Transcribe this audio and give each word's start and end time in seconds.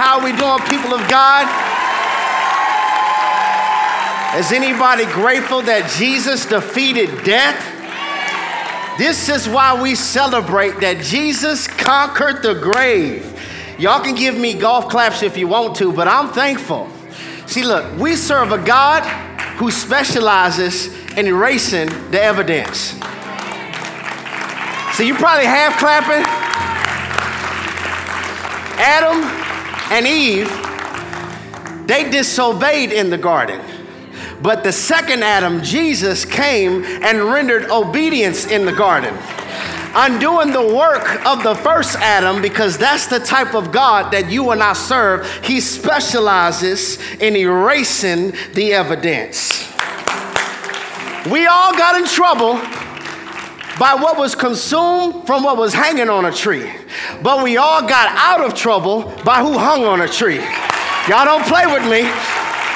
How 0.00 0.18
are 0.18 0.24
we 0.24 0.32
doing, 0.32 0.60
people 0.60 0.94
of 0.94 1.06
God? 1.10 1.44
Is 4.40 4.50
anybody 4.50 5.04
grateful 5.04 5.60
that 5.60 5.94
Jesus 5.98 6.46
defeated 6.46 7.22
death? 7.22 7.60
This 8.96 9.28
is 9.28 9.46
why 9.46 9.78
we 9.78 9.94
celebrate 9.94 10.80
that 10.80 11.02
Jesus 11.02 11.66
conquered 11.66 12.42
the 12.42 12.54
grave. 12.54 13.38
Y'all 13.78 14.02
can 14.02 14.14
give 14.14 14.38
me 14.38 14.54
golf 14.54 14.88
claps 14.88 15.22
if 15.22 15.36
you 15.36 15.46
want 15.46 15.76
to, 15.76 15.92
but 15.92 16.08
I'm 16.08 16.32
thankful. 16.32 16.88
See, 17.46 17.62
look, 17.62 17.84
we 17.98 18.16
serve 18.16 18.52
a 18.52 18.58
God 18.64 19.04
who 19.58 19.70
specializes 19.70 20.86
in 21.18 21.26
erasing 21.26 21.88
the 22.10 22.22
evidence. 22.22 22.92
So 24.96 25.02
you 25.02 25.14
probably 25.14 25.44
half 25.44 25.78
clapping. 25.78 26.24
Adam 28.80 29.39
and 29.90 30.06
Eve, 30.06 30.48
they 31.86 32.08
disobeyed 32.08 32.92
in 32.92 33.10
the 33.10 33.18
garden. 33.18 33.60
But 34.42 34.62
the 34.62 34.72
second 34.72 35.22
Adam, 35.22 35.62
Jesus, 35.62 36.24
came 36.24 36.84
and 36.84 37.24
rendered 37.24 37.70
obedience 37.70 38.46
in 38.46 38.64
the 38.64 38.72
garden, 38.72 39.14
undoing 39.94 40.52
the 40.52 40.74
work 40.74 41.26
of 41.26 41.42
the 41.42 41.54
first 41.56 41.96
Adam 41.96 42.40
because 42.40 42.78
that's 42.78 43.06
the 43.08 43.18
type 43.18 43.54
of 43.54 43.72
God 43.72 44.12
that 44.12 44.30
you 44.30 44.50
and 44.50 44.62
I 44.62 44.72
serve. 44.72 45.28
He 45.44 45.60
specializes 45.60 46.98
in 47.14 47.36
erasing 47.36 48.32
the 48.54 48.72
evidence. 48.72 49.68
We 51.30 51.46
all 51.46 51.76
got 51.76 52.00
in 52.00 52.06
trouble 52.06 52.54
by 53.80 53.94
what 53.94 54.18
was 54.18 54.34
consumed 54.34 55.26
from 55.26 55.42
what 55.42 55.56
was 55.56 55.72
hanging 55.72 56.10
on 56.10 56.26
a 56.26 56.32
tree. 56.32 56.70
But 57.22 57.42
we 57.42 57.56
all 57.56 57.80
got 57.80 58.14
out 58.14 58.44
of 58.44 58.54
trouble 58.54 59.04
by 59.24 59.40
who 59.40 59.56
hung 59.56 59.84
on 59.86 60.02
a 60.02 60.08
tree. 60.08 60.44
Y'all 61.08 61.24
don't 61.24 61.46
play 61.46 61.64
with 61.64 61.82
me 61.88 62.02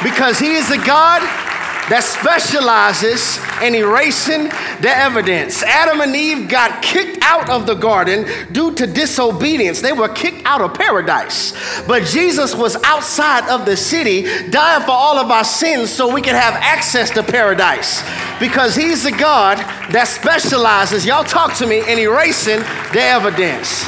because 0.03 0.39
He 0.39 0.55
is 0.55 0.67
the 0.71 0.79
God 0.79 1.21
that 1.91 2.03
specializes 2.03 3.39
in 3.63 3.75
erasing 3.75 4.45
the 4.81 4.89
evidence. 4.89 5.63
Adam 5.63 6.01
and 6.01 6.17
Eve 6.17 6.49
got 6.49 6.83
kicked 6.83 7.23
out 7.23 7.51
of 7.51 7.67
the 7.67 7.75
garden 7.75 8.27
due 8.53 8.75
to 8.75 8.87
disobedience. 8.87 9.81
They 9.81 9.93
were 9.93 10.09
kicked 10.09 10.47
out 10.47 10.63
of 10.63 10.75
paradise. 10.75 11.53
But 11.87 12.05
Jesus 12.05 12.55
was 12.55 12.77
outside 12.85 13.49
of 13.51 13.67
the 13.67 13.77
city, 13.77 14.23
dying 14.51 14.83
for 14.83 14.93
all 14.93 15.19
of 15.19 15.31
our 15.31 15.45
sins 15.45 15.91
so 15.91 16.13
we 16.13 16.23
could 16.23 16.35
have 16.35 16.55
access 16.55 17.11
to 17.11 17.23
paradise. 17.23 18.03
Because 18.41 18.75
he's 18.75 19.05
the 19.05 19.13
God 19.13 19.59
that 19.93 20.09
specializes, 20.09 21.05
y'all 21.05 21.25
talk 21.25 21.55
to 21.57 21.67
me, 21.67 21.81
in 21.81 21.99
erasing 21.99 22.61
the 22.93 23.03
evidence. 23.03 23.85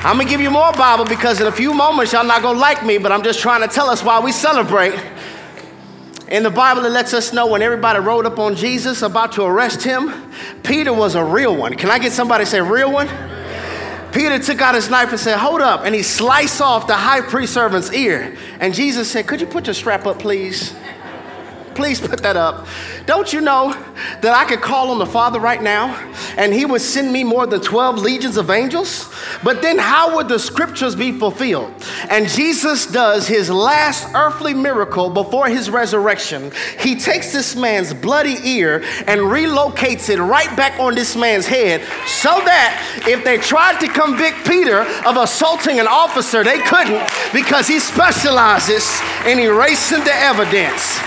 I'm 0.00 0.16
gonna 0.16 0.30
give 0.30 0.40
you 0.40 0.50
more 0.50 0.72
Bible 0.72 1.04
because 1.04 1.40
in 1.40 1.48
a 1.48 1.52
few 1.52 1.74
moments 1.74 2.12
y'all 2.12 2.24
not 2.24 2.40
gonna 2.40 2.58
like 2.58 2.86
me, 2.86 2.98
but 2.98 3.10
I'm 3.10 3.22
just 3.22 3.40
trying 3.40 3.62
to 3.62 3.68
tell 3.68 3.90
us 3.90 4.02
why 4.02 4.20
we 4.20 4.30
celebrate 4.30 4.94
in 6.30 6.42
the 6.42 6.50
Bible, 6.50 6.84
it 6.84 6.90
lets 6.90 7.14
us 7.14 7.32
know 7.32 7.46
when 7.46 7.62
everybody 7.62 7.98
rode 8.00 8.26
up 8.26 8.38
on 8.38 8.54
Jesus 8.54 9.02
about 9.02 9.32
to 9.32 9.42
arrest 9.44 9.82
him, 9.82 10.12
Peter 10.62 10.92
was 10.92 11.14
a 11.14 11.24
real 11.24 11.56
one. 11.56 11.74
Can 11.74 11.90
I 11.90 11.98
get 11.98 12.12
somebody 12.12 12.44
to 12.44 12.50
say 12.50 12.60
real 12.60 12.92
one? 12.92 13.08
Peter 14.12 14.38
took 14.38 14.60
out 14.60 14.74
his 14.74 14.90
knife 14.90 15.10
and 15.10 15.20
said, 15.20 15.38
Hold 15.38 15.60
up. 15.60 15.82
And 15.84 15.94
he 15.94 16.02
sliced 16.02 16.60
off 16.60 16.86
the 16.86 16.94
high 16.94 17.20
priest 17.20 17.54
servant's 17.54 17.92
ear. 17.92 18.36
And 18.60 18.74
Jesus 18.74 19.10
said, 19.10 19.26
Could 19.26 19.40
you 19.40 19.46
put 19.46 19.66
your 19.66 19.74
strap 19.74 20.06
up, 20.06 20.18
please? 20.18 20.74
Please 21.78 22.00
put 22.00 22.24
that 22.24 22.36
up. 22.36 22.66
Don't 23.06 23.32
you 23.32 23.40
know 23.40 23.70
that 24.20 24.34
I 24.34 24.44
could 24.46 24.60
call 24.60 24.90
on 24.90 24.98
the 24.98 25.06
Father 25.06 25.38
right 25.38 25.62
now 25.62 25.94
and 26.36 26.52
He 26.52 26.64
would 26.64 26.80
send 26.80 27.12
me 27.12 27.22
more 27.22 27.46
than 27.46 27.60
12 27.60 27.98
legions 28.00 28.36
of 28.36 28.50
angels? 28.50 29.14
But 29.44 29.62
then 29.62 29.78
how 29.78 30.16
would 30.16 30.26
the 30.26 30.40
scriptures 30.40 30.96
be 30.96 31.12
fulfilled? 31.12 31.72
And 32.10 32.28
Jesus 32.28 32.84
does 32.84 33.28
his 33.28 33.48
last 33.48 34.12
earthly 34.12 34.54
miracle 34.54 35.08
before 35.08 35.46
his 35.46 35.70
resurrection. 35.70 36.50
He 36.80 36.96
takes 36.96 37.32
this 37.32 37.54
man's 37.54 37.94
bloody 37.94 38.38
ear 38.42 38.82
and 39.06 39.20
relocates 39.20 40.10
it 40.10 40.18
right 40.18 40.54
back 40.56 40.80
on 40.80 40.96
this 40.96 41.14
man's 41.14 41.46
head 41.46 41.82
so 42.08 42.40
that 42.44 43.04
if 43.06 43.22
they 43.22 43.38
tried 43.38 43.78
to 43.78 43.86
convict 43.86 44.44
Peter 44.48 44.80
of 45.06 45.16
assaulting 45.16 45.78
an 45.78 45.86
officer, 45.86 46.42
they 46.42 46.58
couldn't 46.58 47.08
because 47.32 47.68
he 47.68 47.78
specializes 47.78 49.00
in 49.24 49.38
erasing 49.38 50.02
the 50.02 50.12
evidence. 50.12 50.98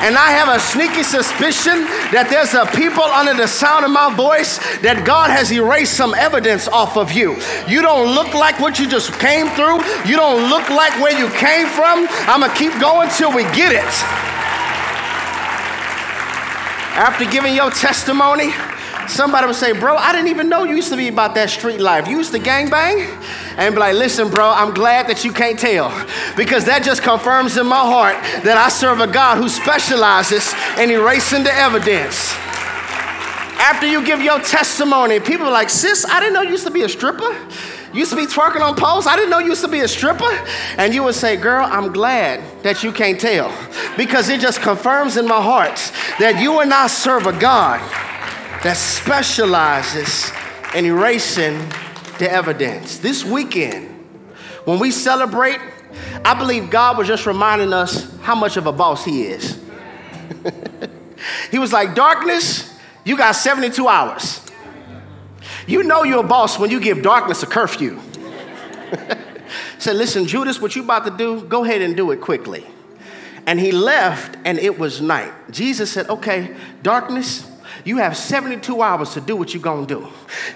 And 0.00 0.16
I 0.16 0.32
have 0.32 0.48
a 0.48 0.58
sneaky 0.58 1.02
suspicion 1.02 1.84
that 2.08 2.32
there's 2.32 2.56
a 2.56 2.64
people 2.72 3.04
under 3.04 3.34
the 3.34 3.46
sound 3.46 3.84
of 3.84 3.90
my 3.90 4.08
voice 4.16 4.56
that 4.80 5.04
God 5.04 5.28
has 5.28 5.52
erased 5.52 5.92
some 5.92 6.14
evidence 6.14 6.68
off 6.68 6.96
of 6.96 7.12
you. 7.12 7.36
You 7.68 7.82
don't 7.82 8.14
look 8.14 8.32
like 8.32 8.58
what 8.60 8.78
you 8.78 8.88
just 8.88 9.12
came 9.20 9.52
through. 9.52 9.84
You 10.08 10.16
don't 10.16 10.48
look 10.48 10.70
like 10.72 10.96
where 11.04 11.12
you 11.12 11.28
came 11.36 11.68
from. 11.68 12.08
I'm 12.24 12.40
gonna 12.40 12.54
keep 12.56 12.72
going 12.80 13.12
till 13.12 13.28
we 13.28 13.44
get 13.52 13.76
it. 13.76 13.92
After 16.96 17.28
giving 17.28 17.54
your 17.54 17.70
testimony, 17.70 18.56
somebody 19.10 19.46
would 19.46 19.56
say, 19.56 19.72
Bro, 19.72 19.96
I 19.96 20.12
didn't 20.12 20.28
even 20.28 20.48
know 20.48 20.64
you 20.64 20.76
used 20.76 20.90
to 20.90 20.96
be 20.96 21.08
about 21.08 21.34
that 21.34 21.50
street 21.50 21.80
life. 21.80 22.08
You 22.08 22.16
used 22.16 22.32
to 22.32 22.38
gang 22.38 22.70
bang? 22.70 23.06
And 23.56 23.74
be 23.74 23.80
like, 23.80 23.94
Listen, 23.94 24.30
bro, 24.30 24.48
I'm 24.50 24.72
glad 24.72 25.08
that 25.08 25.24
you 25.24 25.32
can't 25.32 25.58
tell 25.58 25.90
because 26.36 26.64
that 26.64 26.82
just 26.82 27.02
confirms 27.02 27.56
in 27.56 27.66
my 27.66 27.80
heart 27.80 28.14
that 28.44 28.56
I 28.56 28.68
serve 28.68 29.00
a 29.00 29.06
God 29.06 29.38
who 29.38 29.48
specializes 29.48 30.54
in 30.78 30.90
erasing 30.90 31.44
the 31.44 31.52
evidence. 31.52 32.32
After 33.60 33.86
you 33.86 34.04
give 34.04 34.22
your 34.22 34.40
testimony, 34.40 35.20
people 35.20 35.46
are 35.46 35.52
like, 35.52 35.68
Sis, 35.68 36.06
I 36.06 36.20
didn't 36.20 36.34
know 36.34 36.42
you 36.42 36.50
used 36.50 36.66
to 36.66 36.72
be 36.72 36.82
a 36.82 36.88
stripper. 36.88 37.36
You 37.92 37.98
used 37.98 38.12
to 38.12 38.16
be 38.16 38.26
twerking 38.26 38.60
on 38.60 38.76
poles. 38.76 39.06
I 39.06 39.16
didn't 39.16 39.30
know 39.30 39.40
you 39.40 39.48
used 39.48 39.64
to 39.64 39.70
be 39.70 39.80
a 39.80 39.88
stripper. 39.88 40.30
And 40.78 40.94
you 40.94 41.02
would 41.02 41.14
say, 41.14 41.36
Girl, 41.36 41.66
I'm 41.68 41.92
glad 41.92 42.40
that 42.62 42.82
you 42.82 42.92
can't 42.92 43.20
tell 43.20 43.52
because 43.96 44.28
it 44.28 44.40
just 44.40 44.62
confirms 44.62 45.16
in 45.16 45.26
my 45.26 45.42
heart 45.42 45.76
that 46.18 46.40
you 46.40 46.60
and 46.60 46.72
I 46.72 46.86
serve 46.86 47.26
a 47.26 47.38
God 47.38 47.80
that 48.62 48.76
specializes 48.76 50.30
in 50.74 50.84
erasing 50.84 51.58
the 52.18 52.30
evidence. 52.30 52.98
This 52.98 53.24
weekend, 53.24 53.88
when 54.64 54.78
we 54.78 54.90
celebrate, 54.90 55.58
I 56.24 56.34
believe 56.34 56.70
God 56.70 56.98
was 56.98 57.08
just 57.08 57.26
reminding 57.26 57.72
us 57.72 58.14
how 58.20 58.34
much 58.34 58.56
of 58.56 58.66
a 58.66 58.72
boss 58.72 59.04
He 59.04 59.22
is. 59.22 59.58
he 61.50 61.58
was 61.58 61.72
like, 61.72 61.94
Darkness, 61.94 62.78
you 63.04 63.16
got 63.16 63.32
72 63.32 63.88
hours. 63.88 64.42
You 65.66 65.82
know 65.82 66.02
you're 66.02 66.24
a 66.24 66.28
boss 66.28 66.58
when 66.58 66.70
you 66.70 66.80
give 66.80 67.02
darkness 67.02 67.42
a 67.42 67.46
curfew. 67.46 67.98
Said, 69.78 69.96
Listen, 69.96 70.26
Judas, 70.26 70.60
what 70.60 70.76
you 70.76 70.82
about 70.82 71.04
to 71.04 71.10
do, 71.10 71.42
go 71.42 71.64
ahead 71.64 71.80
and 71.80 71.96
do 71.96 72.10
it 72.10 72.20
quickly. 72.20 72.66
And 73.46 73.58
he 73.58 73.72
left, 73.72 74.36
and 74.44 74.58
it 74.58 74.78
was 74.78 75.00
night. 75.00 75.32
Jesus 75.50 75.90
said, 75.90 76.10
Okay, 76.10 76.54
darkness, 76.82 77.49
you 77.84 77.96
have 77.98 78.16
72 78.16 78.82
hours 78.82 79.14
to 79.14 79.20
do 79.20 79.36
what 79.36 79.54
you're 79.54 79.62
gonna 79.62 79.86
do. 79.86 80.06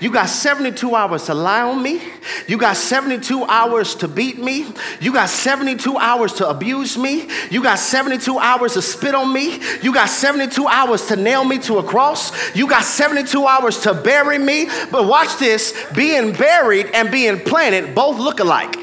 You 0.00 0.10
got 0.10 0.26
72 0.28 0.94
hours 0.94 1.24
to 1.26 1.34
lie 1.34 1.62
on 1.62 1.82
me. 1.82 2.02
You 2.46 2.58
got 2.58 2.76
72 2.76 3.44
hours 3.44 3.94
to 3.96 4.08
beat 4.08 4.38
me. 4.38 4.66
You 5.00 5.12
got 5.12 5.28
72 5.28 5.96
hours 5.96 6.34
to 6.34 6.48
abuse 6.48 6.98
me. 6.98 7.28
You 7.50 7.62
got 7.62 7.78
72 7.78 8.38
hours 8.38 8.74
to 8.74 8.82
spit 8.82 9.14
on 9.14 9.32
me. 9.32 9.60
You 9.82 9.92
got 9.92 10.08
72 10.08 10.66
hours 10.66 11.06
to 11.08 11.16
nail 11.16 11.44
me 11.44 11.58
to 11.60 11.78
a 11.78 11.82
cross. 11.82 12.54
You 12.54 12.68
got 12.68 12.84
72 12.84 13.46
hours 13.46 13.80
to 13.80 13.94
bury 13.94 14.38
me. 14.38 14.68
But 14.90 15.06
watch 15.06 15.38
this 15.38 15.74
being 15.94 16.32
buried 16.32 16.86
and 16.94 17.10
being 17.10 17.40
planted 17.40 17.94
both 17.94 18.18
look 18.18 18.40
alike. 18.40 18.74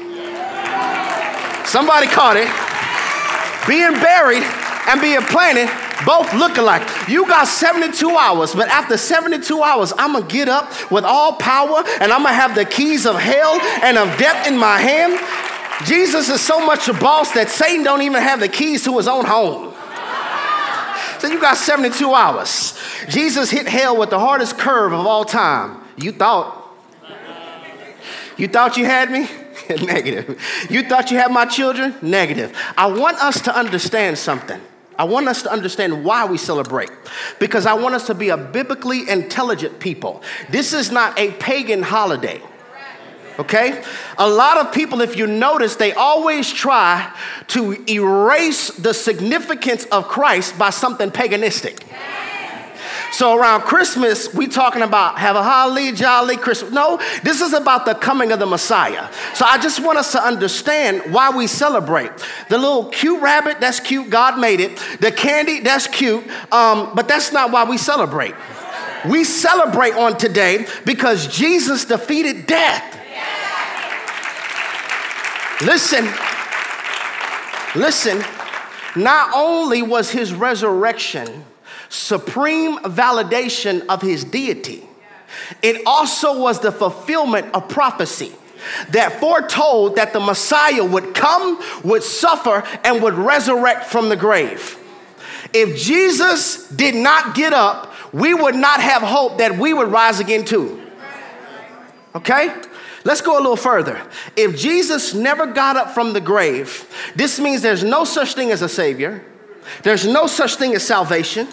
Somebody 1.66 2.06
caught 2.08 2.36
it. 2.36 2.48
Being 3.68 3.94
buried 3.94 4.42
and 4.88 5.00
being 5.00 5.22
planted 5.22 5.70
both 6.04 6.32
look 6.34 6.56
alike. 6.56 7.08
You 7.08 7.26
got 7.26 7.46
72 7.46 8.08
hours, 8.10 8.54
but 8.54 8.68
after 8.68 8.96
72 8.96 9.62
hours, 9.62 9.92
I'm 9.98 10.14
gonna 10.14 10.26
get 10.26 10.48
up 10.48 10.90
with 10.90 11.04
all 11.04 11.34
power 11.34 11.82
and 12.00 12.12
I'm 12.12 12.22
gonna 12.22 12.34
have 12.34 12.54
the 12.54 12.64
keys 12.64 13.06
of 13.06 13.16
hell 13.16 13.60
and 13.82 13.98
of 13.98 14.18
death 14.18 14.46
in 14.46 14.56
my 14.56 14.78
hand. 14.78 15.18
Jesus 15.86 16.28
is 16.28 16.40
so 16.40 16.64
much 16.64 16.88
a 16.88 16.94
boss 16.94 17.32
that 17.32 17.48
Satan 17.48 17.84
don't 17.84 18.02
even 18.02 18.22
have 18.22 18.40
the 18.40 18.48
keys 18.48 18.84
to 18.84 18.96
his 18.96 19.08
own 19.08 19.24
home. 19.24 19.74
So 21.18 21.28
you 21.28 21.40
got 21.40 21.56
72 21.56 22.12
hours. 22.12 22.76
Jesus 23.08 23.50
hit 23.50 23.68
hell 23.68 23.96
with 23.96 24.10
the 24.10 24.18
hardest 24.18 24.58
curve 24.58 24.92
of 24.92 25.06
all 25.06 25.24
time. 25.24 25.80
You 25.96 26.12
thought. 26.12 26.58
You 28.36 28.48
thought 28.48 28.76
you 28.76 28.86
had 28.86 29.10
me? 29.10 29.28
Negative. 29.86 30.40
You 30.68 30.82
thought 30.82 31.10
you 31.10 31.18
had 31.18 31.30
my 31.30 31.44
children? 31.44 31.94
Negative. 32.02 32.56
I 32.76 32.86
want 32.86 33.18
us 33.18 33.40
to 33.42 33.56
understand 33.56 34.18
something. 34.18 34.60
I 35.02 35.04
want 35.04 35.26
us 35.26 35.42
to 35.42 35.50
understand 35.50 36.04
why 36.04 36.26
we 36.26 36.38
celebrate 36.38 36.88
because 37.40 37.66
I 37.66 37.74
want 37.74 37.96
us 37.96 38.06
to 38.06 38.14
be 38.14 38.28
a 38.28 38.36
biblically 38.36 39.10
intelligent 39.10 39.80
people. 39.80 40.22
This 40.48 40.72
is 40.72 40.92
not 40.92 41.18
a 41.18 41.32
pagan 41.32 41.82
holiday. 41.82 42.40
Okay? 43.36 43.82
A 44.16 44.30
lot 44.30 44.58
of 44.58 44.72
people, 44.72 45.00
if 45.00 45.16
you 45.16 45.26
notice, 45.26 45.74
they 45.74 45.92
always 45.92 46.52
try 46.52 47.12
to 47.48 47.84
erase 47.90 48.68
the 48.68 48.94
significance 48.94 49.86
of 49.86 50.06
Christ 50.06 50.56
by 50.56 50.70
something 50.70 51.10
paganistic. 51.10 51.82
So 53.12 53.36
around 53.36 53.62
Christmas, 53.62 54.32
we 54.32 54.48
talking 54.48 54.80
about 54.80 55.18
have 55.18 55.36
a 55.36 55.42
holly 55.42 55.92
jolly 55.92 56.38
Christmas. 56.38 56.72
No, 56.72 56.96
this 57.22 57.42
is 57.42 57.52
about 57.52 57.84
the 57.84 57.94
coming 57.94 58.32
of 58.32 58.38
the 58.38 58.46
Messiah. 58.46 59.12
So 59.34 59.44
I 59.44 59.58
just 59.58 59.84
want 59.84 59.98
us 59.98 60.12
to 60.12 60.22
understand 60.22 61.12
why 61.12 61.30
we 61.30 61.46
celebrate. 61.46 62.10
The 62.48 62.56
little 62.56 62.86
cute 62.86 63.20
rabbit, 63.20 63.60
that's 63.60 63.80
cute. 63.80 64.08
God 64.08 64.40
made 64.40 64.60
it. 64.60 64.78
The 65.00 65.12
candy, 65.12 65.60
that's 65.60 65.86
cute. 65.86 66.26
Um, 66.50 66.94
but 66.94 67.06
that's 67.06 67.32
not 67.32 67.52
why 67.52 67.64
we 67.64 67.76
celebrate. 67.76 68.34
We 69.06 69.24
celebrate 69.24 69.92
on 69.92 70.16
today 70.16 70.66
because 70.86 71.26
Jesus 71.26 71.84
defeated 71.84 72.46
death. 72.46 72.98
Listen, 75.62 76.08
listen. 77.76 78.24
Not 78.96 79.30
only 79.34 79.82
was 79.82 80.10
his 80.10 80.32
resurrection 80.32 81.44
supreme 81.92 82.78
validation 82.78 83.84
of 83.86 84.00
his 84.00 84.24
deity, 84.24 84.82
it 85.60 85.82
also 85.86 86.40
was 86.40 86.60
the 86.60 86.72
fulfillment 86.72 87.54
of 87.54 87.68
prophecy 87.68 88.32
that 88.90 89.20
foretold 89.20 89.96
that 89.96 90.12
the 90.12 90.20
Messiah 90.20 90.84
would 90.84 91.14
come, 91.14 91.60
would 91.84 92.02
suffer, 92.02 92.64
and 92.82 93.02
would 93.02 93.14
resurrect 93.14 93.84
from 93.84 94.08
the 94.08 94.16
grave. 94.16 94.78
If 95.52 95.76
Jesus 95.76 96.66
did 96.68 96.94
not 96.94 97.34
get 97.34 97.52
up, 97.52 97.92
we 98.12 98.32
would 98.32 98.54
not 98.54 98.80
have 98.80 99.02
hope 99.02 99.38
that 99.38 99.58
we 99.58 99.74
would 99.74 99.88
rise 99.88 100.18
again 100.18 100.44
too. 100.44 100.80
Okay? 102.14 102.54
Let's 103.04 103.20
go 103.20 103.36
a 103.36 103.40
little 103.40 103.56
further. 103.56 104.00
If 104.36 104.56
Jesus 104.56 105.12
never 105.12 105.46
got 105.46 105.76
up 105.76 105.90
from 105.90 106.12
the 106.12 106.20
grave, 106.20 106.88
this 107.16 107.38
means 107.38 107.60
there's 107.60 107.84
no 107.84 108.04
such 108.04 108.34
thing 108.34 108.50
as 108.50 108.62
a 108.62 108.68
Savior, 108.68 109.24
there's 109.82 110.06
no 110.06 110.26
such 110.26 110.54
thing 110.54 110.74
as 110.74 110.86
salvation. 110.86 111.48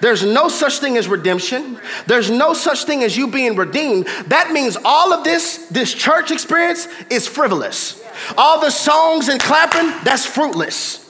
There's 0.00 0.24
no 0.24 0.48
such 0.48 0.78
thing 0.78 0.96
as 0.96 1.08
redemption. 1.08 1.78
There's 2.06 2.30
no 2.30 2.54
such 2.54 2.84
thing 2.84 3.02
as 3.02 3.16
you 3.16 3.28
being 3.28 3.56
redeemed. 3.56 4.06
That 4.26 4.52
means 4.52 4.76
all 4.84 5.12
of 5.12 5.24
this, 5.24 5.68
this 5.70 5.92
church 5.92 6.30
experience 6.30 6.88
is 7.10 7.26
frivolous. 7.26 8.02
All 8.36 8.60
the 8.60 8.70
songs 8.70 9.28
and 9.28 9.40
clapping, 9.40 10.04
that's 10.04 10.26
fruitless. 10.26 11.04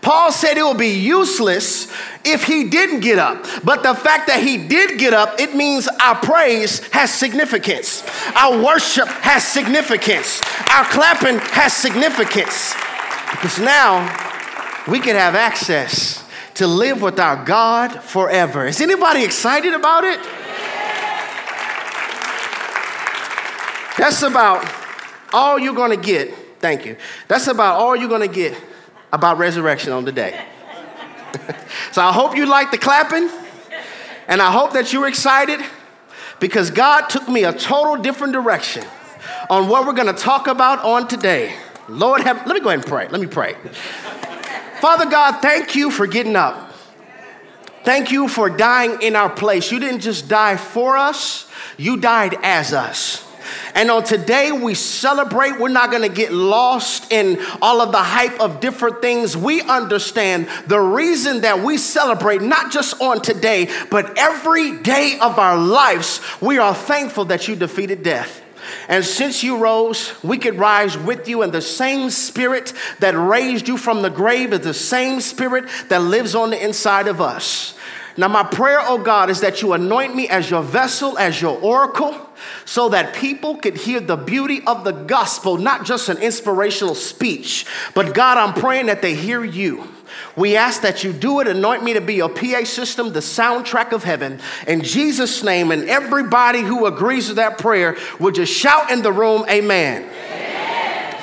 Paul 0.00 0.32
said 0.32 0.58
it 0.58 0.62
will 0.62 0.74
be 0.74 0.98
useless 0.98 1.86
if 2.24 2.42
he 2.44 2.68
didn't 2.68 3.00
get 3.00 3.20
up. 3.20 3.46
But 3.62 3.84
the 3.84 3.94
fact 3.94 4.26
that 4.26 4.42
he 4.42 4.66
did 4.66 4.98
get 4.98 5.14
up, 5.14 5.38
it 5.38 5.54
means 5.54 5.88
our 6.00 6.16
praise 6.16 6.80
has 6.88 7.14
significance. 7.14 8.02
Our 8.34 8.62
worship 8.62 9.06
has 9.06 9.46
significance. 9.46 10.42
Our 10.70 10.84
clapping 10.86 11.38
has 11.38 11.72
significance. 11.72 12.74
Because 13.30 13.60
now 13.60 14.02
we 14.88 14.98
can 14.98 15.14
have 15.14 15.36
access 15.36 16.21
to 16.54 16.66
live 16.66 17.02
with 17.02 17.18
our 17.18 17.44
God 17.44 18.02
forever. 18.02 18.66
Is 18.66 18.80
anybody 18.80 19.24
excited 19.24 19.72
about 19.74 20.04
it? 20.04 20.20
That's 23.98 24.22
about 24.22 24.70
all 25.32 25.58
you're 25.58 25.74
gonna 25.74 25.96
get. 25.96 26.34
Thank 26.60 26.86
you. 26.86 26.96
That's 27.28 27.46
about 27.46 27.76
all 27.76 27.96
you're 27.96 28.08
gonna 28.08 28.28
get 28.28 28.56
about 29.12 29.38
resurrection 29.38 29.92
on 29.92 30.04
the 30.04 30.12
day. 30.12 30.44
so 31.92 32.02
I 32.02 32.12
hope 32.12 32.36
you 32.36 32.46
like 32.46 32.70
the 32.70 32.78
clapping, 32.78 33.30
and 34.28 34.40
I 34.40 34.50
hope 34.50 34.72
that 34.72 34.92
you're 34.92 35.08
excited 35.08 35.60
because 36.40 36.70
God 36.70 37.08
took 37.08 37.28
me 37.28 37.44
a 37.44 37.52
total 37.52 37.96
different 37.96 38.32
direction 38.32 38.84
on 39.48 39.68
what 39.68 39.86
we're 39.86 39.92
going 39.92 40.12
to 40.12 40.20
talk 40.20 40.46
about 40.46 40.84
on 40.84 41.06
today. 41.06 41.54
Lord, 41.88 42.22
have, 42.22 42.46
let 42.46 42.54
me 42.54 42.60
go 42.60 42.68
ahead 42.68 42.80
and 42.80 42.86
pray. 42.86 43.08
Let 43.08 43.20
me 43.20 43.26
pray. 43.26 43.54
Father 44.82 45.08
God, 45.08 45.40
thank 45.40 45.76
you 45.76 45.92
for 45.92 46.08
getting 46.08 46.34
up. 46.34 46.72
Thank 47.84 48.10
you 48.10 48.26
for 48.26 48.50
dying 48.50 49.00
in 49.00 49.14
our 49.14 49.30
place. 49.30 49.70
You 49.70 49.78
didn't 49.78 50.00
just 50.00 50.26
die 50.26 50.56
for 50.56 50.96
us, 50.96 51.48
you 51.76 51.98
died 51.98 52.34
as 52.42 52.72
us. 52.72 53.24
And 53.76 53.92
on 53.92 54.02
today, 54.02 54.50
we 54.50 54.74
celebrate. 54.74 55.60
We're 55.60 55.68
not 55.68 55.92
going 55.92 56.02
to 56.02 56.12
get 56.12 56.32
lost 56.32 57.12
in 57.12 57.38
all 57.62 57.80
of 57.80 57.92
the 57.92 58.02
hype 58.02 58.40
of 58.40 58.58
different 58.58 59.00
things. 59.00 59.36
We 59.36 59.60
understand 59.62 60.48
the 60.66 60.80
reason 60.80 61.42
that 61.42 61.60
we 61.60 61.78
celebrate, 61.78 62.42
not 62.42 62.72
just 62.72 63.00
on 63.00 63.22
today, 63.22 63.70
but 63.88 64.18
every 64.18 64.78
day 64.78 65.16
of 65.20 65.38
our 65.38 65.56
lives. 65.56 66.20
We 66.40 66.58
are 66.58 66.74
thankful 66.74 67.26
that 67.26 67.46
you 67.46 67.54
defeated 67.54 68.02
death. 68.02 68.42
And 68.88 69.04
since 69.04 69.42
you 69.42 69.58
rose, 69.58 70.12
we 70.22 70.38
could 70.38 70.58
rise 70.58 70.96
with 70.96 71.28
you, 71.28 71.42
and 71.42 71.52
the 71.52 71.62
same 71.62 72.10
spirit 72.10 72.72
that 73.00 73.12
raised 73.12 73.68
you 73.68 73.76
from 73.76 74.02
the 74.02 74.10
grave 74.10 74.52
is 74.52 74.60
the 74.60 74.74
same 74.74 75.20
spirit 75.20 75.64
that 75.88 76.02
lives 76.02 76.34
on 76.34 76.50
the 76.50 76.62
inside 76.62 77.08
of 77.08 77.20
us. 77.20 77.74
Now, 78.16 78.28
my 78.28 78.42
prayer, 78.42 78.80
oh 78.82 78.98
God, 78.98 79.30
is 79.30 79.40
that 79.40 79.62
you 79.62 79.72
anoint 79.72 80.14
me 80.14 80.28
as 80.28 80.50
your 80.50 80.62
vessel, 80.62 81.16
as 81.16 81.40
your 81.40 81.58
oracle, 81.58 82.14
so 82.64 82.90
that 82.90 83.14
people 83.14 83.56
could 83.56 83.76
hear 83.76 84.00
the 84.00 84.16
beauty 84.16 84.60
of 84.66 84.84
the 84.84 84.92
gospel, 84.92 85.56
not 85.56 85.86
just 85.86 86.08
an 86.08 86.18
inspirational 86.18 86.94
speech, 86.94 87.64
but 87.94 88.14
God, 88.14 88.36
I'm 88.36 88.52
praying 88.52 88.86
that 88.86 89.00
they 89.00 89.14
hear 89.14 89.42
you. 89.44 89.88
We 90.36 90.56
ask 90.56 90.82
that 90.82 91.04
you 91.04 91.12
do 91.12 91.40
it. 91.40 91.48
Anoint 91.48 91.82
me 91.82 91.94
to 91.94 92.00
be 92.00 92.14
your 92.14 92.28
PA 92.28 92.64
system, 92.64 93.12
the 93.12 93.20
soundtrack 93.20 93.92
of 93.92 94.04
heaven. 94.04 94.40
In 94.66 94.82
Jesus' 94.82 95.42
name, 95.42 95.70
and 95.70 95.88
everybody 95.88 96.60
who 96.60 96.86
agrees 96.86 97.28
with 97.28 97.36
that 97.36 97.58
prayer 97.58 97.96
would 98.18 98.34
just 98.34 98.52
shout 98.52 98.90
in 98.90 99.02
the 99.02 99.12
room, 99.12 99.44
Amen. 99.48 100.02
amen. 100.04 101.22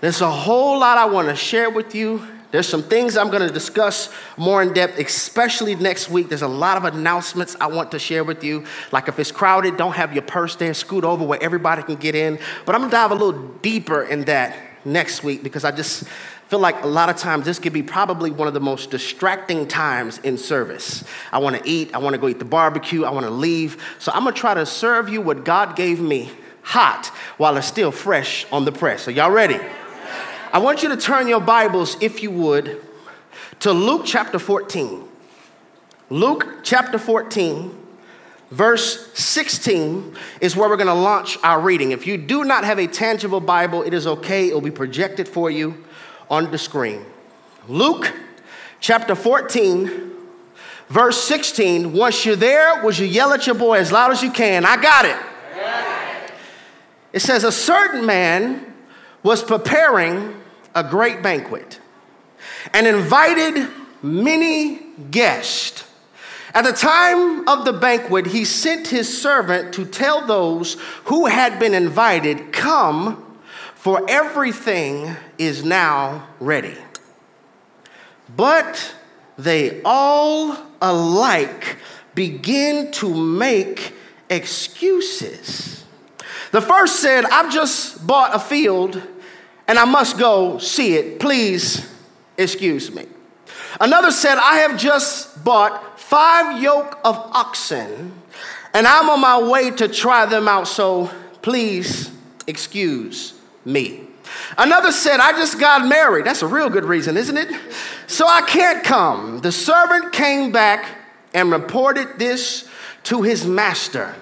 There's 0.00 0.20
a 0.20 0.30
whole 0.30 0.78
lot 0.78 0.98
I 0.98 1.06
want 1.06 1.28
to 1.28 1.36
share 1.36 1.70
with 1.70 1.94
you 1.94 2.26
there's 2.52 2.68
some 2.68 2.82
things 2.82 3.16
I'm 3.16 3.28
going 3.30 3.46
to 3.46 3.52
discuss 3.52 4.10
more 4.36 4.62
in 4.62 4.74
depth, 4.74 4.98
especially 4.98 5.74
next 5.74 6.10
week. 6.10 6.28
There's 6.28 6.42
a 6.42 6.48
lot 6.48 6.76
of 6.76 6.84
announcements 6.84 7.56
I 7.58 7.66
want 7.66 7.90
to 7.92 7.98
share 7.98 8.24
with 8.24 8.44
you. 8.44 8.66
Like 8.92 9.08
if 9.08 9.18
it's 9.18 9.32
crowded, 9.32 9.78
don't 9.78 9.94
have 9.94 10.12
your 10.12 10.22
purse 10.22 10.54
there, 10.56 10.74
scoot 10.74 11.02
over 11.02 11.24
where 11.24 11.42
everybody 11.42 11.82
can 11.82 11.96
get 11.96 12.14
in. 12.14 12.38
But 12.66 12.74
I'm 12.74 12.82
going 12.82 12.90
to 12.90 12.96
dive 12.96 13.10
a 13.10 13.14
little 13.14 13.48
deeper 13.62 14.02
in 14.02 14.26
that 14.26 14.54
next 14.84 15.24
week 15.24 15.42
because 15.42 15.64
I 15.64 15.70
just 15.70 16.04
feel 16.52 16.58
like 16.58 16.84
a 16.84 16.86
lot 16.86 17.08
of 17.08 17.16
times 17.16 17.46
this 17.46 17.58
could 17.58 17.72
be 17.72 17.82
probably 17.82 18.30
one 18.30 18.46
of 18.46 18.52
the 18.52 18.60
most 18.60 18.90
distracting 18.90 19.66
times 19.66 20.18
in 20.18 20.36
service. 20.36 21.02
I 21.32 21.38
want 21.38 21.56
to 21.56 21.66
eat, 21.66 21.94
I 21.94 21.98
want 21.98 22.12
to 22.12 22.20
go 22.20 22.28
eat 22.28 22.38
the 22.38 22.44
barbecue, 22.44 23.06
I 23.06 23.10
want 23.10 23.24
to 23.24 23.30
leave. 23.30 23.82
So 23.98 24.12
I'm 24.12 24.24
going 24.24 24.34
to 24.34 24.38
try 24.38 24.52
to 24.52 24.66
serve 24.66 25.08
you 25.08 25.22
what 25.22 25.46
God 25.46 25.76
gave 25.76 25.98
me 25.98 26.30
hot 26.60 27.06
while 27.38 27.56
it's 27.56 27.66
still 27.66 27.90
fresh 27.90 28.44
on 28.52 28.66
the 28.66 28.70
press. 28.70 29.08
Are 29.08 29.12
y'all 29.12 29.30
ready? 29.30 29.58
I 30.52 30.58
want 30.58 30.82
you 30.82 30.90
to 30.90 30.96
turn 30.98 31.26
your 31.26 31.40
Bibles, 31.40 31.96
if 32.02 32.22
you 32.22 32.30
would, 32.30 32.84
to 33.60 33.72
Luke 33.72 34.02
chapter 34.04 34.38
14. 34.38 35.08
Luke 36.10 36.58
chapter 36.62 36.98
14, 36.98 37.74
verse 38.50 39.10
16 39.14 40.14
is 40.42 40.54
where 40.54 40.68
we're 40.68 40.76
going 40.76 40.86
to 40.86 40.92
launch 40.92 41.38
our 41.42 41.62
reading. 41.62 41.92
If 41.92 42.06
you 42.06 42.18
do 42.18 42.44
not 42.44 42.64
have 42.64 42.78
a 42.78 42.86
tangible 42.86 43.40
Bible, 43.40 43.82
it 43.82 43.94
is 43.94 44.06
okay, 44.06 44.50
it 44.50 44.52
will 44.52 44.60
be 44.60 44.70
projected 44.70 45.26
for 45.26 45.50
you 45.50 45.82
on 46.32 46.50
the 46.50 46.56
screen. 46.56 47.04
Luke 47.68 48.10
chapter 48.80 49.14
14, 49.14 50.10
verse 50.88 51.22
16. 51.22 51.92
Once 51.92 52.24
you're 52.24 52.36
there, 52.36 52.82
would 52.82 52.98
you 52.98 53.06
yell 53.06 53.34
at 53.34 53.46
your 53.46 53.54
boy 53.54 53.74
as 53.74 53.92
loud 53.92 54.10
as 54.10 54.22
you 54.22 54.30
can? 54.30 54.64
I 54.64 54.80
got 54.80 55.04
it. 55.04 55.16
It 57.12 57.20
says, 57.20 57.44
A 57.44 57.52
certain 57.52 58.06
man 58.06 58.74
was 59.22 59.42
preparing 59.42 60.34
a 60.74 60.82
great 60.82 61.22
banquet 61.22 61.78
and 62.72 62.86
invited 62.86 63.68
many 64.02 64.80
guests. 65.10 65.86
At 66.54 66.64
the 66.64 66.72
time 66.72 67.46
of 67.46 67.66
the 67.66 67.74
banquet, 67.74 68.26
he 68.26 68.46
sent 68.46 68.88
his 68.88 69.20
servant 69.20 69.74
to 69.74 69.84
tell 69.84 70.26
those 70.26 70.78
who 71.04 71.26
had 71.26 71.58
been 71.58 71.74
invited, 71.74 72.52
Come, 72.52 73.32
for 73.74 74.08
everything 74.08 75.16
is 75.46 75.64
now 75.64 76.28
ready. 76.40 76.76
But 78.36 78.94
they 79.36 79.80
all 79.84 80.56
alike 80.80 81.78
begin 82.14 82.92
to 82.92 83.14
make 83.14 83.94
excuses. 84.30 85.84
The 86.52 86.60
first 86.60 87.00
said, 87.00 87.24
I've 87.24 87.52
just 87.52 88.06
bought 88.06 88.34
a 88.34 88.38
field 88.38 89.00
and 89.66 89.78
I 89.78 89.84
must 89.84 90.18
go 90.18 90.58
see 90.58 90.94
it. 90.94 91.18
Please 91.18 91.90
excuse 92.36 92.94
me. 92.94 93.06
Another 93.80 94.10
said, 94.10 94.36
I 94.38 94.56
have 94.58 94.78
just 94.78 95.42
bought 95.44 95.98
five 95.98 96.62
yoke 96.62 96.98
of 97.04 97.16
oxen 97.16 98.12
and 98.74 98.86
I'm 98.86 99.10
on 99.10 99.20
my 99.20 99.42
way 99.42 99.70
to 99.70 99.88
try 99.88 100.26
them 100.26 100.48
out, 100.48 100.68
so 100.68 101.10
please 101.42 102.10
excuse 102.46 103.34
me. 103.64 104.08
Another 104.58 104.92
said, 104.92 105.20
I 105.20 105.32
just 105.32 105.58
got 105.58 105.86
married. 105.86 106.26
That's 106.26 106.42
a 106.42 106.46
real 106.46 106.68
good 106.68 106.84
reason, 106.84 107.16
isn't 107.16 107.36
it? 107.36 107.50
So 108.06 108.26
I 108.26 108.42
can't 108.42 108.84
come. 108.84 109.40
The 109.40 109.52
servant 109.52 110.12
came 110.12 110.52
back 110.52 110.86
and 111.34 111.50
reported 111.50 112.18
this 112.18 112.68
to 113.04 113.22
his 113.22 113.46
master. 113.46 114.14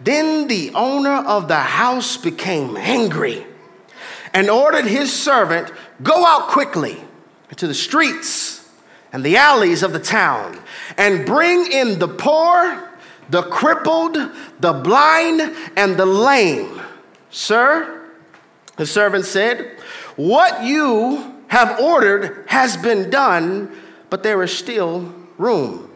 Then 0.00 0.48
the 0.48 0.70
owner 0.74 1.14
of 1.14 1.48
the 1.48 1.56
house 1.56 2.16
became 2.16 2.76
angry 2.76 3.46
and 4.32 4.50
ordered 4.50 4.84
his 4.84 5.12
servant, 5.12 5.72
Go 6.02 6.24
out 6.24 6.48
quickly 6.48 6.96
into 7.50 7.66
the 7.66 7.74
streets 7.74 8.68
and 9.12 9.24
the 9.24 9.36
alleys 9.36 9.82
of 9.82 9.92
the 9.92 9.98
town 9.98 10.60
and 10.96 11.26
bring 11.26 11.70
in 11.72 11.98
the 11.98 12.08
poor, 12.08 12.88
the 13.30 13.42
crippled, 13.42 14.16
the 14.60 14.72
blind, 14.72 15.40
and 15.76 15.96
the 15.96 16.06
lame. 16.06 16.80
Sir, 17.30 17.97
the 18.78 18.86
servant 18.86 19.26
said, 19.26 19.76
What 20.16 20.64
you 20.64 21.34
have 21.48 21.78
ordered 21.80 22.44
has 22.46 22.76
been 22.76 23.10
done, 23.10 23.76
but 24.08 24.22
there 24.22 24.42
is 24.42 24.56
still 24.56 25.14
room. 25.36 25.90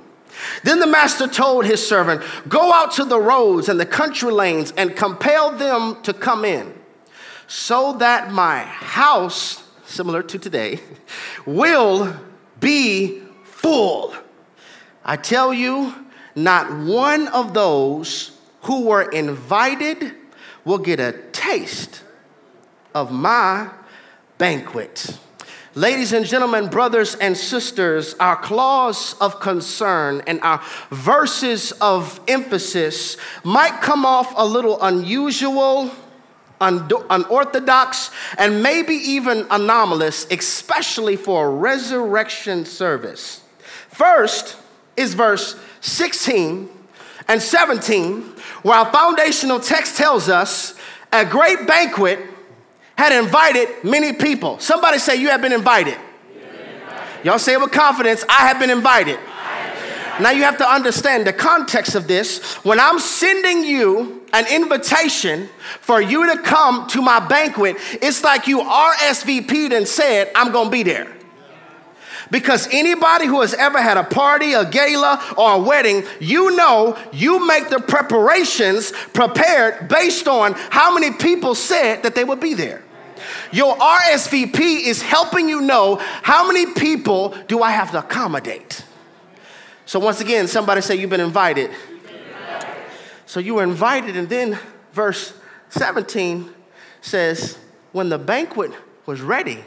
Then 0.65 0.81
the 0.81 0.87
master 0.87 1.27
told 1.29 1.65
his 1.65 1.87
servant, 1.87 2.23
Go 2.49 2.73
out 2.73 2.93
to 2.93 3.05
the 3.05 3.21
roads 3.21 3.69
and 3.69 3.79
the 3.79 3.87
country 3.87 4.31
lanes 4.31 4.73
and 4.77 4.97
compel 4.97 5.57
them 5.57 6.03
to 6.03 6.13
come 6.13 6.45
in, 6.45 6.75
so 7.47 7.95
that 7.99 8.33
my 8.33 8.61
house, 8.61 9.63
similar 9.85 10.23
to 10.25 10.39
today, 10.39 10.81
will 11.47 12.17
be 12.61 13.23
full. 13.45 14.15
I 15.05 15.17
tell 15.17 15.55
you, 15.55 15.95
not 16.35 16.85
one 16.85 17.29
of 17.29 17.55
those 17.55 18.37
who 18.63 18.87
were 18.87 19.03
invited 19.03 20.15
will 20.65 20.79
get 20.79 20.99
a 20.99 21.13
taste 21.33 22.03
of 22.95 23.11
my 23.11 23.71
banquet. 24.39 25.19
Ladies 25.75 26.13
and 26.13 26.27
gentlemen, 26.27 26.69
brothers 26.69 27.15
and 27.15 27.35
sisters, 27.35 28.15
our 28.21 28.37
clause 28.37 29.15
of 29.23 29.41
concern 29.41 30.23
and 30.27 30.39
our 30.43 30.63
verses 30.91 31.73
of 31.81 32.21
emphasis 32.29 33.17
might 33.43 33.81
come 33.81 34.05
off 34.05 34.35
a 34.37 34.45
little 34.45 34.83
unusual, 34.83 35.91
unorthodox, 36.61 38.11
and 38.37 38.63
maybe 38.63 38.93
even 38.93 39.47
anomalous, 39.51 40.27
especially 40.31 41.17
for 41.17 41.47
a 41.47 41.51
resurrection 41.51 42.67
service. 42.67 43.43
First 43.89 44.57
is 44.97 45.15
verse 45.15 45.57
16 45.81 46.69
and 47.29 47.41
17, 47.41 48.21
where 48.63 48.77
our 48.77 48.93
foundational 48.93 49.59
text 49.59 49.97
tells 49.97 50.29
us 50.29 50.75
a 51.13 51.25
great 51.25 51.67
banquet 51.67 52.19
had 52.97 53.13
invited 53.13 53.69
many 53.85 54.13
people. 54.13 54.59
Somebody 54.59 54.99
say, 54.99 55.17
You 55.17 55.29
have 55.29 55.43
been 55.43 55.53
invited. 55.53 55.99
Y'all 57.25 57.39
say 57.39 57.55
it 57.55 57.61
with 57.61 57.71
confidence, 57.71 58.25
I 58.29 58.49
have 58.49 58.59
been 58.59 58.71
invited. 58.71 59.19
Now 60.21 60.31
you 60.31 60.43
have 60.43 60.59
to 60.59 60.69
understand 60.69 61.27
the 61.27 61.33
context 61.33 61.95
of 61.95 62.07
this. 62.07 62.55
When 62.65 62.79
I'm 62.79 62.99
sending 62.99 63.65
you 63.65 64.23
an 64.33 64.47
invitation 64.53 65.49
for 65.81 66.01
you 66.01 66.35
to 66.35 66.43
come 66.43 66.87
to 66.89 67.01
my 67.01 67.19
banquet, 67.27 67.77
it's 68.03 68.23
like 68.23 68.47
you 68.47 68.61
RSVP'd 68.61 69.73
and 69.73 69.89
said, 69.89 70.31
I'm 70.35 70.53
gonna 70.53 70.71
be 70.71 70.83
there. 70.83 71.09
Because 72.33 72.67
anybody 72.73 73.27
who 73.27 73.43
has 73.43 73.53
ever 73.53 73.79
had 73.79 73.99
a 73.99 74.05
party, 74.05 74.55
a 74.55 74.65
gala, 74.65 75.23
or 75.37 75.53
a 75.53 75.59
wedding, 75.59 76.03
you 76.19 76.57
know 76.57 76.99
you 77.13 77.47
make 77.47 77.69
the 77.69 77.79
preparations 77.79 78.91
prepared 79.13 79.87
based 79.87 80.27
on 80.27 80.55
how 80.55 80.95
many 80.95 81.15
people 81.15 81.55
said 81.55 82.05
that 82.05 82.15
they 82.15 82.25
would 82.25 82.41
be 82.41 82.55
there. 82.55 82.83
Your 83.53 83.77
RSVP 83.77 84.87
is 84.87 85.03
helping 85.03 85.47
you 85.47 85.61
know 85.61 85.97
how 86.23 86.51
many 86.51 86.73
people 86.73 87.37
do 87.49 87.63
I 87.63 87.71
have 87.71 87.91
to 87.91 87.99
accommodate. 87.99 88.83
So 89.85 90.01
once 90.01 90.23
again, 90.23 90.49
somebody 90.49 90.81
say 90.81 90.97
you've 90.97 91.11
been 91.11 91.21
invited. 91.21 91.71
So 93.27 93.41
you 93.41 93.57
were 93.57 93.63
invited, 93.63 94.17
and 94.17 94.31
then 94.31 94.59
verse 94.95 95.35
17 95.69 96.49
says, 97.03 97.59
when 97.93 98.09
the 98.09 98.19
banquet 98.19 98.73
was 99.05 99.21
ready, 99.21 99.63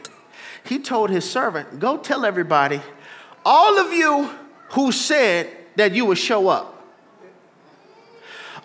he 0.68 0.80
told 0.80 1.10
his 1.10 1.30
servant, 1.30 1.80
Go 1.80 1.98
tell 1.98 2.26
everybody, 2.26 2.82
all 3.46 3.80
of 3.80 3.94
you 3.94 4.30
who 4.72 4.92
said 4.92 5.50
that 5.76 5.94
you 5.94 6.06
would 6.06 6.18
show 6.18 6.48
up, 6.48 6.72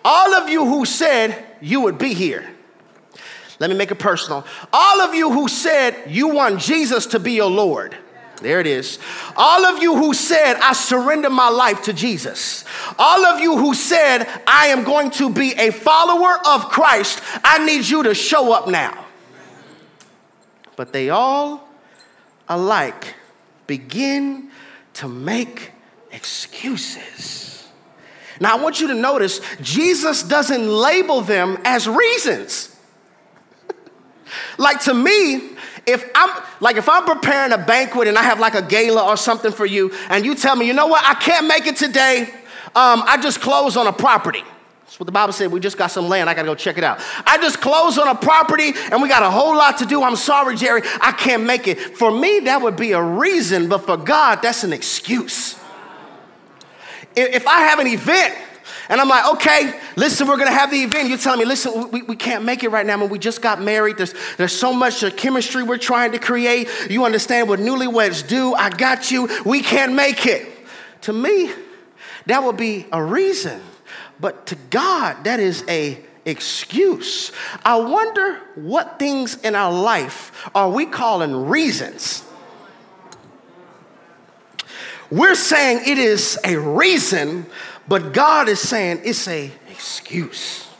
all 0.03 0.33
of 0.33 0.49
you 0.49 0.65
who 0.65 0.85
said 0.85 1.45
you 1.61 1.81
would 1.81 1.97
be 1.97 2.13
here. 2.13 2.49
Let 3.59 3.69
me 3.69 3.75
make 3.75 3.91
it 3.91 3.99
personal. 3.99 4.43
All 4.73 5.01
of 5.01 5.13
you 5.13 5.31
who 5.31 5.47
said 5.47 5.95
you 6.07 6.29
want 6.29 6.59
Jesus 6.59 7.05
to 7.07 7.19
be 7.19 7.33
your 7.33 7.51
Lord. 7.51 7.95
There 8.41 8.59
it 8.59 8.65
is. 8.65 8.97
All 9.37 9.65
of 9.65 9.83
you 9.83 9.95
who 9.95 10.15
said, 10.15 10.55
I 10.55 10.73
surrender 10.73 11.29
my 11.29 11.49
life 11.49 11.83
to 11.83 11.93
Jesus. 11.93 12.65
All 12.97 13.23
of 13.23 13.39
you 13.39 13.55
who 13.57 13.75
said, 13.75 14.27
I 14.47 14.67
am 14.67 14.83
going 14.83 15.11
to 15.11 15.29
be 15.29 15.53
a 15.53 15.69
follower 15.69 16.39
of 16.47 16.69
Christ, 16.69 17.21
I 17.43 17.63
need 17.63 17.87
you 17.87 18.01
to 18.01 18.15
show 18.15 18.51
up 18.51 18.67
now. 18.67 19.05
But 20.75 20.91
they 20.91 21.11
all 21.11 21.70
alike 22.51 23.15
begin 23.65 24.51
to 24.93 25.07
make 25.07 25.71
excuses. 26.11 27.67
Now, 28.39 28.57
I 28.57 28.61
want 28.61 28.81
you 28.81 28.87
to 28.87 28.93
notice 28.93 29.39
Jesus 29.61 30.23
doesn't 30.23 30.67
label 30.67 31.21
them 31.21 31.57
as 31.63 31.87
reasons. 31.87 32.75
like 34.57 34.81
to 34.81 34.93
me, 34.93 35.51
if 35.87 36.09
I'm 36.13 36.43
like 36.59 36.75
if 36.75 36.89
I'm 36.89 37.05
preparing 37.05 37.53
a 37.53 37.57
banquet 37.57 38.07
and 38.07 38.17
I 38.17 38.23
have 38.23 38.39
like 38.39 38.55
a 38.55 38.61
gala 38.61 39.03
or 39.03 39.15
something 39.15 39.51
for 39.51 39.65
you, 39.65 39.91
and 40.09 40.25
you 40.25 40.35
tell 40.35 40.55
me, 40.55 40.67
you 40.67 40.73
know 40.73 40.87
what, 40.87 41.03
I 41.07 41.13
can't 41.15 41.47
make 41.47 41.67
it 41.67 41.77
today. 41.77 42.33
Um, 42.75 43.03
I 43.05 43.17
just 43.21 43.41
closed 43.41 43.77
on 43.77 43.87
a 43.87 43.93
property. 43.93 44.43
That's 44.91 44.99
what 44.99 45.05
the 45.05 45.13
Bible 45.13 45.31
said. 45.31 45.53
We 45.53 45.61
just 45.61 45.77
got 45.77 45.87
some 45.87 46.09
land. 46.09 46.29
I 46.29 46.33
got 46.33 46.41
to 46.41 46.47
go 46.47 46.53
check 46.53 46.77
it 46.77 46.83
out. 46.83 46.99
I 47.25 47.37
just 47.37 47.61
closed 47.61 47.97
on 47.97 48.09
a 48.09 48.15
property 48.15 48.73
and 48.91 49.01
we 49.01 49.07
got 49.07 49.23
a 49.23 49.31
whole 49.31 49.55
lot 49.55 49.77
to 49.77 49.85
do. 49.85 50.03
I'm 50.03 50.17
sorry, 50.17 50.57
Jerry. 50.57 50.81
I 50.99 51.13
can't 51.13 51.45
make 51.45 51.69
it. 51.69 51.79
For 51.79 52.11
me, 52.11 52.41
that 52.41 52.61
would 52.61 52.75
be 52.75 52.91
a 52.91 53.01
reason, 53.01 53.69
but 53.69 53.85
for 53.85 53.95
God, 53.95 54.41
that's 54.41 54.65
an 54.65 54.73
excuse. 54.73 55.57
If 57.15 57.47
I 57.47 57.61
have 57.61 57.79
an 57.79 57.87
event 57.87 58.35
and 58.89 58.99
I'm 58.99 59.07
like, 59.07 59.33
okay, 59.35 59.79
listen, 59.95 60.27
we're 60.27 60.35
gonna 60.35 60.51
have 60.51 60.71
the 60.71 60.83
event. 60.83 61.07
You're 61.07 61.17
telling 61.17 61.39
me, 61.39 61.45
listen, 61.45 61.89
we, 61.91 62.01
we 62.01 62.17
can't 62.17 62.43
make 62.43 62.65
it 62.65 62.67
right 62.67 62.85
now. 62.85 62.95
I 62.95 62.97
mean, 62.97 63.07
we 63.07 63.17
just 63.17 63.41
got 63.41 63.61
married. 63.61 63.95
There's, 63.95 64.13
there's 64.35 64.51
so 64.51 64.73
much 64.73 65.05
chemistry 65.15 65.63
we're 65.63 65.77
trying 65.77 66.11
to 66.11 66.19
create. 66.19 66.67
You 66.89 67.05
understand 67.05 67.47
what 67.47 67.61
newlyweds 67.61 68.27
do. 68.27 68.55
I 68.55 68.69
got 68.69 69.09
you. 69.09 69.29
We 69.45 69.61
can't 69.61 69.93
make 69.93 70.25
it. 70.25 70.49
To 71.03 71.13
me, 71.13 71.49
that 72.25 72.43
would 72.43 72.57
be 72.57 72.87
a 72.91 73.01
reason 73.01 73.61
but 74.21 74.45
to 74.47 74.55
God, 74.69 75.23
that 75.23 75.39
is 75.39 75.65
a 75.67 75.99
excuse. 76.23 77.31
I 77.65 77.79
wonder 77.79 78.39
what 78.55 78.99
things 78.99 79.35
in 79.41 79.55
our 79.55 79.73
life 79.73 80.49
are 80.53 80.69
we 80.69 80.85
calling 80.85 81.47
reasons? 81.47 82.23
We're 85.09 85.35
saying 85.35 85.81
it 85.85 85.97
is 85.97 86.39
a 86.45 86.57
reason, 86.57 87.47
but 87.87 88.13
God 88.13 88.47
is 88.47 88.59
saying 88.59 89.01
it's 89.03 89.27
a 89.27 89.51
excuse. 89.69 90.70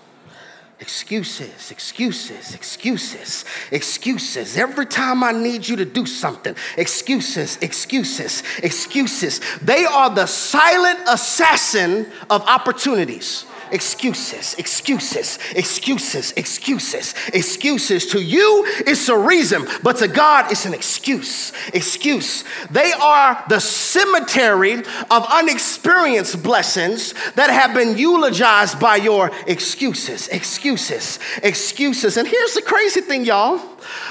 Excuses, 0.81 1.69
excuses, 1.69 2.55
excuses, 2.55 3.45
excuses. 3.69 4.57
Every 4.57 4.87
time 4.87 5.23
I 5.23 5.31
need 5.31 5.67
you 5.67 5.75
to 5.75 5.85
do 5.85 6.07
something, 6.07 6.55
excuses, 6.75 7.57
excuses, 7.61 8.41
excuses. 8.63 9.41
They 9.61 9.85
are 9.85 10.09
the 10.09 10.25
silent 10.25 10.99
assassin 11.07 12.07
of 12.31 12.41
opportunities 12.47 13.45
excuses, 13.71 14.55
excuses, 14.55 15.39
excuses, 15.55 16.33
excuses, 16.35 17.13
excuses. 17.33 18.05
To 18.07 18.21
you, 18.21 18.63
it's 18.85 19.09
a 19.09 19.17
reason, 19.17 19.67
but 19.83 19.97
to 19.97 20.07
God, 20.07 20.51
it's 20.51 20.65
an 20.65 20.73
excuse. 20.73 21.53
Excuse. 21.73 22.43
They 22.69 22.91
are 22.93 23.43
the 23.49 23.59
cemetery 23.59 24.73
of 24.73 25.25
unexperienced 25.29 26.43
blessings 26.43 27.13
that 27.33 27.49
have 27.49 27.73
been 27.73 27.97
eulogized 27.97 28.79
by 28.79 28.97
your 28.97 29.31
excuses, 29.47 30.27
excuses, 30.29 31.19
excuses. 31.43 32.17
And 32.17 32.27
here's 32.27 32.53
the 32.53 32.61
crazy 32.61 33.01
thing, 33.01 33.25
y'all. 33.25 33.59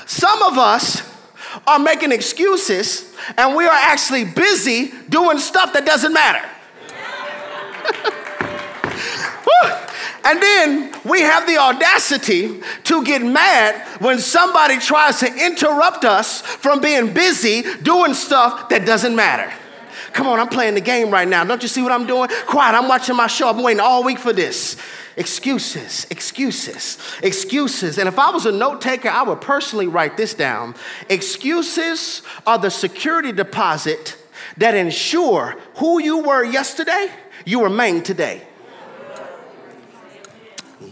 Some 0.07 0.43
of 0.43 0.59
us 0.59 1.02
are 1.67 1.79
making 1.79 2.12
excuses 2.12 3.12
and 3.37 3.57
we 3.57 3.64
are 3.64 3.71
actually 3.71 4.25
busy 4.25 4.93
doing 5.09 5.38
stuff 5.38 5.73
that 5.73 5.85
doesn't 5.85 6.12
matter. 6.12 6.49
And 10.24 10.42
then 10.42 10.94
we 11.04 11.20
have 11.20 11.46
the 11.46 11.56
audacity 11.56 12.60
to 12.84 13.04
get 13.04 13.22
mad 13.22 13.80
when 14.00 14.18
somebody 14.18 14.78
tries 14.78 15.20
to 15.20 15.26
interrupt 15.26 16.04
us 16.04 16.42
from 16.42 16.80
being 16.80 17.12
busy 17.14 17.62
doing 17.82 18.14
stuff 18.14 18.68
that 18.68 18.86
doesn't 18.86 19.16
matter. 19.16 19.52
Come 20.12 20.26
on, 20.26 20.40
I'm 20.40 20.48
playing 20.48 20.74
the 20.74 20.80
game 20.80 21.10
right 21.10 21.28
now. 21.28 21.44
Don't 21.44 21.62
you 21.62 21.68
see 21.68 21.82
what 21.82 21.92
I'm 21.92 22.06
doing? 22.06 22.28
Quiet, 22.46 22.74
I'm 22.74 22.88
watching 22.88 23.16
my 23.16 23.28
show. 23.28 23.48
I've 23.48 23.56
been 23.56 23.64
waiting 23.64 23.80
all 23.80 24.02
week 24.02 24.18
for 24.18 24.32
this. 24.32 24.76
Excuses, 25.16 26.06
excuses, 26.10 26.98
excuses. 27.22 27.98
And 27.98 28.08
if 28.08 28.18
I 28.18 28.30
was 28.30 28.46
a 28.46 28.52
note 28.52 28.80
taker, 28.80 29.08
I 29.08 29.22
would 29.22 29.40
personally 29.40 29.86
write 29.86 30.16
this 30.16 30.34
down. 30.34 30.74
Excuses 31.08 32.22
are 32.46 32.58
the 32.58 32.70
security 32.70 33.32
deposit 33.32 34.16
that 34.56 34.74
ensure 34.74 35.56
who 35.76 36.00
you 36.00 36.18
were 36.18 36.44
yesterday, 36.44 37.10
you 37.44 37.62
remain 37.62 38.02
today. 38.02 38.46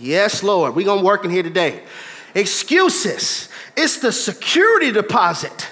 Yes, 0.00 0.42
Lord. 0.42 0.74
We're 0.74 0.84
going 0.84 1.00
to 1.00 1.04
work 1.04 1.24
in 1.24 1.30
here 1.30 1.42
today. 1.42 1.82
Excuses. 2.34 3.48
It's 3.76 3.98
the 3.98 4.12
security 4.12 4.92
deposit 4.92 5.68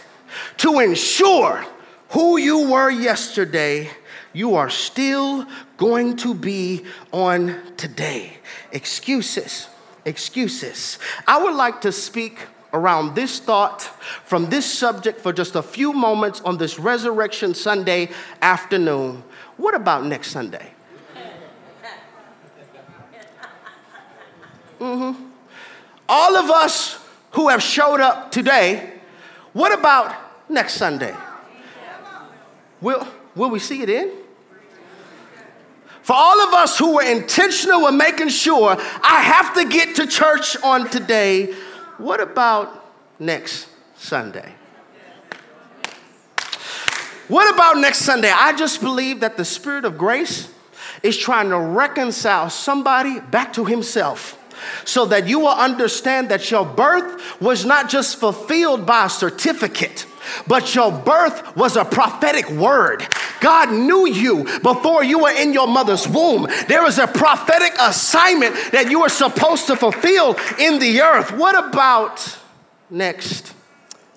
to 0.59 0.81
ensure 0.81 1.65
who 2.11 2.37
you 2.37 2.71
were 2.71 2.91
yesterday, 2.91 3.91
you 4.33 4.55
are 4.55 4.71
still 4.71 5.47
going 5.77 6.17
to 6.17 6.35
be 6.35 6.85
on 7.13 7.61
today. 7.77 8.39
Excuses, 8.73 9.69
excuses. 10.05 10.99
I 11.27 11.43
would 11.43 11.55
like 11.55 11.81
to 11.83 11.93
speak 11.93 12.39
around 12.73 13.15
this 13.15 13.39
thought 13.41 13.83
from 14.25 14.51
this 14.51 14.67
subject 14.67 15.21
for 15.21 15.33
just 15.33 15.55
a 15.55 15.63
few 15.63 15.93
moments 15.93 16.41
on 16.43 16.59
this 16.59 16.79
Resurrection 16.79 17.55
Sunday 17.55 18.11
afternoon. 18.43 19.23
What 19.57 19.75
about 19.75 20.05
next 20.05 20.31
Sunday? 20.31 20.76
Mm-hmm. 24.81 25.25
All 26.09 26.37
of 26.37 26.51
us 26.51 26.99
who 27.33 27.49
have 27.49 27.63
showed 27.63 28.01
up 28.01 28.31
today, 28.31 28.93
what 29.53 29.77
about 29.77 30.15
next 30.49 30.75
Sunday? 30.75 31.15
Will, 32.81 33.07
will 33.35 33.51
we 33.51 33.59
see 33.59 33.83
it 33.83 33.91
in? 33.91 34.11
For 36.03 36.15
all 36.15 36.41
of 36.41 36.55
us 36.55 36.79
who 36.79 36.95
were 36.95 37.03
intentional 37.03 37.83
with 37.83 37.95
making 37.95 38.29
sure 38.29 38.77
I 38.79 39.23
have 39.23 39.55
to 39.55 39.65
get 39.69 39.97
to 39.97 40.07
church 40.07 40.57
on 40.63 40.89
today, 40.89 41.53
what 41.99 42.21
about 42.21 42.93
next 43.19 43.69
Sunday? 43.97 44.53
What 47.29 47.53
about 47.53 47.79
next 47.79 48.03
Sunday? 48.03 48.31
I 48.33 48.55
just 48.55 48.81
believe 48.81 49.21
that 49.21 49.37
the 49.37 49.45
Spirit 49.45 49.85
of 49.85 49.99
grace 49.99 50.49
is 51.03 51.17
trying 51.17 51.49
to 51.49 51.59
reconcile 51.59 52.51
somebody 52.51 53.19
back 53.19 53.53
to 53.55 53.65
Himself 53.65 54.36
so 54.85 55.07
that 55.07 55.27
you 55.27 55.41
will 55.41 55.49
understand 55.49 56.29
that 56.31 56.51
your 56.51 56.65
birth 56.65 57.41
was 57.41 57.65
not 57.65 57.89
just 57.89 58.19
fulfilled 58.19 58.87
by 58.87 59.07
a 59.07 59.11
certificate 59.11 60.07
but 60.47 60.75
your 60.75 60.93
birth 60.93 61.57
was 61.57 61.77
a 61.77 61.85
prophetic 61.85 62.51
word. 62.51 63.07
God 63.41 63.71
knew 63.71 64.07
you 64.07 64.45
before 64.61 65.05
you 65.05 65.21
were 65.21 65.31
in 65.31 65.53
your 65.53 65.67
mother's 65.67 66.09
womb. 66.09 66.47
There 66.69 66.83
was 66.83 66.99
a 66.99 67.07
prophetic 67.07 67.75
assignment 67.81 68.55
that 68.73 68.91
you 68.91 69.01
were 69.01 69.09
supposed 69.09 69.67
to 69.69 69.77
fulfill 69.77 70.37
in 70.59 70.79
the 70.79 71.01
earth. 71.01 71.33
What 71.33 71.69
about 71.69 72.39
next 72.91 73.55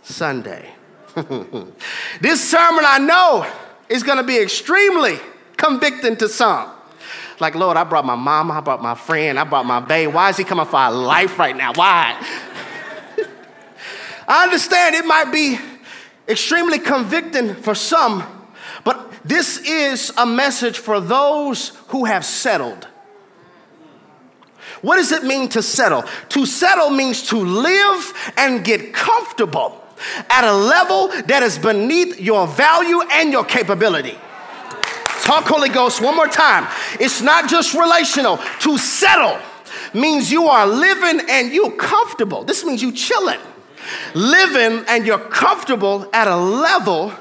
Sunday? 0.03 0.69
this 2.22 2.50
sermon 2.50 2.84
I 2.88 3.00
know 3.00 3.51
is 3.89 4.03
going 4.03 4.17
to 4.17 4.24
be 4.24 4.38
extremely 4.38 5.19
convicting 5.58 6.15
to 6.17 6.29
some. 6.29 6.72
Like, 7.39 7.55
Lord, 7.55 7.77
I 7.77 7.84
brought 7.86 8.05
my 8.05 8.15
mama, 8.15 8.55
I 8.55 8.60
brought 8.60 8.81
my 8.81 8.96
friend, 8.96 9.39
I 9.39 9.46
brought 9.46 9.65
my 9.65 9.79
babe. 9.79 10.13
Why 10.13 10.29
is 10.29 10.38
he 10.38 10.43
coming 10.43 10.65
for 10.65 10.75
our 10.75 10.91
life 10.91 11.39
right 11.39 11.55
now? 11.55 11.72
Why? 11.74 12.15
I 14.27 14.43
understand 14.43 14.96
it 14.96 15.05
might 15.05 15.31
be 15.31 15.58
extremely 16.27 16.79
convicting 16.79 17.55
for 17.55 17.74
some, 17.74 18.24
but 18.84 19.12
this 19.24 19.58
is 19.60 20.12
a 20.17 20.25
message 20.25 20.77
for 20.77 21.00
those 21.00 21.69
who 21.88 22.05
have 22.05 22.25
settled. 22.25 22.88
What 24.81 24.98
does 24.98 25.12
it 25.12 25.24
mean 25.24 25.50
to 25.50 25.62
settle? 25.62 26.03
To 26.29 26.46
settle 26.46 26.89
means 26.89 27.27
to 27.29 27.38
live 27.38 28.34
and 28.38 28.63
get 28.63 28.93
comfortable 28.93 29.84
at 30.29 30.43
a 30.43 30.53
level 30.53 31.10
that 31.24 31.43
is 31.43 31.58
beneath 31.58 32.19
your 32.19 32.48
value 32.48 33.01
and 33.12 33.31
your 33.31 33.43
capability. 33.43 34.17
Talk 35.24 35.46
Holy 35.46 35.70
Ghost 35.70 36.02
one 36.02 36.16
more 36.16 36.28
time. 36.28 36.68
It's 37.00 37.22
not 37.22 37.50
just 37.50 37.74
relational. 37.74 38.38
To 38.62 38.78
settle 38.78 39.38
means 39.94 40.32
you 40.32 40.48
are 40.48 40.66
living 40.66 41.26
and 41.30 41.52
you 41.52 41.72
comfortable. 41.72 42.44
This 42.44 42.66
means 42.66 42.82
you 42.82 42.92
chilling 42.92 43.40
living 44.14 44.84
and 44.88 45.06
you're 45.06 45.20
comfortable 45.20 46.08
at 46.14 46.28
a 46.28 46.36
level 46.36 47.14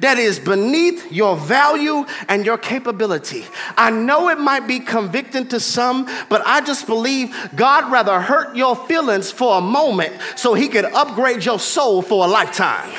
that 0.00 0.18
is 0.18 0.38
beneath 0.38 1.10
your 1.12 1.36
value 1.36 2.04
and 2.28 2.44
your 2.44 2.58
capability. 2.58 3.44
I 3.76 3.90
know 3.90 4.28
it 4.28 4.38
might 4.38 4.66
be 4.66 4.80
convicting 4.80 5.46
to 5.48 5.60
some, 5.60 6.06
but 6.28 6.42
I 6.44 6.60
just 6.62 6.86
believe 6.86 7.34
God 7.54 7.90
rather 7.90 8.20
hurt 8.20 8.56
your 8.56 8.74
feelings 8.74 9.30
for 9.30 9.58
a 9.58 9.60
moment 9.60 10.14
so 10.36 10.54
he 10.54 10.68
could 10.68 10.84
upgrade 10.84 11.44
your 11.44 11.60
soul 11.60 12.02
for 12.02 12.24
a 12.24 12.28
lifetime. 12.28 12.90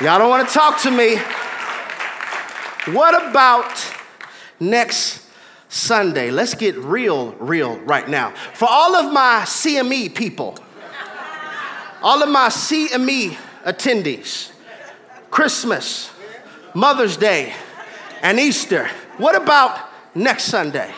Y'all 0.00 0.18
don't 0.18 0.30
want 0.30 0.48
to 0.48 0.54
talk 0.54 0.80
to 0.82 0.90
me. 0.90 1.16
What 2.86 3.30
about 3.30 3.72
next 4.58 5.24
Sunday? 5.68 6.32
Let's 6.32 6.54
get 6.54 6.76
real, 6.76 7.30
real 7.34 7.76
right 7.78 8.08
now. 8.08 8.34
For 8.54 8.66
all 8.68 8.96
of 8.96 9.12
my 9.12 9.42
CME 9.44 10.16
people, 10.16 10.58
all 12.02 12.20
of 12.24 12.28
my 12.28 12.48
CME 12.48 13.36
attendees, 13.64 14.50
Christmas, 15.30 16.10
Mother's 16.74 17.16
Day, 17.16 17.54
and 18.20 18.40
Easter. 18.40 18.88
What 19.16 19.40
about 19.40 19.78
next 20.16 20.44
Sunday? 20.44 20.92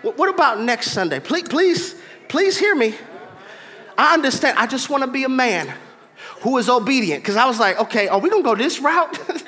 What 0.00 0.30
about 0.30 0.60
next 0.60 0.92
Sunday? 0.92 1.20
Please, 1.20 1.46
please, 1.46 1.94
please 2.28 2.56
hear 2.56 2.74
me. 2.74 2.94
I 3.98 4.14
understand. 4.14 4.58
I 4.58 4.66
just 4.66 4.88
want 4.88 5.04
to 5.04 5.10
be 5.10 5.24
a 5.24 5.28
man 5.28 5.74
who 6.40 6.56
is 6.56 6.70
obedient. 6.70 7.22
Because 7.22 7.36
I 7.36 7.44
was 7.46 7.58
like, 7.58 7.78
okay, 7.80 8.08
are 8.08 8.18
we 8.18 8.30
gonna 8.30 8.42
go 8.42 8.54
this 8.54 8.80
route? 8.80 9.18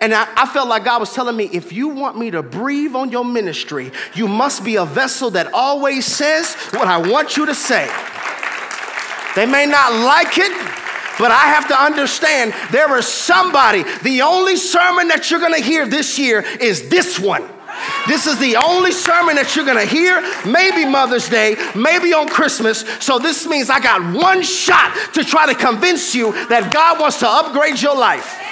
and 0.00 0.12
I, 0.14 0.28
I, 0.36 0.46
felt 0.46 0.68
like 0.68 0.84
God 0.84 1.00
was 1.00 1.12
telling 1.14 1.36
me, 1.36 1.48
if 1.52 1.72
you 1.72 1.88
want 1.88 2.18
me 2.18 2.30
to 2.30 2.42
breathe 2.42 2.94
on 2.94 3.10
your 3.10 3.24
ministry, 3.24 3.90
you 4.14 4.28
must 4.28 4.62
be 4.62 4.76
a 4.76 4.84
vessel 4.84 5.30
that 5.30 5.52
always 5.54 6.04
says 6.04 6.54
what 6.72 6.86
I 6.86 6.98
want 6.98 7.36
you 7.36 7.46
to 7.46 7.54
say. 7.54 7.86
They 9.34 9.46
may 9.46 9.64
not 9.66 9.92
like 9.92 10.36
it, 10.38 10.52
but 11.18 11.30
I 11.30 11.46
have 11.48 11.68
to 11.68 11.74
understand 11.74 12.54
there 12.70 12.96
is 12.98 13.06
somebody, 13.06 13.84
the 14.02 14.22
only 14.22 14.56
sermon 14.56 15.08
that 15.08 15.30
you're 15.30 15.40
gonna 15.40 15.60
hear 15.60 15.86
this 15.86 16.18
year 16.18 16.44
is 16.60 16.88
this 16.88 17.18
one. 17.18 17.44
This 18.06 18.26
is 18.26 18.38
the 18.38 18.56
only 18.56 18.92
sermon 18.92 19.36
that 19.36 19.56
you're 19.56 19.64
gonna 19.64 19.84
hear, 19.84 20.20
maybe 20.46 20.84
Mother's 20.84 21.28
Day, 21.28 21.56
maybe 21.74 22.12
on 22.12 22.28
Christmas. 22.28 22.84
So 23.00 23.18
this 23.18 23.46
means 23.46 23.70
I 23.70 23.80
got 23.80 24.14
one 24.14 24.42
shot 24.42 24.94
to 25.14 25.24
try 25.24 25.46
to 25.46 25.54
convince 25.54 26.14
you 26.14 26.32
that 26.48 26.70
God 26.72 27.00
wants 27.00 27.18
to 27.20 27.28
upgrade 27.28 27.80
your 27.80 27.96
life. 27.96 28.45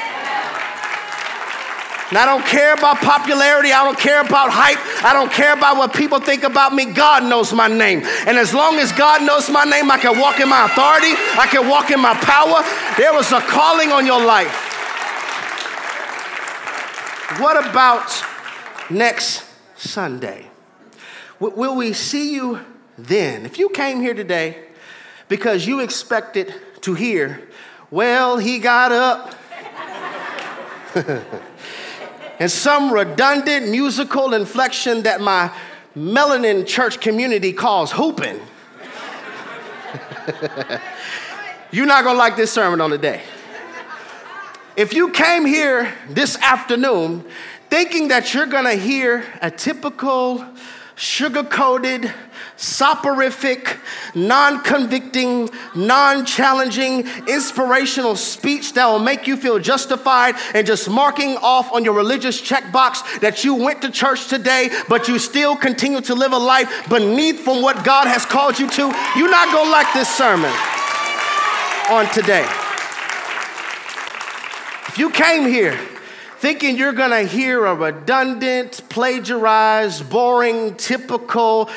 And 2.10 2.18
I 2.18 2.26
don't 2.26 2.44
care 2.44 2.74
about 2.74 2.98
popularity. 2.98 3.72
I 3.72 3.82
don't 3.82 3.98
care 3.98 4.20
about 4.20 4.50
hype. 4.50 4.78
I 5.02 5.14
don't 5.14 5.32
care 5.32 5.54
about 5.54 5.78
what 5.78 5.94
people 5.94 6.20
think 6.20 6.44
about 6.44 6.74
me. 6.74 6.84
God 6.84 7.24
knows 7.24 7.52
my 7.52 7.66
name. 7.66 8.02
And 8.26 8.36
as 8.36 8.52
long 8.52 8.78
as 8.78 8.92
God 8.92 9.22
knows 9.22 9.48
my 9.48 9.64
name, 9.64 9.90
I 9.90 9.98
can 9.98 10.18
walk 10.20 10.38
in 10.38 10.48
my 10.48 10.66
authority. 10.66 11.14
I 11.38 11.48
can 11.50 11.66
walk 11.66 11.90
in 11.90 12.00
my 12.00 12.12
power. 12.14 12.62
There 12.98 13.14
was 13.14 13.32
a 13.32 13.40
calling 13.40 13.90
on 13.90 14.04
your 14.04 14.22
life. 14.22 14.52
What 17.40 17.66
about 17.66 18.12
next 18.90 19.44
Sunday? 19.76 20.50
Will 21.40 21.74
we 21.74 21.94
see 21.94 22.34
you 22.34 22.60
then? 22.98 23.46
If 23.46 23.58
you 23.58 23.70
came 23.70 24.00
here 24.00 24.14
today 24.14 24.68
because 25.28 25.66
you 25.66 25.80
expected 25.80 26.54
to 26.82 26.92
hear, 26.94 27.48
well, 27.90 28.36
he 28.36 28.58
got 28.58 28.92
up. 28.92 29.34
and 32.38 32.50
some 32.50 32.92
redundant 32.92 33.68
musical 33.68 34.34
inflection 34.34 35.02
that 35.02 35.20
my 35.20 35.54
melanin 35.96 36.66
church 36.66 37.00
community 37.00 37.52
calls 37.52 37.92
hooping. 37.92 38.40
You're 41.70 41.86
not 41.86 42.04
gonna 42.04 42.18
like 42.18 42.36
this 42.36 42.52
sermon 42.52 42.80
on 42.80 42.90
the 42.90 42.98
day. 42.98 43.22
If 44.76 44.92
you 44.92 45.10
came 45.10 45.44
here 45.44 45.94
this 46.08 46.36
afternoon 46.38 47.24
thinking 47.70 48.08
that 48.08 48.34
you're 48.34 48.46
gonna 48.46 48.74
hear 48.74 49.24
a 49.40 49.50
typical 49.50 50.44
sugar 50.96 51.42
coated, 51.42 52.12
soporific, 52.56 53.78
non 54.14 54.62
convicting, 54.62 55.50
non 55.74 56.24
challenging, 56.24 57.06
inspirational 57.28 58.16
speech 58.16 58.74
that 58.74 58.86
will 58.86 58.98
make 58.98 59.26
you 59.26 59.36
feel 59.36 59.58
justified 59.58 60.36
and 60.54 60.66
just 60.66 60.88
marking 60.88 61.36
off 61.38 61.72
on 61.72 61.84
your 61.84 61.94
religious 61.94 62.40
checkbox 62.40 63.20
that 63.20 63.44
you 63.44 63.54
went 63.54 63.82
to 63.82 63.90
church 63.90 64.28
today, 64.28 64.70
but 64.88 65.08
you 65.08 65.18
still 65.18 65.56
continue 65.56 66.00
to 66.00 66.14
live 66.14 66.32
a 66.32 66.38
life 66.38 66.88
beneath 66.88 67.40
from 67.40 67.62
what 67.62 67.84
God 67.84 68.06
has 68.06 68.24
called 68.24 68.58
you 68.58 68.68
to. 68.70 68.82
You're 69.16 69.30
not 69.30 69.52
gonna 69.52 69.70
like 69.70 69.92
this 69.94 70.08
sermon 70.08 70.52
on 71.90 72.06
today. 72.12 72.46
If 74.88 74.98
you 74.98 75.10
came 75.10 75.48
here, 75.48 75.78
thinking 76.44 76.76
you're 76.76 76.92
gonna 76.92 77.22
hear 77.22 77.64
a 77.64 77.74
redundant, 77.74 78.82
plagiarized, 78.90 80.10
boring, 80.10 80.74
typical, 80.74 81.70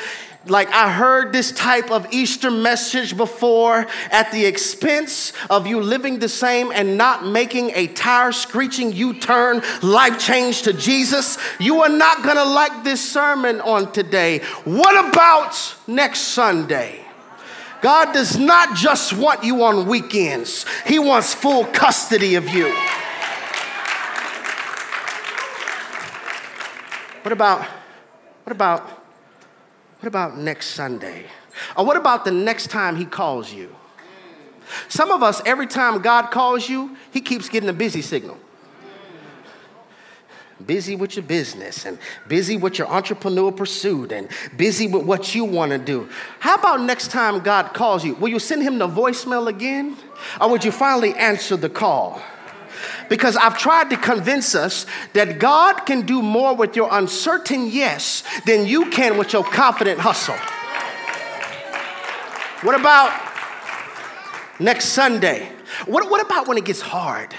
like 0.44 0.70
I 0.72 0.92
heard 0.92 1.32
this 1.32 1.52
type 1.52 1.90
of 1.90 2.06
Easter 2.12 2.50
message 2.50 3.16
before 3.16 3.86
at 4.10 4.30
the 4.30 4.44
expense 4.44 5.32
of 5.48 5.66
you 5.66 5.80
living 5.80 6.18
the 6.18 6.28
same 6.28 6.70
and 6.70 6.98
not 6.98 7.24
making 7.24 7.70
a 7.74 7.86
tire 7.86 8.30
screeching 8.30 8.92
U 8.92 9.18
turn 9.18 9.62
life 9.80 10.18
change 10.18 10.60
to 10.64 10.74
Jesus, 10.74 11.38
you 11.58 11.80
are 11.80 11.88
not 11.88 12.22
gonna 12.22 12.44
like 12.44 12.84
this 12.84 13.00
sermon 13.00 13.62
on 13.62 13.90
today. 13.92 14.40
What 14.64 15.08
about 15.08 15.76
next 15.86 16.18
Sunday? 16.18 17.06
God 17.80 18.12
does 18.12 18.36
not 18.36 18.76
just 18.76 19.14
want 19.14 19.44
you 19.44 19.64
on 19.64 19.86
weekends, 19.86 20.66
He 20.84 20.98
wants 20.98 21.32
full 21.32 21.64
custody 21.64 22.34
of 22.34 22.50
you. 22.50 22.76
What 27.28 27.34
about, 27.34 27.62
what 28.44 28.52
about, 28.52 28.88
what 30.00 30.06
about 30.06 30.38
next 30.38 30.68
Sunday? 30.68 31.26
Or 31.76 31.84
what 31.84 31.98
about 31.98 32.24
the 32.24 32.30
next 32.30 32.70
time 32.70 32.96
He 32.96 33.04
calls 33.04 33.52
you? 33.52 33.76
Some 34.88 35.10
of 35.10 35.22
us, 35.22 35.42
every 35.44 35.66
time 35.66 36.00
God 36.00 36.30
calls 36.30 36.70
you, 36.70 36.96
He 37.12 37.20
keeps 37.20 37.50
getting 37.50 37.68
a 37.68 37.74
busy 37.74 38.00
signal 38.00 38.38
busy 40.64 40.96
with 40.96 41.16
your 41.16 41.22
business 41.22 41.84
and 41.84 41.98
busy 42.26 42.56
with 42.56 42.78
your 42.78 42.88
entrepreneurial 42.88 43.54
pursuit 43.54 44.10
and 44.10 44.28
busy 44.56 44.88
with 44.88 45.04
what 45.04 45.34
you 45.34 45.44
want 45.44 45.70
to 45.70 45.78
do. 45.78 46.08
How 46.40 46.54
about 46.54 46.80
next 46.80 47.10
time 47.10 47.40
God 47.40 47.74
calls 47.74 48.04
you? 48.04 48.14
Will 48.14 48.28
you 48.28 48.38
send 48.38 48.62
him 48.62 48.78
the 48.78 48.88
voicemail 48.88 49.48
again? 49.48 49.98
Or 50.40 50.48
would 50.50 50.64
you 50.64 50.72
finally 50.72 51.14
answer 51.14 51.56
the 51.56 51.68
call? 51.68 52.22
Because 53.08 53.36
I've 53.36 53.58
tried 53.58 53.90
to 53.90 53.96
convince 53.96 54.54
us 54.54 54.86
that 55.12 55.38
God 55.38 55.80
can 55.86 56.02
do 56.02 56.22
more 56.22 56.54
with 56.54 56.76
your 56.76 56.88
uncertain 56.92 57.68
yes 57.70 58.22
than 58.46 58.66
you 58.66 58.90
can 58.90 59.16
with 59.18 59.32
your 59.32 59.44
confident 59.44 60.00
hustle. 60.00 60.36
What 62.66 62.78
about 62.78 63.12
next 64.58 64.86
Sunday? 64.86 65.52
What, 65.86 66.10
what 66.10 66.24
about 66.24 66.48
when 66.48 66.58
it 66.58 66.64
gets 66.64 66.80
hard? 66.80 67.34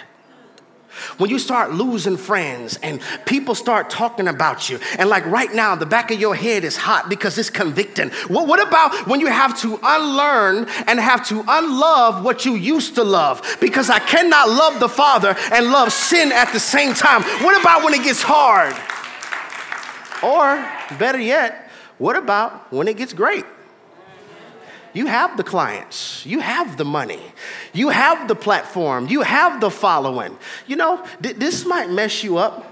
When 1.17 1.29
you 1.29 1.39
start 1.39 1.71
losing 1.71 2.17
friends 2.17 2.77
and 2.81 3.01
people 3.25 3.55
start 3.55 3.89
talking 3.89 4.27
about 4.27 4.69
you, 4.69 4.79
and 4.97 5.09
like 5.09 5.25
right 5.25 5.53
now, 5.53 5.75
the 5.75 5.85
back 5.85 6.11
of 6.11 6.19
your 6.19 6.35
head 6.35 6.63
is 6.63 6.77
hot 6.77 7.09
because 7.09 7.37
it's 7.37 7.49
convicting. 7.49 8.09
What, 8.27 8.47
what 8.47 8.65
about 8.65 9.07
when 9.07 9.19
you 9.19 9.27
have 9.27 9.59
to 9.61 9.79
unlearn 9.81 10.67
and 10.87 10.99
have 10.99 11.27
to 11.29 11.43
unlove 11.47 12.23
what 12.23 12.45
you 12.45 12.55
used 12.55 12.95
to 12.95 13.03
love? 13.03 13.57
Because 13.59 13.89
I 13.89 13.99
cannot 13.99 14.49
love 14.49 14.79
the 14.79 14.89
Father 14.89 15.35
and 15.51 15.71
love 15.71 15.91
sin 15.91 16.31
at 16.31 16.51
the 16.53 16.59
same 16.59 16.93
time. 16.93 17.23
What 17.43 17.59
about 17.59 17.83
when 17.83 17.93
it 17.93 18.03
gets 18.03 18.21
hard? 18.21 18.75
Or 20.21 20.97
better 20.97 21.19
yet, 21.19 21.69
what 21.97 22.15
about 22.15 22.71
when 22.71 22.87
it 22.87 22.97
gets 22.97 23.13
great? 23.13 23.45
You 24.93 25.05
have 25.05 25.37
the 25.37 25.43
clients, 25.43 26.25
you 26.25 26.39
have 26.39 26.77
the 26.77 26.85
money, 26.85 27.21
you 27.73 27.89
have 27.89 28.27
the 28.27 28.35
platform, 28.35 29.07
you 29.07 29.21
have 29.21 29.61
the 29.61 29.69
following. 29.69 30.37
You 30.65 30.77
know, 30.77 31.05
th- 31.21 31.35
this 31.35 31.65
might 31.65 31.89
mess 31.89 32.23
you 32.23 32.37
up, 32.37 32.65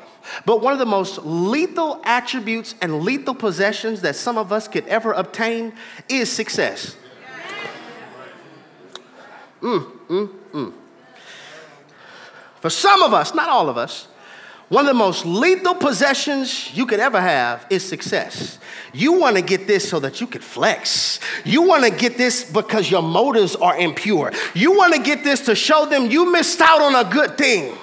but 0.45 0.61
one 0.61 0.73
of 0.73 0.79
the 0.79 0.85
most 0.85 1.19
lethal 1.23 2.01
attributes 2.03 2.75
and 2.81 3.01
lethal 3.01 3.35
possessions 3.35 4.01
that 4.01 4.15
some 4.15 4.37
of 4.37 4.51
us 4.51 4.67
could 4.67 4.87
ever 4.87 5.13
obtain 5.13 5.73
is 6.09 6.31
success. 6.31 6.95
Mm, 9.61 9.91
mm, 10.07 10.29
mm. 10.53 10.73
For 12.59 12.69
some 12.69 13.03
of 13.03 13.13
us, 13.13 13.33
not 13.33 13.49
all 13.49 13.69
of 13.69 13.77
us, 13.77 14.07
one 14.69 14.85
of 14.85 14.87
the 14.87 14.93
most 14.93 15.25
lethal 15.25 15.75
possessions 15.75 16.75
you 16.75 16.85
could 16.85 16.99
ever 16.99 17.21
have 17.21 17.65
is 17.69 17.87
success. 17.87 18.59
You 18.91 19.13
want 19.13 19.37
to 19.37 19.41
get 19.41 19.65
this 19.65 19.87
so 19.87 19.99
that 20.01 20.19
you 20.19 20.27
could 20.27 20.43
flex. 20.43 21.21
You 21.45 21.61
want 21.61 21.85
to 21.85 21.89
get 21.89 22.17
this 22.17 22.43
because 22.43 22.91
your 22.91 23.01
motives 23.01 23.55
are 23.55 23.77
impure. 23.77 24.33
You 24.53 24.75
want 24.77 24.93
to 24.93 25.01
get 25.01 25.23
this 25.23 25.45
to 25.45 25.55
show 25.55 25.85
them 25.85 26.11
you 26.11 26.31
missed 26.33 26.59
out 26.59 26.81
on 26.81 26.95
a 26.95 27.09
good 27.09 27.37
thing. 27.37 27.77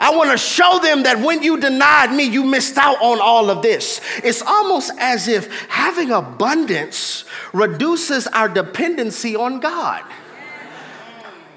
I 0.00 0.16
want 0.16 0.32
to 0.32 0.36
show 0.36 0.80
them 0.82 1.04
that 1.04 1.20
when 1.20 1.44
you 1.44 1.60
denied 1.60 2.12
me, 2.12 2.24
you 2.24 2.42
missed 2.42 2.76
out 2.76 3.00
on 3.00 3.20
all 3.20 3.50
of 3.50 3.62
this. 3.62 4.00
It's 4.24 4.42
almost 4.42 4.90
as 4.98 5.28
if 5.28 5.68
having 5.68 6.10
abundance 6.10 7.24
reduces 7.52 8.26
our 8.26 8.48
dependency 8.48 9.36
on 9.36 9.60
God. 9.60 10.02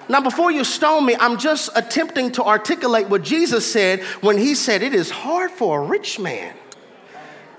Now, 0.08 0.22
before 0.22 0.52
you 0.52 0.63
stone 0.63 1.06
me, 1.06 1.15
I'm 1.20 1.38
just 1.38 1.70
attempting 1.76 2.32
to 2.34 2.44
articulate 2.44 3.10
what 3.10 3.24
Jesus 3.24 3.70
said 3.70 4.04
when 4.22 4.38
he 4.38 4.54
said, 4.54 4.84
It 4.84 4.94
is 4.94 5.10
hard 5.10 5.52
for 5.52 5.82
a 5.82 5.86
rich 5.86 6.20
man, 6.20 6.54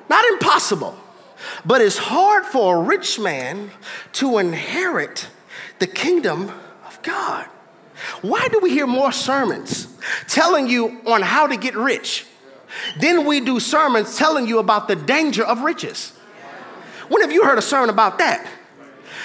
not 0.08 0.24
impossible, 0.32 0.96
but 1.64 1.80
it's 1.80 1.98
hard 1.98 2.44
for 2.44 2.76
a 2.76 2.82
rich 2.82 3.18
man 3.18 3.70
to 4.12 4.38
inherit 4.38 5.28
the 5.80 5.86
kingdom 5.86 6.52
of 6.86 7.02
God. 7.02 7.46
Why 8.22 8.48
do 8.48 8.60
we 8.60 8.70
hear 8.70 8.86
more 8.86 9.10
sermons 9.10 9.88
telling 10.28 10.68
you 10.68 11.00
on 11.06 11.22
how 11.22 11.46
to 11.46 11.56
get 11.56 11.74
rich? 11.74 12.26
Then 12.98 13.26
we 13.26 13.40
do 13.40 13.58
sermons 13.58 14.16
telling 14.16 14.46
you 14.46 14.58
about 14.58 14.86
the 14.86 14.96
danger 14.96 15.44
of 15.44 15.60
riches. 15.60 16.12
When 17.08 17.22
have 17.22 17.32
you 17.32 17.44
heard 17.44 17.58
a 17.58 17.62
sermon 17.62 17.90
about 17.90 18.18
that? 18.18 18.46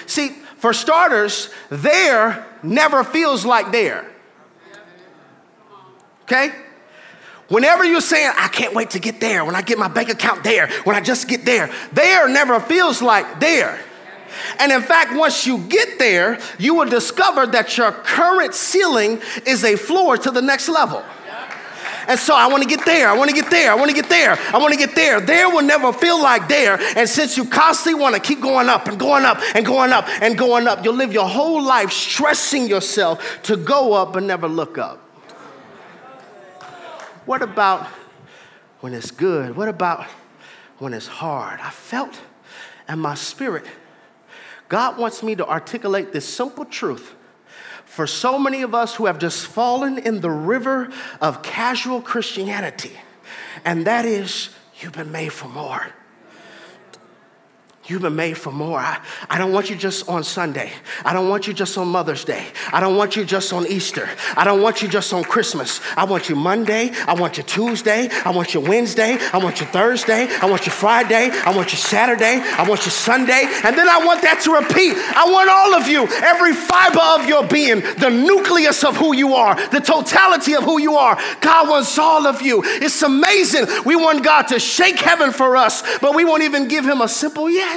See, 0.06 0.36
for 0.62 0.74
starters, 0.74 1.50
there 1.72 2.46
never 2.62 3.04
feels 3.04 3.44
like 3.48 3.72
there. 3.72 4.06
Okay? 6.26 6.52
Whenever 7.48 7.84
you're 7.84 8.00
saying, 8.00 8.32
I 8.38 8.48
can't 8.48 8.76
wait 8.76 8.92
to 8.92 9.00
get 9.00 9.20
there, 9.20 9.44
when 9.44 9.56
I 9.56 9.64
get 9.64 9.80
my 9.80 9.88
bank 9.88 10.10
account 10.10 10.44
there, 10.44 10.70
when 10.84 10.96
I 10.96 11.02
just 11.02 11.28
get 11.28 11.46
there, 11.46 11.72
there 11.94 12.30
never 12.30 12.60
feels 12.60 13.02
like 13.02 13.40
there. 13.40 13.80
And 14.60 14.72
in 14.72 14.84
fact, 14.84 15.16
once 15.16 15.48
you 15.48 15.58
get 15.58 15.98
there, 15.98 16.40
you 16.60 16.76
will 16.76 16.88
discover 16.88 17.48
that 17.48 17.76
your 17.76 17.92
current 17.92 18.54
ceiling 18.54 19.20
is 19.48 19.64
a 19.64 19.76
floor 19.76 20.16
to 20.16 20.30
the 20.30 20.44
next 20.44 20.70
level. 20.70 21.04
And 22.08 22.20
so 22.20 22.36
I 22.36 22.48
want 22.48 22.64
to 22.64 22.70
get 22.70 22.86
there. 22.86 23.10
I 23.10 23.18
want 23.18 23.30
to 23.30 23.36
get 23.36 23.50
there. 23.50 23.72
I 23.72 23.76
want 23.76 23.90
to 23.90 23.96
get 23.96 24.10
there. 24.10 24.38
I 24.54 24.58
want 24.58 24.74
to 24.74 24.80
get 24.80 24.96
there. 24.96 25.22
There 25.22 25.50
will 25.50 25.62
never 25.62 25.94
feel 25.94 26.22
like 26.22 26.48
there. 26.48 26.80
And 26.96 27.08
since 27.08 27.38
you 27.38 27.46
constantly 27.46 28.02
want 28.02 28.16
to 28.16 28.22
keep 28.22 28.42
going 28.42 28.70
up 28.70 28.88
and 28.88 29.00
going 29.00 29.26
up 29.26 29.40
and 29.56 29.66
going 29.66 29.92
up 29.92 30.08
and 30.22 30.38
going 30.38 30.68
up, 30.68 30.84
you'll 30.84 30.96
live 30.96 31.14
your 31.14 31.28
whole 31.28 31.62
life 31.62 31.92
stressing 31.92 32.68
yourself 32.68 33.42
to 33.44 33.58
go 33.58 33.94
up 33.94 34.14
but 34.14 34.24
never 34.24 34.48
look 34.48 34.78
up. 34.78 35.00
What 37.26 37.42
about 37.42 37.88
when 38.80 38.94
it's 38.94 39.12
good? 39.12 39.56
What 39.56 39.70
about 39.70 40.06
when 40.80 40.94
it's 40.94 41.08
hard? 41.08 41.60
I 41.60 41.70
felt 41.70 42.20
in 42.90 43.00
my 43.00 43.16
spirit, 43.16 43.66
God 44.70 44.98
wants 44.98 45.22
me 45.22 45.36
to 45.36 45.48
articulate 45.48 46.12
this 46.12 46.28
simple 46.28 46.66
truth 46.66 47.16
for 47.92 48.08
so 48.08 48.40
many 48.40 48.62
of 48.62 48.74
us 48.74 48.96
who 48.96 49.06
have 49.08 49.20
just 49.20 49.46
fallen 49.46 49.98
in 49.98 50.22
the 50.22 50.32
river 50.32 50.90
of 51.20 51.44
casual 51.44 52.02
Christianity, 52.02 52.94
and 53.66 53.86
that 53.86 54.06
is 54.06 54.50
you've 54.80 54.94
been 54.94 55.12
made 55.12 55.34
for 55.34 55.50
more. 55.50 55.86
You've 57.88 58.04
been 58.04 58.16
made 58.16 58.38
for 58.38 58.52
more. 58.52 58.78
I, 58.78 59.04
I 59.28 59.40
don't 59.40 59.52
want 59.52 59.72
you 59.72 59.76
just 59.76 60.08
on 60.08 60.24
Sunday. 60.24 60.72
I 61.04 61.14
don't 61.14 61.30
want 61.30 61.48
you 61.48 61.54
just 61.54 61.76
on 61.80 61.88
Mother's 61.88 62.24
Day. 62.24 62.46
I 62.72 62.80
don't 62.80 62.96
want 62.96 63.16
you 63.16 63.26
just 63.26 63.52
on 63.54 63.66
Easter. 63.66 64.08
I 64.38 64.44
don't 64.44 64.62
want 64.62 64.84
you 64.84 64.88
just 64.88 65.12
on 65.14 65.24
Christmas. 65.24 65.82
I 65.98 66.04
want 66.04 66.30
you 66.30 66.36
Monday. 66.36 66.92
I 67.08 67.16
want 67.16 67.38
you 67.38 67.44
Tuesday. 67.44 68.08
I 68.24 68.30
want 68.30 68.54
you 68.54 68.60
Wednesday. 68.60 69.18
I 69.34 69.40
want 69.40 69.60
you 69.62 69.66
Thursday. 69.66 70.28
I 70.30 70.46
want 70.46 70.68
you 70.68 70.72
Friday. 70.72 71.32
I 71.32 71.56
want 71.56 71.72
you 71.72 71.78
Saturday. 71.80 72.40
I 72.44 72.70
want 72.70 72.86
you 72.86 72.92
Sunday. 72.92 73.50
And 73.64 73.76
then 73.76 73.90
I 73.90 74.06
want 74.06 74.22
that 74.22 74.42
to 74.44 74.54
repeat. 74.54 74.94
I 74.96 75.26
want 75.32 75.50
all 75.50 75.74
of 75.74 75.88
you, 75.88 76.08
every 76.24 76.54
fiber 76.54 77.02
of 77.20 77.28
your 77.28 77.48
being, 77.48 77.82
the 77.98 78.12
nucleus 78.12 78.84
of 78.84 78.96
who 78.96 79.16
you 79.16 79.34
are, 79.34 79.56
the 79.70 79.80
totality 79.80 80.54
of 80.54 80.64
who 80.64 80.80
you 80.80 80.98
are. 80.98 81.20
God 81.42 81.68
wants 81.68 81.98
all 81.98 82.28
of 82.28 82.44
you. 82.44 82.62
It's 82.64 83.02
amazing. 83.02 83.66
We 83.86 83.96
want 83.96 84.24
God 84.24 84.44
to 84.50 84.60
shake 84.60 85.00
heaven 85.00 85.32
for 85.32 85.58
us, 85.58 85.82
but 86.00 86.14
we 86.14 86.26
won't 86.26 86.44
even 86.44 86.68
give 86.68 86.86
him 86.86 87.02
a 87.02 87.08
simple 87.08 87.50
yes. 87.50 87.71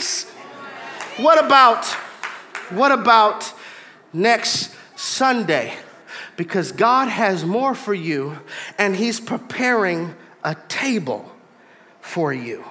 What 1.18 1.44
about, 1.44 1.84
what 2.70 2.90
about 2.90 3.52
next 4.12 4.74
Sunday? 4.96 5.72
Because 6.36 6.72
God 6.72 7.08
has 7.08 7.44
more 7.44 7.74
for 7.74 7.94
you 7.94 8.38
and 8.76 8.96
He's 8.96 9.20
preparing 9.20 10.16
a 10.42 10.56
table 10.68 11.30
for 12.00 12.32
you. 12.32 12.64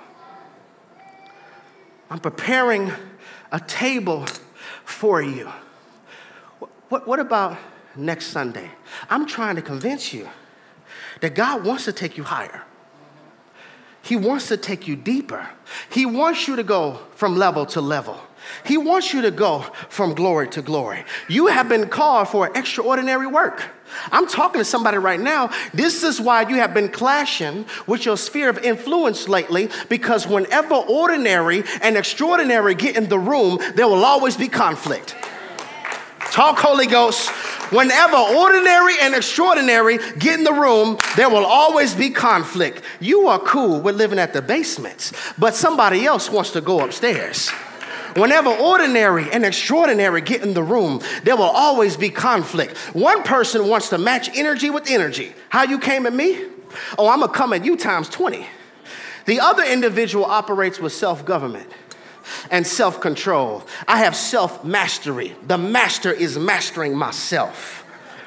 I'm 2.09 2.19
preparing 2.19 2.91
a 3.51 3.59
table 3.59 4.25
for 4.83 5.21
you. 5.21 5.49
What, 6.89 7.07
what 7.07 7.19
about 7.19 7.57
next 7.95 8.27
Sunday? 8.27 8.69
I'm 9.09 9.25
trying 9.25 9.55
to 9.55 9.61
convince 9.61 10.13
you 10.13 10.27
that 11.21 11.35
God 11.35 11.63
wants 11.63 11.85
to 11.85 11.93
take 11.93 12.17
you 12.17 12.23
higher. 12.23 12.63
He 14.03 14.17
wants 14.17 14.49
to 14.49 14.57
take 14.57 14.85
you 14.85 14.97
deeper. 14.97 15.49
He 15.89 16.05
wants 16.05 16.45
you 16.45 16.57
to 16.57 16.63
go 16.63 16.99
from 17.15 17.37
level 17.37 17.65
to 17.67 17.79
level. 17.79 18.19
He 18.65 18.77
wants 18.77 19.13
you 19.13 19.21
to 19.21 19.31
go 19.31 19.61
from 19.87 20.13
glory 20.13 20.49
to 20.49 20.61
glory. 20.61 21.05
You 21.29 21.47
have 21.47 21.69
been 21.69 21.87
called 21.87 22.27
for 22.27 22.51
extraordinary 22.53 23.27
work. 23.27 23.63
I'm 24.11 24.27
talking 24.27 24.59
to 24.59 24.65
somebody 24.65 24.97
right 24.97 25.19
now. 25.19 25.51
This 25.73 26.03
is 26.03 26.19
why 26.19 26.47
you 26.49 26.57
have 26.57 26.73
been 26.73 26.89
clashing 26.89 27.65
with 27.87 28.05
your 28.05 28.17
sphere 28.17 28.49
of 28.49 28.57
influence 28.57 29.29
lately 29.29 29.69
because 29.87 30.27
whenever 30.27 30.75
ordinary 30.75 31.63
and 31.81 31.95
extraordinary 31.95 32.75
get 32.75 32.97
in 32.97 33.07
the 33.07 33.19
room, 33.19 33.59
there 33.75 33.87
will 33.87 34.03
always 34.03 34.35
be 34.35 34.49
conflict. 34.49 35.15
Talk, 36.33 36.57
Holy 36.57 36.87
Ghost. 36.87 37.29
Whenever 37.71 38.17
ordinary 38.17 38.95
and 38.99 39.13
extraordinary 39.13 39.99
get 40.17 40.39
in 40.39 40.43
the 40.43 40.51
room, 40.51 40.97
there 41.15 41.29
will 41.29 41.45
always 41.45 41.93
be 41.93 42.09
conflict. 42.09 42.81
You 42.99 43.27
are 43.27 43.37
cool 43.37 43.79
with 43.79 43.97
living 43.97 44.17
at 44.17 44.33
the 44.33 44.41
basements, 44.41 45.13
but 45.37 45.53
somebody 45.53 46.07
else 46.07 46.31
wants 46.31 46.49
to 46.53 46.61
go 46.61 46.83
upstairs. 46.83 47.51
Whenever 48.15 48.49
ordinary 48.49 49.29
and 49.31 49.45
extraordinary 49.45 50.21
get 50.21 50.41
in 50.41 50.55
the 50.55 50.63
room, 50.63 51.03
there 51.23 51.35
will 51.35 51.43
always 51.43 51.97
be 51.97 52.09
conflict. 52.09 52.77
One 52.95 53.21
person 53.21 53.67
wants 53.67 53.89
to 53.89 53.99
match 53.99 54.35
energy 54.35 54.71
with 54.71 54.89
energy. 54.89 55.33
How 55.49 55.65
you 55.65 55.77
came 55.77 56.07
at 56.07 56.13
me? 56.13 56.45
Oh, 56.97 57.09
I'm 57.09 57.19
gonna 57.19 57.31
come 57.31 57.53
at 57.53 57.63
you 57.63 57.77
times 57.77 58.09
20. 58.09 58.47
The 59.25 59.39
other 59.39 59.63
individual 59.63 60.25
operates 60.25 60.79
with 60.79 60.93
self 60.93 61.23
government 61.25 61.69
and 62.51 62.65
self 62.65 63.01
control. 63.01 63.63
I 63.87 63.99
have 63.99 64.15
self 64.15 64.63
mastery. 64.63 65.35
The 65.47 65.57
master 65.57 66.11
is 66.11 66.37
mastering 66.37 66.95
myself. 66.97 67.81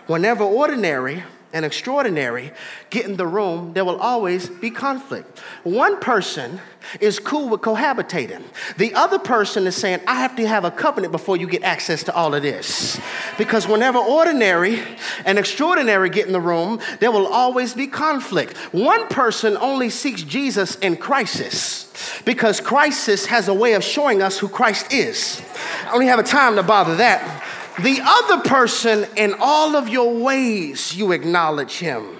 Whenever 0.06 0.44
ordinary 0.44 1.24
and 1.56 1.64
extraordinary 1.64 2.52
get 2.90 3.06
in 3.06 3.16
the 3.16 3.26
room, 3.26 3.72
there 3.72 3.84
will 3.84 3.96
always 3.96 4.50
be 4.50 4.70
conflict. 4.70 5.38
One 5.64 5.98
person 6.00 6.60
is 7.00 7.18
cool 7.18 7.48
with 7.48 7.62
cohabitating. 7.62 8.42
The 8.76 8.92
other 8.92 9.18
person 9.18 9.66
is 9.66 9.74
saying, 9.74 10.00
I 10.06 10.16
have 10.16 10.36
to 10.36 10.46
have 10.46 10.66
a 10.66 10.70
covenant 10.70 11.12
before 11.12 11.38
you 11.38 11.46
get 11.48 11.62
access 11.62 12.02
to 12.04 12.14
all 12.14 12.34
of 12.34 12.42
this. 12.42 13.00
Because 13.38 13.66
whenever 13.66 13.98
ordinary 13.98 14.82
and 15.24 15.38
extraordinary 15.38 16.10
get 16.10 16.26
in 16.26 16.34
the 16.34 16.40
room, 16.40 16.78
there 17.00 17.10
will 17.10 17.26
always 17.26 17.72
be 17.72 17.86
conflict. 17.86 18.54
One 18.74 19.08
person 19.08 19.56
only 19.56 19.88
seeks 19.88 20.22
Jesus 20.22 20.76
in 20.76 20.98
crisis 20.98 21.90
because 22.26 22.60
crisis 22.60 23.24
has 23.26 23.48
a 23.48 23.54
way 23.54 23.72
of 23.72 23.82
showing 23.82 24.20
us 24.20 24.38
who 24.38 24.48
Christ 24.48 24.92
is. 24.92 25.40
I 25.86 25.92
don't 25.92 26.02
even 26.02 26.08
have 26.08 26.18
a 26.18 26.22
time 26.22 26.56
to 26.56 26.62
bother 26.62 26.96
that. 26.96 27.44
The 27.82 28.00
other 28.02 28.48
person, 28.48 29.06
in 29.16 29.34
all 29.38 29.76
of 29.76 29.88
your 29.88 30.14
ways, 30.18 30.96
you 30.96 31.12
acknowledge 31.12 31.78
him. 31.78 32.18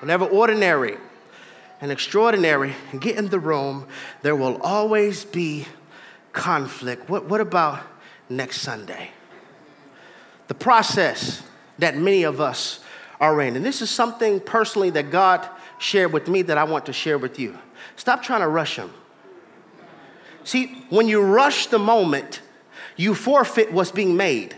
Whenever 0.00 0.24
ordinary 0.24 0.96
and 1.80 1.92
extraordinary 1.92 2.74
get 2.98 3.16
in 3.16 3.28
the 3.28 3.38
room, 3.38 3.86
there 4.22 4.34
will 4.34 4.60
always 4.62 5.24
be 5.24 5.66
conflict. 6.32 7.08
What, 7.08 7.26
what 7.26 7.40
about 7.40 7.84
next 8.28 8.60
Sunday? 8.62 9.10
The 10.48 10.54
process 10.54 11.42
that 11.78 11.96
many 11.96 12.24
of 12.24 12.40
us 12.40 12.80
are 13.20 13.40
in. 13.42 13.54
And 13.54 13.64
this 13.64 13.80
is 13.80 13.90
something 13.90 14.40
personally 14.40 14.90
that 14.90 15.10
God 15.10 15.48
shared 15.78 16.12
with 16.12 16.26
me 16.26 16.42
that 16.42 16.58
I 16.58 16.64
want 16.64 16.86
to 16.86 16.92
share 16.92 17.18
with 17.18 17.38
you. 17.38 17.56
Stop 17.94 18.24
trying 18.24 18.40
to 18.40 18.48
rush 18.48 18.76
him. 18.76 18.92
See, 20.42 20.84
when 20.88 21.06
you 21.06 21.22
rush 21.22 21.66
the 21.66 21.78
moment, 21.78 22.40
you 22.98 23.14
forfeit 23.14 23.72
what's 23.72 23.92
being 23.92 24.16
made. 24.16 24.54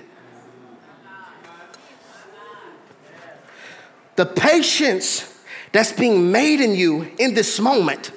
The 4.16 4.26
patience 4.26 5.40
that's 5.72 5.92
being 5.92 6.32
made 6.32 6.60
in 6.60 6.74
you 6.74 7.08
in 7.18 7.34
this 7.34 7.60
moment, 7.60 8.10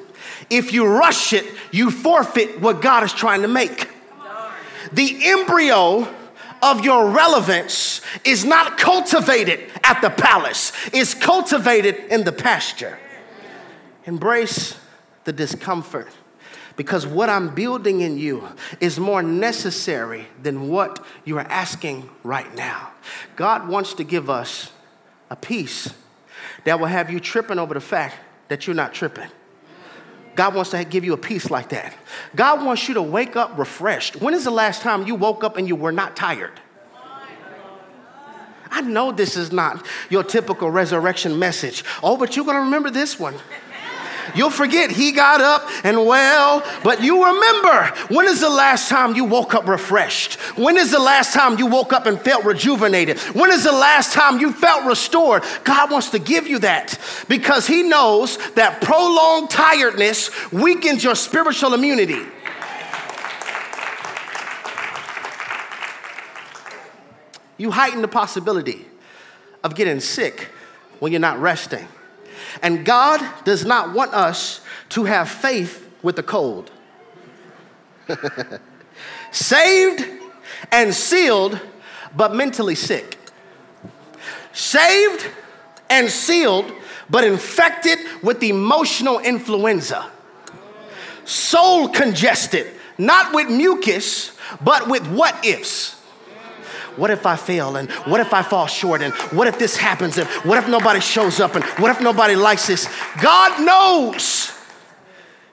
if 0.50 0.74
you 0.74 0.88
rush 0.88 1.34
it, 1.34 1.46
you 1.72 1.92
forfeit 1.92 2.60
what 2.60 2.82
God 2.82 3.04
is 3.04 3.14
trying 3.14 3.44
to 3.44 3.48
make. 3.48 3.90
The 4.92 5.20
embryo 5.24 6.08
of 6.62 6.84
your 6.84 7.10
relevance 7.10 8.02
is 8.24 8.46
not 8.46 8.78
cultivated 8.78 9.70
at 9.84 10.02
the 10.02 10.10
palace, 10.10 10.72
it's 10.94 11.14
cultivated 11.14 11.96
in 12.10 12.24
the 12.24 12.32
pasture. 12.32 12.98
Embrace 14.06 14.78
the 15.26 15.34
discomfort 15.34 16.10
because 16.76 17.06
what 17.06 17.30
I'm 17.30 17.54
building 17.54 18.02
in 18.02 18.18
you 18.18 18.48
is 18.80 19.00
more 19.00 19.22
necessary 19.22 20.28
than 20.42 20.70
what 20.70 21.04
you 21.26 21.38
are 21.38 21.48
asking 21.48 22.10
right 22.24 22.54
now. 22.56 22.92
God 23.36 23.68
wants 23.68 23.94
to 23.96 24.04
give 24.04 24.30
us 24.30 24.72
a 25.30 25.36
peace 25.36 25.94
that 26.66 26.80
will 26.80 26.88
have 26.88 27.12
you 27.12 27.20
tripping 27.20 27.60
over 27.60 27.74
the 27.74 27.82
fact 27.82 28.16
that 28.48 28.66
you're 28.66 28.76
not 28.76 28.94
tripping. 28.94 29.30
God 30.36 30.56
wants 30.56 30.72
to 30.72 30.84
give 30.84 31.04
you 31.04 31.14
a 31.14 31.18
peace 31.18 31.52
like 31.52 31.70
that. 31.70 31.94
God 32.36 32.66
wants 32.66 32.88
you 32.88 32.96
to 32.96 33.02
wake 33.02 33.36
up 33.36 33.58
refreshed. 33.58 34.16
When 34.16 34.34
is 34.34 34.44
the 34.44 34.52
last 34.52 34.82
time 34.82 35.06
you 35.06 35.16
woke 35.16 35.44
up 35.44 35.58
and 35.58 35.68
you 35.68 35.76
were 35.76 35.92
not 35.92 36.16
tired? 36.16 36.60
I 38.72 38.82
know 38.82 39.12
this 39.12 39.38
is 39.38 39.52
not 39.52 39.86
your 40.10 40.24
typical 40.24 40.72
resurrection 40.72 41.38
message. 41.38 41.84
Oh, 42.02 42.18
but 42.18 42.36
you're 42.36 42.46
going 42.46 42.58
to 42.58 42.64
remember 42.64 42.90
this 42.90 43.20
one. 43.20 43.36
You'll 44.36 44.50
forget 44.50 44.92
he 44.92 45.12
got 45.12 45.42
up 45.42 45.68
and 45.84 46.06
well, 46.06 46.64
but 46.84 47.02
you 47.04 47.26
remember 47.26 47.86
when 48.10 48.28
is 48.28 48.42
the 48.42 48.50
last 48.50 48.90
time 48.90 49.16
you 49.16 49.26
woke 49.26 49.54
up 49.54 49.68
refreshed? 49.68 50.36
When 50.58 50.78
is 50.78 50.92
the 50.92 51.00
last 51.00 51.34
time 51.34 51.58
you 51.58 51.68
woke 51.68 51.94
up 51.94 52.06
and 52.06 52.20
felt 52.20 52.46
rejuvenated? 52.46 53.20
When 53.20 53.52
is 53.52 53.64
the 53.64 53.72
last 53.72 54.14
time 54.14 54.40
you 54.40 54.52
felt 54.52 54.86
restored? 54.86 55.44
God 55.64 55.92
wants 55.92 56.10
to 56.12 56.20
give 56.20 56.48
you 56.48 56.60
that 56.60 57.00
because 57.28 57.68
he 57.68 57.84
knows 57.84 58.38
that 58.54 58.82
prolonged 58.82 59.50
tiredness 59.50 60.30
weakens 60.52 61.04
your 61.04 61.16
spiritual 61.16 61.74
immunity. 61.74 62.22
You 67.58 67.72
heighten 67.72 68.02
the 68.02 68.08
possibility 68.08 68.86
of 69.64 69.76
getting 69.76 70.00
sick 70.00 70.50
when 71.00 71.12
you're 71.12 71.22
not 71.22 71.40
resting. 71.40 71.88
And 72.62 72.86
God 72.86 73.22
does 73.44 73.66
not 73.66 73.94
want 73.94 74.14
us 74.14 74.62
to 74.90 75.06
have 75.06 75.30
faith 75.30 75.90
with 76.02 76.16
the 76.16 76.24
cold. 76.24 76.72
Saved 79.32 80.06
and 80.72 80.94
sealed, 80.94 81.60
but 82.16 82.36
mentally 82.36 82.76
sick. 82.76 83.18
Saved 84.52 85.26
and 85.90 86.10
sealed, 86.10 86.72
but 87.10 87.24
infected 87.24 88.00
with 88.22 88.44
emotional 88.44 89.20
influenza. 89.20 90.12
Soul 91.26 91.90
congested, 91.90 92.68
not 92.98 93.34
with 93.34 93.50
mucus, 93.50 94.38
but 94.62 94.88
with 94.88 95.08
what 95.08 95.46
ifs. 95.46 96.03
What 96.96 97.12
if 97.12 97.26
I 97.26 97.36
fail? 97.36 97.76
And 97.76 97.90
what 97.92 98.20
if 98.20 98.34
I 98.34 98.42
fall 98.44 98.68
short? 98.68 99.02
And 99.02 99.14
what 99.32 99.48
if 99.48 99.58
this 99.60 99.78
happens? 99.78 100.18
And 100.18 100.28
what 100.46 100.58
if 100.58 100.70
nobody 100.70 101.00
shows 101.00 101.40
up? 101.40 101.56
And 101.56 101.64
what 101.64 101.92
if 101.92 102.02
nobody 102.02 102.36
likes 102.36 102.68
this? 102.68 102.88
God 103.22 103.64
knows. 103.64 104.52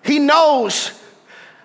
He 0.04 0.18
knows 0.18 0.98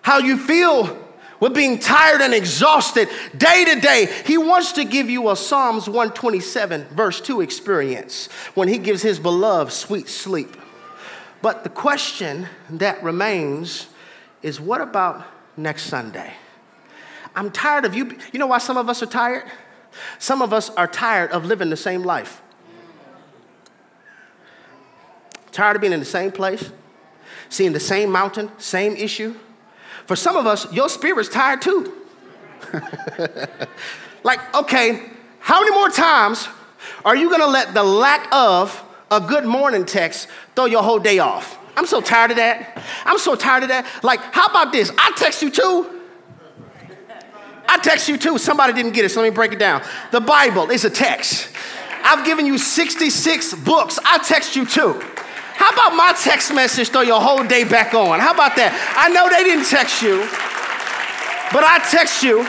how 0.02 0.20
you 0.20 0.38
feel 0.38 0.98
with 1.40 1.54
being 1.54 1.80
tired 1.80 2.22
and 2.22 2.34
exhausted 2.34 3.10
day 3.38 3.66
to 3.66 3.80
day. 3.80 4.12
He 4.26 4.38
wants 4.38 4.74
to 4.74 4.84
give 4.84 5.10
you 5.10 5.30
a 5.30 5.36
Psalms 5.36 5.88
127, 5.88 6.86
verse 6.86 7.22
2 7.22 7.42
experience 7.42 8.28
when 8.54 8.68
he 8.68 8.78
gives 8.78 9.02
his 9.02 9.20
beloved 9.20 9.72
sweet 9.72 10.08
sleep. 10.08 10.56
But 11.42 11.64
the 11.64 11.70
question 11.70 12.48
that 12.70 13.04
remains 13.04 13.88
is 14.42 14.60
what 14.60 14.82
about 14.82 15.26
next 15.58 15.84
Sunday? 15.84 16.34
I'm 17.36 17.52
tired 17.52 17.86
of 17.86 17.94
you. 17.94 18.18
You 18.32 18.40
know 18.40 18.48
why 18.48 18.60
some 18.60 18.78
of 18.78 18.90
us 18.90 19.04
are 19.04 19.08
tired? 19.08 19.44
Some 20.20 20.42
of 20.42 20.54
us 20.54 20.70
are 20.72 20.88
tired 20.88 21.32
of 21.32 21.46
living 21.46 21.70
the 21.70 21.78
same 21.78 22.04
life. 22.04 22.42
Tired 25.52 25.76
of 25.78 25.82
being 25.82 25.94
in 25.94 26.00
the 26.00 26.06
same 26.06 26.32
place, 26.32 26.72
seeing 27.50 27.72
the 27.74 27.80
same 27.80 28.12
mountain, 28.12 28.52
same 28.58 28.96
issue. 28.96 29.36
For 30.06 30.16
some 30.16 30.36
of 30.36 30.46
us, 30.46 30.72
your 30.74 30.90
spirit's 30.90 31.30
tired 31.30 31.62
too. 31.62 31.94
like, 34.24 34.56
okay, 34.56 35.10
how 35.40 35.62
many 35.62 35.74
more 35.76 35.90
times 35.90 36.48
are 37.04 37.16
you 37.16 37.30
gonna 37.30 37.48
let 37.48 37.74
the 37.74 37.84
lack 37.84 38.28
of 38.34 38.84
a 39.10 39.22
good 39.22 39.46
morning 39.46 39.86
text 39.86 40.28
throw 40.56 40.66
your 40.66 40.84
whole 40.84 41.00
day 41.00 41.20
off? 41.20 41.58
I'm 41.78 41.86
so 41.86 42.02
tired 42.02 42.32
of 42.32 42.38
that. 42.38 42.82
I'm 43.06 43.18
so 43.18 43.36
tired 43.36 43.64
of 43.64 43.70
that. 43.70 43.86
Like, 44.04 44.20
how 44.34 44.48
about 44.48 44.72
this? 44.72 44.92
I 44.98 45.12
text 45.16 45.42
you 45.42 45.50
too. 45.50 45.95
I 47.68 47.80
text 47.80 48.08
you 48.08 48.18
too. 48.18 48.38
Somebody 48.38 48.74
didn't 48.74 48.94
get 48.94 49.06
it, 49.06 49.10
so 49.10 49.22
let 49.22 49.30
me 49.30 49.36
break 49.36 49.52
it 49.52 49.60
down. 49.60 49.84
The 50.12 50.22
Bible 50.22 50.70
is 50.70 50.86
a 50.86 50.90
text. 50.90 51.50
I've 52.04 52.26
given 52.26 52.46
you 52.46 52.58
66 52.58 53.56
books. 53.56 53.98
I 54.06 54.20
text 54.20 54.56
you 54.56 54.66
too. 54.66 55.02
How 55.56 55.72
about 55.72 55.96
my 55.96 56.14
text 56.22 56.54
message 56.54 56.90
throw 56.90 57.02
your 57.02 57.22
whole 57.22 57.44
day 57.44 57.64
back 57.64 57.94
on? 57.94 58.20
How 58.20 58.34
about 58.34 58.56
that? 58.58 58.76
I 58.96 59.10
know 59.10 59.30
they 59.30 59.44
didn't 59.44 59.66
text 59.66 60.04
you, 60.04 60.20
but 61.52 61.64
I 61.64 61.80
text 61.90 62.22
you. 62.22 62.44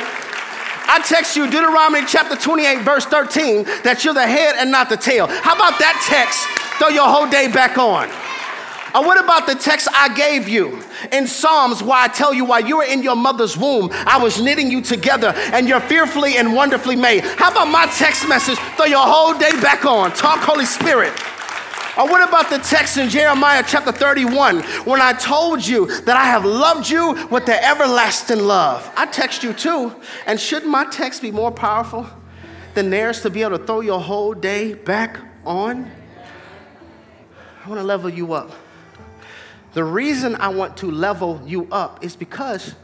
I 0.88 1.00
text 1.02 1.37
you 1.37 1.46
Deuteronomy 1.46 2.05
chapter 2.07 2.37
28, 2.37 2.83
verse 2.83 3.07
13, 3.07 3.64
that 3.83 4.05
you're 4.05 4.14
the 4.14 4.26
head 4.26 4.57
and 4.59 4.70
not 4.70 4.88
the 4.88 4.96
tail. 4.96 5.26
How 5.26 5.55
about 5.55 5.79
that 5.79 5.98
text? 6.07 6.46
Throw 6.79 6.88
your 6.88 7.09
whole 7.09 7.29
day 7.31 7.48
back 7.48 7.79
on. 7.79 8.11
Or 8.96 9.04
what 9.04 9.22
about 9.22 9.46
the 9.46 9.54
text 9.54 9.88
I 9.92 10.14
gave 10.14 10.48
you 10.48 10.82
in 11.12 11.26
Psalms 11.26 11.82
where 11.82 11.98
I 11.98 12.09
tell 12.09 12.32
you 12.32 12.46
while 12.46 12.66
you 12.66 12.78
were 12.78 12.85
in 12.85 13.02
your 13.02 13.14
mother's 13.14 13.54
womb, 13.54 13.90
I 13.92 14.16
was 14.16 14.40
knitting 14.40 14.70
you 14.70 14.80
together 14.80 15.35
and 15.52 15.68
you're 15.68 15.80
fearfully 15.82 16.38
and 16.38 16.54
wonderfully 16.54 16.96
made? 16.96 17.22
How 17.22 17.50
about 17.50 17.66
my 17.66 17.85
text 17.98 18.26
message? 18.26 18.56
Throw 18.76 18.87
your 18.87 19.06
whole 19.06 19.37
day 19.37 19.50
back 19.61 19.85
on. 19.85 20.12
Talk, 20.12 20.38
Holy 20.38 20.64
Spirit. 20.64 21.12
Or 21.98 22.09
what 22.09 22.26
about 22.26 22.48
the 22.48 22.56
text 22.56 22.96
in 22.96 23.11
Jeremiah 23.11 23.62
chapter 23.66 23.92
31 23.92 24.62
when 24.85 25.02
I 25.02 25.12
told 25.12 25.66
you 25.66 25.88
that 26.04 26.16
I 26.16 26.24
have 26.24 26.46
loved 26.46 26.88
you 26.88 27.28
with 27.30 27.44
the 27.44 27.62
everlasting 27.62 28.40
love? 28.40 28.90
I 28.96 29.04
text 29.04 29.42
you 29.42 29.52
too. 29.52 29.94
And 30.24 30.40
shouldn't 30.40 30.70
my 30.70 30.87
text 30.87 31.20
be 31.20 31.30
more 31.30 31.52
powerful 31.52 32.06
than 32.72 32.88
theirs 32.88 33.20
to 33.22 33.30
be 33.30 33.42
able 33.42 33.59
to 33.59 33.64
throw 33.66 33.80
your 33.80 34.00
whole 34.00 34.32
day 34.32 34.72
back 34.72 35.18
on? 35.44 35.90
I 37.62 37.68
want 37.68 37.78
to 37.78 37.85
level 37.85 38.09
you 38.09 38.32
up. 38.32 38.52
The 39.76 39.84
reason 39.84 40.36
I 40.36 40.48
want 40.48 40.78
to 40.78 40.90
level 40.90 41.42
you 41.44 41.68
up 41.70 42.02
is 42.02 42.16
because 42.16 42.74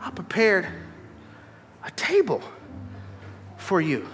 I 0.00 0.10
prepared 0.10 0.66
a 1.84 1.90
table 1.90 2.42
for 3.58 3.82
you. 3.82 4.08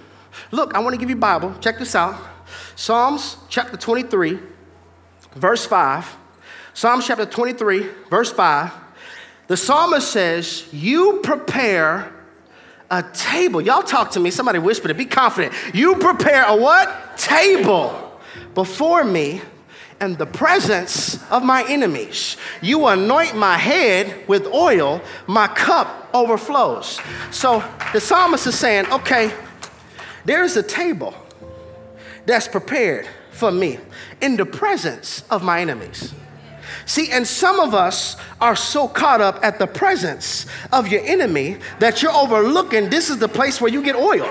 Look, 0.51 0.75
I 0.75 0.81
want 0.81 0.95
to 0.95 0.99
give 0.99 1.11
you 1.11 1.15
Bible. 1.15 1.55
Check 1.61 1.79
this 1.79 1.95
out. 1.95 2.21
Psalms 2.75 3.37
chapter 3.49 3.77
23, 3.77 4.37
verse 5.37 5.65
5. 5.65 6.17
Psalms 6.75 7.07
chapter 7.07 7.25
23, 7.25 7.87
verse 8.11 8.33
5. 8.33 8.73
The 9.47 9.57
psalmist 9.57 10.11
says, 10.11 10.67
You 10.73 11.21
prepare 11.23 12.13
a 12.91 13.05
table. 13.15 13.61
Y'all 13.61 13.85
talk 13.85 14.11
to 14.11 14.19
me. 14.19 14.33
Somebody 14.33 14.59
whispered 14.59 14.91
it. 14.91 14.97
Be 14.97 15.07
confident. 15.07 15.55
You 15.73 15.95
prepare 15.95 16.47
a 16.47 16.57
what? 16.57 17.17
Table 17.17 18.21
before 18.55 19.05
me 19.05 19.41
in 20.01 20.15
the 20.17 20.27
presence 20.27 21.23
of 21.31 21.43
my 21.43 21.65
enemies. 21.69 22.37
You 22.61 22.87
anoint 22.87 23.37
my 23.37 23.57
head 23.57 24.29
with 24.29 24.47
oil, 24.47 25.01
my 25.27 25.49
cup 25.49 26.11
overflows. 26.13 27.01
So 27.31 27.65
the 27.93 28.01
psalmist 28.01 28.47
is 28.47 28.59
saying, 28.59 28.87
okay, 28.93 29.33
there's 30.25 30.57
a 30.57 30.63
table 30.63 31.15
that's 32.27 32.49
prepared 32.49 33.07
for 33.31 33.53
me 33.53 33.79
in 34.21 34.37
the 34.37 34.47
presence 34.47 35.23
of 35.31 35.43
my 35.43 35.61
enemies. 35.61 36.13
See, 36.85 37.11
and 37.11 37.27
some 37.27 37.59
of 37.59 37.75
us 37.75 38.17
are 38.41 38.55
so 38.55 38.87
caught 38.87 39.21
up 39.21 39.41
at 39.43 39.59
the 39.59 39.67
presence 39.67 40.47
of 40.73 40.89
your 40.89 41.03
enemy 41.05 41.57
that 41.81 42.03
you're 42.03 42.13
overlooking 42.13 42.89
this 42.91 43.11
is 43.11 43.19
the 43.19 43.29
place 43.29 43.61
where 43.61 43.71
you 43.71 43.83
get 43.83 43.97
oil. 43.97 44.31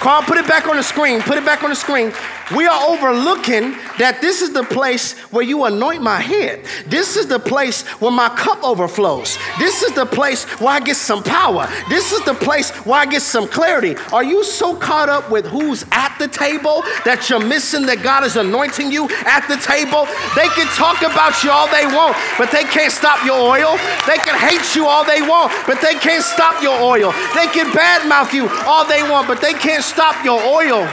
Carl, 0.00 0.22
put 0.22 0.38
it 0.38 0.48
back 0.48 0.66
on 0.66 0.76
the 0.76 0.82
screen. 0.82 1.20
Put 1.20 1.36
it 1.36 1.44
back 1.44 1.62
on 1.62 1.68
the 1.68 1.76
screen. 1.76 2.10
We 2.54 2.66
are 2.66 2.88
overlooking 2.88 3.76
that 3.98 4.18
this 4.20 4.42
is 4.42 4.52
the 4.52 4.64
place 4.64 5.12
where 5.30 5.44
you 5.44 5.64
anoint 5.64 6.02
my 6.02 6.20
head. 6.20 6.64
This 6.86 7.16
is 7.16 7.26
the 7.26 7.38
place 7.38 7.82
where 8.00 8.10
my 8.10 8.28
cup 8.30 8.62
overflows. 8.64 9.38
This 9.58 9.82
is 9.82 9.92
the 9.94 10.06
place 10.06 10.44
where 10.60 10.70
I 10.70 10.80
get 10.80 10.96
some 10.96 11.22
power. 11.22 11.68
This 11.88 12.12
is 12.12 12.24
the 12.24 12.34
place 12.34 12.70
where 12.84 12.98
I 12.98 13.06
get 13.06 13.22
some 13.22 13.46
clarity. 13.46 13.94
Are 14.12 14.24
you 14.24 14.42
so 14.42 14.74
caught 14.74 15.08
up 15.08 15.30
with 15.30 15.46
who's 15.46 15.84
at 15.92 16.16
the 16.18 16.26
table 16.26 16.82
that 17.04 17.30
you're 17.30 17.44
missing 17.44 17.86
that 17.86 18.02
God 18.02 18.24
is 18.24 18.36
anointing 18.36 18.90
you 18.90 19.08
at 19.26 19.46
the 19.46 19.56
table? 19.62 20.10
They 20.34 20.50
can 20.58 20.66
talk 20.74 21.02
about 21.06 21.38
you 21.44 21.50
all 21.50 21.70
they 21.70 21.86
want, 21.86 22.16
but 22.36 22.50
they 22.50 22.64
can't 22.64 22.92
stop 22.92 23.24
your 23.24 23.38
oil. 23.38 23.78
They 24.10 24.18
can 24.18 24.34
hate 24.34 24.74
you 24.74 24.86
all 24.86 25.04
they 25.04 25.22
want, 25.22 25.54
but 25.66 25.80
they 25.80 25.94
can't 25.94 26.24
stop 26.24 26.62
your 26.62 26.78
oil. 26.82 27.12
They 27.30 27.46
can 27.54 27.70
badmouth 27.70 28.32
you 28.32 28.48
all 28.66 28.84
they 28.86 29.06
want, 29.06 29.28
but 29.28 29.40
they 29.40 29.54
can't 29.54 29.84
stop 29.84 30.24
your 30.24 30.42
oil. 30.42 30.88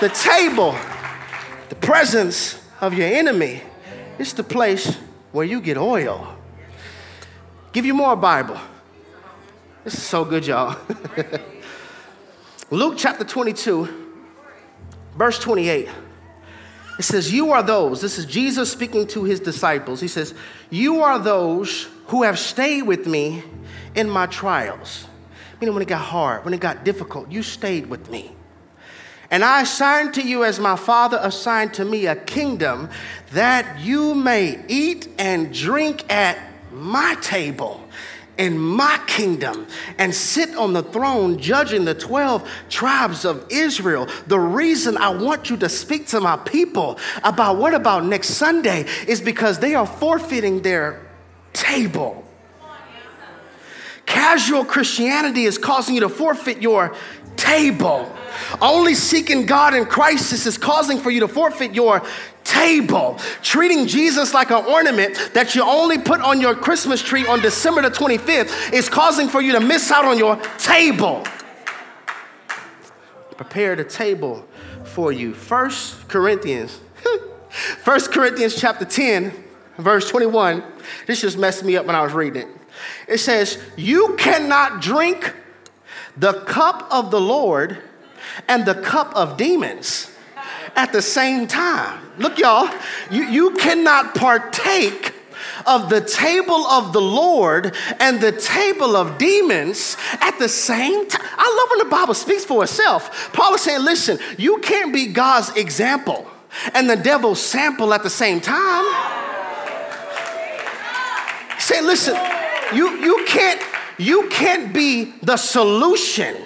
The 0.00 0.08
table, 0.08 0.74
the 1.68 1.76
presence 1.76 2.60
of 2.80 2.94
your 2.94 3.06
enemy, 3.06 3.62
it's 4.18 4.32
the 4.32 4.42
place 4.42 4.96
where 5.30 5.44
you 5.44 5.60
get 5.60 5.76
oil. 5.76 6.36
Give 7.72 7.86
you 7.86 7.94
more 7.94 8.16
Bible. 8.16 8.58
This 9.84 9.94
is 9.94 10.02
so 10.02 10.24
good, 10.24 10.46
y'all. 10.46 10.76
Luke 12.70 12.94
chapter 12.96 13.24
22, 13.24 13.88
verse 15.16 15.38
28. 15.38 15.88
It 16.98 17.02
says, 17.02 17.32
You 17.32 17.52
are 17.52 17.62
those, 17.62 18.00
this 18.00 18.18
is 18.18 18.26
Jesus 18.26 18.72
speaking 18.72 19.06
to 19.08 19.22
his 19.22 19.38
disciples. 19.38 20.00
He 20.00 20.08
says, 20.08 20.34
You 20.70 21.02
are 21.02 21.20
those 21.20 21.88
who 22.06 22.24
have 22.24 22.38
stayed 22.38 22.82
with 22.82 23.06
me 23.06 23.44
in 23.94 24.10
my 24.10 24.26
trials. 24.26 25.06
Meaning, 25.60 25.74
when 25.74 25.82
it 25.82 25.88
got 25.88 26.02
hard, 26.02 26.44
when 26.44 26.52
it 26.52 26.60
got 26.60 26.84
difficult, 26.84 27.30
you 27.30 27.44
stayed 27.44 27.86
with 27.86 28.10
me. 28.10 28.34
And 29.34 29.44
I 29.44 29.62
assign 29.62 30.12
to 30.12 30.22
you, 30.22 30.44
as 30.44 30.60
my 30.60 30.76
Father 30.76 31.18
assigned 31.20 31.74
to 31.74 31.84
me, 31.84 32.06
a 32.06 32.14
kingdom 32.14 32.88
that 33.32 33.80
you 33.80 34.14
may 34.14 34.64
eat 34.68 35.08
and 35.18 35.52
drink 35.52 36.04
at 36.08 36.38
my 36.70 37.16
table 37.20 37.82
in 38.38 38.56
my 38.56 39.00
kingdom 39.08 39.66
and 39.98 40.14
sit 40.14 40.54
on 40.54 40.72
the 40.72 40.84
throne 40.84 41.36
judging 41.36 41.84
the 41.84 41.96
12 41.96 42.48
tribes 42.68 43.24
of 43.24 43.44
Israel. 43.50 44.06
The 44.28 44.38
reason 44.38 44.96
I 44.96 45.08
want 45.08 45.50
you 45.50 45.56
to 45.56 45.68
speak 45.68 46.06
to 46.08 46.20
my 46.20 46.36
people 46.36 47.00
about 47.24 47.56
what 47.56 47.74
about 47.74 48.04
next 48.04 48.34
Sunday 48.34 48.86
is 49.08 49.20
because 49.20 49.58
they 49.58 49.74
are 49.74 49.84
forfeiting 49.84 50.62
their 50.62 51.04
table. 51.52 52.22
Casual 54.06 54.64
Christianity 54.64 55.42
is 55.42 55.58
causing 55.58 55.96
you 55.96 56.02
to 56.02 56.08
forfeit 56.08 56.62
your 56.62 56.94
table. 57.34 58.16
Only 58.60 58.94
seeking 58.94 59.46
God 59.46 59.74
in 59.74 59.86
crisis 59.86 60.46
is 60.46 60.58
causing 60.58 60.98
for 60.98 61.10
you 61.10 61.20
to 61.20 61.28
forfeit 61.28 61.74
your 61.74 62.02
table. 62.44 63.18
Treating 63.42 63.86
Jesus 63.86 64.34
like 64.34 64.50
an 64.50 64.64
ornament 64.64 65.30
that 65.34 65.54
you 65.54 65.62
only 65.62 65.98
put 65.98 66.20
on 66.20 66.40
your 66.40 66.54
Christmas 66.54 67.02
tree 67.02 67.26
on 67.26 67.40
December 67.40 67.82
the 67.82 67.90
25th 67.90 68.72
is 68.72 68.88
causing 68.88 69.28
for 69.28 69.40
you 69.40 69.52
to 69.52 69.60
miss 69.60 69.90
out 69.90 70.04
on 70.04 70.18
your 70.18 70.36
table. 70.58 71.24
Prepare 73.36 73.76
the 73.76 73.84
table 73.84 74.46
for 74.84 75.10
you. 75.10 75.34
First 75.34 76.08
Corinthians. 76.08 76.78
First 77.48 78.12
Corinthians 78.12 78.60
chapter 78.60 78.84
10, 78.84 79.32
verse 79.78 80.08
21. 80.08 80.62
This 81.06 81.20
just 81.20 81.38
messed 81.38 81.64
me 81.64 81.76
up 81.76 81.86
when 81.86 81.96
I 81.96 82.02
was 82.02 82.12
reading 82.12 82.42
it. 82.42 82.48
It 83.08 83.18
says, 83.18 83.58
You 83.76 84.14
cannot 84.16 84.80
drink 84.80 85.34
the 86.16 86.32
cup 86.42 86.86
of 86.92 87.10
the 87.10 87.20
Lord 87.20 87.78
and 88.48 88.66
the 88.66 88.74
cup 88.74 89.14
of 89.14 89.36
demons 89.36 90.10
at 90.76 90.92
the 90.92 91.02
same 91.02 91.46
time. 91.46 92.00
Look, 92.18 92.38
y'all, 92.38 92.68
you, 93.10 93.24
you 93.24 93.50
cannot 93.52 94.14
partake 94.14 95.12
of 95.66 95.88
the 95.88 96.00
table 96.00 96.66
of 96.66 96.92
the 96.92 97.00
Lord 97.00 97.74
and 98.00 98.20
the 98.20 98.32
table 98.32 98.96
of 98.96 99.18
demons 99.18 99.96
at 100.20 100.38
the 100.38 100.48
same 100.48 101.08
time. 101.08 101.26
I 101.36 101.58
love 101.60 101.70
when 101.70 101.78
the 101.88 101.96
Bible 101.96 102.14
speaks 102.14 102.44
for 102.44 102.62
itself. 102.62 103.32
Paul 103.32 103.54
is 103.54 103.62
saying, 103.62 103.84
listen, 103.84 104.18
you 104.38 104.58
can't 104.58 104.92
be 104.92 105.06
God's 105.06 105.50
example 105.56 106.26
and 106.72 106.88
the 106.88 106.96
devil's 106.96 107.40
sample 107.40 107.92
at 107.94 108.02
the 108.02 108.10
same 108.10 108.40
time. 108.40 108.84
Say, 111.58 111.80
listen, 111.80 112.16
you, 112.74 112.90
you 112.98 113.24
can't 113.26 113.60
you 113.96 114.28
can't 114.28 114.74
be 114.74 115.14
the 115.22 115.36
solution 115.36 116.36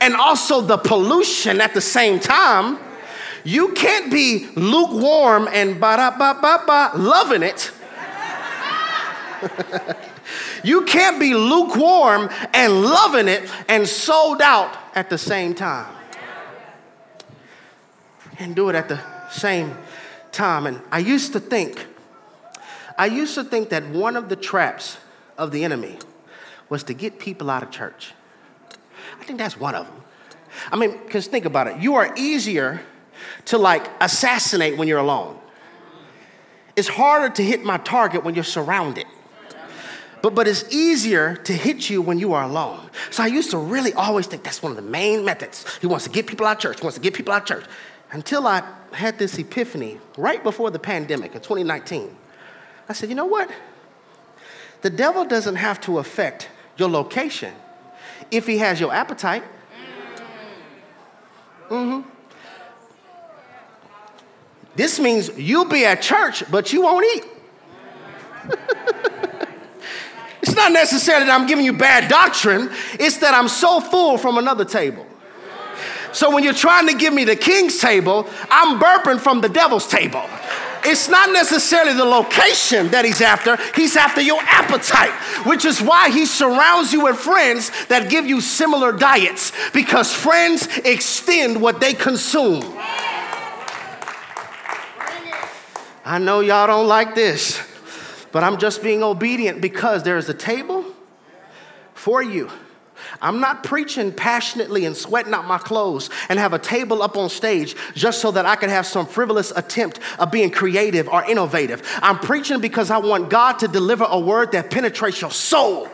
and 0.00 0.14
also 0.14 0.60
the 0.60 0.76
pollution 0.76 1.60
at 1.60 1.74
the 1.74 1.80
same 1.80 2.20
time. 2.20 2.78
You 3.44 3.72
can't 3.74 4.10
be 4.10 4.48
lukewarm 4.56 5.48
and 5.52 5.80
ba 5.80 5.96
da 5.96 6.10
ba 6.10 6.38
ba 6.40 6.62
ba 6.66 6.98
loving 6.98 7.42
it. 7.42 7.70
you 10.64 10.82
can't 10.84 11.20
be 11.20 11.34
lukewarm 11.34 12.28
and 12.52 12.82
loving 12.82 13.28
it 13.28 13.48
and 13.68 13.86
sold 13.86 14.42
out 14.42 14.76
at 14.94 15.10
the 15.10 15.18
same 15.18 15.54
time. 15.54 15.94
And 18.38 18.54
do 18.54 18.68
it 18.68 18.74
at 18.74 18.88
the 18.88 19.00
same 19.30 19.76
time. 20.32 20.66
And 20.66 20.80
I 20.90 20.98
used 20.98 21.32
to 21.32 21.40
think, 21.40 21.86
I 22.98 23.06
used 23.06 23.34
to 23.34 23.44
think 23.44 23.70
that 23.70 23.86
one 23.86 24.16
of 24.16 24.28
the 24.28 24.36
traps 24.36 24.98
of 25.38 25.52
the 25.52 25.64
enemy 25.64 25.98
was 26.68 26.82
to 26.84 26.94
get 26.94 27.18
people 27.18 27.48
out 27.48 27.62
of 27.62 27.70
church. 27.70 28.12
Think 29.26 29.38
that's 29.38 29.58
one 29.58 29.74
of 29.74 29.86
them. 29.86 30.02
I 30.70 30.76
mean, 30.76 30.98
because 31.04 31.26
think 31.26 31.44
about 31.44 31.66
it. 31.66 31.78
You 31.78 31.96
are 31.96 32.14
easier 32.16 32.80
to 33.46 33.58
like 33.58 33.88
assassinate 34.00 34.76
when 34.76 34.88
you're 34.88 35.00
alone. 35.00 35.38
It's 36.76 36.88
harder 36.88 37.34
to 37.34 37.42
hit 37.42 37.64
my 37.64 37.78
target 37.78 38.22
when 38.22 38.34
you're 38.34 38.44
surrounded. 38.44 39.06
But, 40.22 40.34
but 40.34 40.48
it's 40.48 40.64
easier 40.72 41.36
to 41.36 41.52
hit 41.52 41.90
you 41.90 42.02
when 42.02 42.18
you 42.18 42.32
are 42.34 42.44
alone. 42.44 42.90
So 43.10 43.22
I 43.22 43.26
used 43.26 43.50
to 43.50 43.58
really 43.58 43.92
always 43.94 44.26
think 44.26 44.44
that's 44.44 44.62
one 44.62 44.72
of 44.72 44.76
the 44.76 44.90
main 44.90 45.24
methods. 45.24 45.64
He 45.78 45.86
wants 45.86 46.04
to 46.04 46.10
get 46.10 46.26
people 46.26 46.46
out 46.46 46.56
of 46.56 46.62
church, 46.62 46.80
he 46.80 46.84
wants 46.84 46.96
to 46.96 47.02
get 47.02 47.14
people 47.14 47.32
out 47.32 47.42
of 47.42 47.48
church. 47.48 47.64
Until 48.12 48.46
I 48.46 48.62
had 48.92 49.18
this 49.18 49.38
epiphany 49.38 49.98
right 50.16 50.42
before 50.42 50.70
the 50.70 50.78
pandemic 50.78 51.34
in 51.34 51.40
2019. 51.40 52.16
I 52.88 52.92
said, 52.92 53.08
you 53.08 53.14
know 53.14 53.26
what? 53.26 53.50
The 54.82 54.90
devil 54.90 55.24
doesn't 55.24 55.56
have 55.56 55.80
to 55.82 55.98
affect 55.98 56.48
your 56.76 56.88
location 56.88 57.52
if 58.30 58.46
he 58.46 58.58
has 58.58 58.80
your 58.80 58.92
appetite. 58.92 59.42
Mm-hmm. 61.68 62.08
This 64.76 65.00
means 65.00 65.30
you'll 65.38 65.64
be 65.64 65.84
at 65.84 66.02
church, 66.02 66.48
but 66.50 66.72
you 66.72 66.82
won't 66.82 67.06
eat. 67.16 67.24
it's 70.42 70.54
not 70.54 70.70
necessarily 70.70 71.26
that 71.26 71.32
I'm 71.32 71.46
giving 71.46 71.64
you 71.64 71.72
bad 71.72 72.08
doctrine, 72.08 72.70
it's 72.92 73.18
that 73.18 73.34
I'm 73.34 73.48
so 73.48 73.80
full 73.80 74.18
from 74.18 74.38
another 74.38 74.64
table. 74.64 75.06
So 76.12 76.30
when 76.30 76.44
you're 76.44 76.54
trying 76.54 76.86
to 76.88 76.94
give 76.94 77.12
me 77.12 77.24
the 77.24 77.36
king's 77.36 77.78
table, 77.78 78.28
I'm 78.50 78.80
burping 78.80 79.20
from 79.20 79.40
the 79.40 79.48
devil's 79.48 79.86
table. 79.86 80.24
It's 80.88 81.08
not 81.08 81.32
necessarily 81.32 81.94
the 81.94 82.04
location 82.04 82.88
that 82.90 83.04
he's 83.04 83.20
after, 83.20 83.58
he's 83.74 83.96
after 83.96 84.20
your 84.20 84.40
appetite, 84.42 85.10
which 85.44 85.64
is 85.64 85.82
why 85.82 86.10
he 86.10 86.26
surrounds 86.26 86.92
you 86.92 87.04
with 87.04 87.16
friends 87.16 87.70
that 87.86 88.08
give 88.08 88.24
you 88.24 88.40
similar 88.40 88.92
diets 88.92 89.52
because 89.72 90.14
friends 90.14 90.68
extend 90.84 91.60
what 91.60 91.80
they 91.80 91.92
consume. 91.92 92.62
I 96.04 96.18
know 96.20 96.38
y'all 96.38 96.68
don't 96.68 96.86
like 96.86 97.16
this, 97.16 97.60
but 98.30 98.44
I'm 98.44 98.58
just 98.58 98.80
being 98.80 99.02
obedient 99.02 99.60
because 99.60 100.04
there 100.04 100.18
is 100.18 100.28
a 100.28 100.34
table 100.34 100.84
for 101.94 102.22
you. 102.22 102.48
I'm 103.20 103.40
not 103.40 103.62
preaching 103.64 104.12
passionately 104.12 104.84
and 104.84 104.96
sweating 104.96 105.34
out 105.34 105.46
my 105.46 105.58
clothes 105.58 106.10
and 106.28 106.38
have 106.38 106.52
a 106.52 106.58
table 106.58 107.02
up 107.02 107.16
on 107.16 107.30
stage 107.30 107.76
just 107.94 108.20
so 108.20 108.30
that 108.32 108.46
I 108.46 108.56
can 108.56 108.70
have 108.70 108.86
some 108.86 109.06
frivolous 109.06 109.52
attempt 109.54 110.00
of 110.18 110.30
being 110.30 110.50
creative 110.50 111.08
or 111.08 111.24
innovative. 111.24 111.82
I'm 112.02 112.18
preaching 112.18 112.60
because 112.60 112.90
I 112.90 112.98
want 112.98 113.30
God 113.30 113.58
to 113.60 113.68
deliver 113.68 114.06
a 114.08 114.18
word 114.18 114.52
that 114.52 114.70
penetrates 114.70 115.20
your 115.20 115.30
soul 115.30 115.88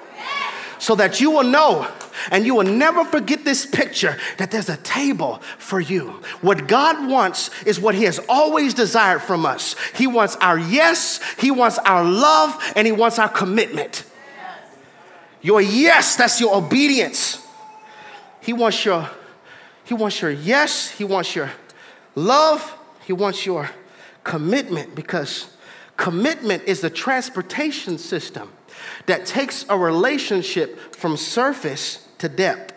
so 0.79 0.97
that 0.97 1.21
you 1.21 1.31
will 1.31 1.45
know 1.45 1.89
and 2.31 2.45
you 2.45 2.55
will 2.55 2.65
never 2.65 3.05
forget 3.05 3.45
this 3.45 3.65
picture 3.65 4.19
that 4.39 4.51
there's 4.51 4.69
a 4.69 4.77
table 4.79 5.39
for 5.59 5.81
you. 5.81 6.21
What 6.41 6.67
God 6.67 7.09
wants 7.09 7.51
is 7.65 7.81
what 7.81 7.95
He 7.95 8.05
has 8.05 8.19
always 8.29 8.75
desired 8.75 9.23
from 9.23 9.47
us. 9.47 9.77
He 9.95 10.07
wants 10.07 10.37
our 10.37 10.59
yes, 10.59 11.21
He 11.39 11.51
wants 11.51 11.79
our 11.79 12.05
love, 12.05 12.61
and 12.77 12.87
He 12.87 12.93
wants 12.93 13.19
our 13.19 13.29
commitment. 13.29 14.05
Your 15.43 15.61
yes, 15.61 16.15
that's 16.17 16.41
your 16.41 16.55
obedience. 16.57 17.45
He 18.41 18.53
wants 18.53 18.85
your 18.85 19.09
he 19.85 19.95
wants 19.95 20.23
your 20.23 20.31
yes, 20.31 20.91
he 20.91 21.05
wants 21.05 21.35
your 21.35 21.51
love, 22.15 22.79
he 23.05 23.13
wants 23.13 23.45
your 23.45 23.69
commitment 24.23 24.95
because 24.95 25.49
commitment 25.97 26.63
is 26.65 26.81
the 26.81 26.91
transportation 26.91 27.99
system 27.99 28.53
that 29.07 29.27
takes 29.27 29.67
a 29.69 29.77
relationship 29.77 30.95
from 30.95 31.17
surface 31.17 32.07
to 32.19 32.29
depth. 32.29 32.73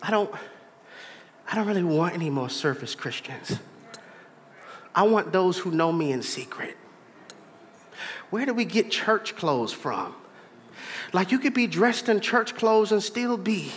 I 0.00 0.10
don't 0.10 0.32
I 1.50 1.56
don't 1.56 1.66
really 1.66 1.82
want 1.82 2.14
any 2.14 2.30
more 2.30 2.48
surface 2.48 2.94
Christians. 2.94 3.58
I 4.94 5.02
want 5.02 5.32
those 5.32 5.58
who 5.58 5.70
know 5.70 5.92
me 5.92 6.12
in 6.12 6.22
secret. 6.22 6.76
Where 8.32 8.46
do 8.46 8.54
we 8.54 8.64
get 8.64 8.90
church 8.90 9.36
clothes 9.36 9.74
from? 9.74 10.14
Like 11.12 11.32
you 11.32 11.38
could 11.38 11.52
be 11.52 11.66
dressed 11.66 12.08
in 12.08 12.20
church 12.20 12.54
clothes 12.54 12.90
and 12.90 13.02
still 13.02 13.36
be. 13.36 13.70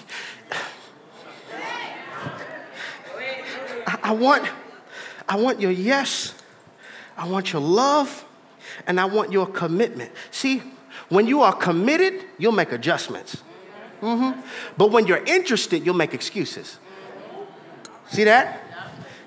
I, 3.86 4.00
I 4.02 4.12
want, 4.14 4.48
I 5.28 5.36
want 5.36 5.60
your 5.60 5.72
yes, 5.72 6.34
I 7.18 7.28
want 7.28 7.52
your 7.52 7.62
love, 7.62 8.24
and 8.88 8.98
I 8.98 9.04
want 9.04 9.34
your 9.34 9.46
commitment. 9.46 10.14
See, 10.32 10.64
when 11.10 11.28
you 11.28 11.42
are 11.42 11.54
committed, 11.54 12.24
you'll 12.38 12.54
make 12.54 12.72
adjustments. 12.72 13.44
Mm-hmm. 14.00 14.40
But 14.78 14.90
when 14.90 15.06
you're 15.06 15.26
interested, 15.26 15.86
you'll 15.86 15.96
make 15.96 16.14
excuses. 16.14 16.80
See 18.10 18.24
that? 18.24 18.62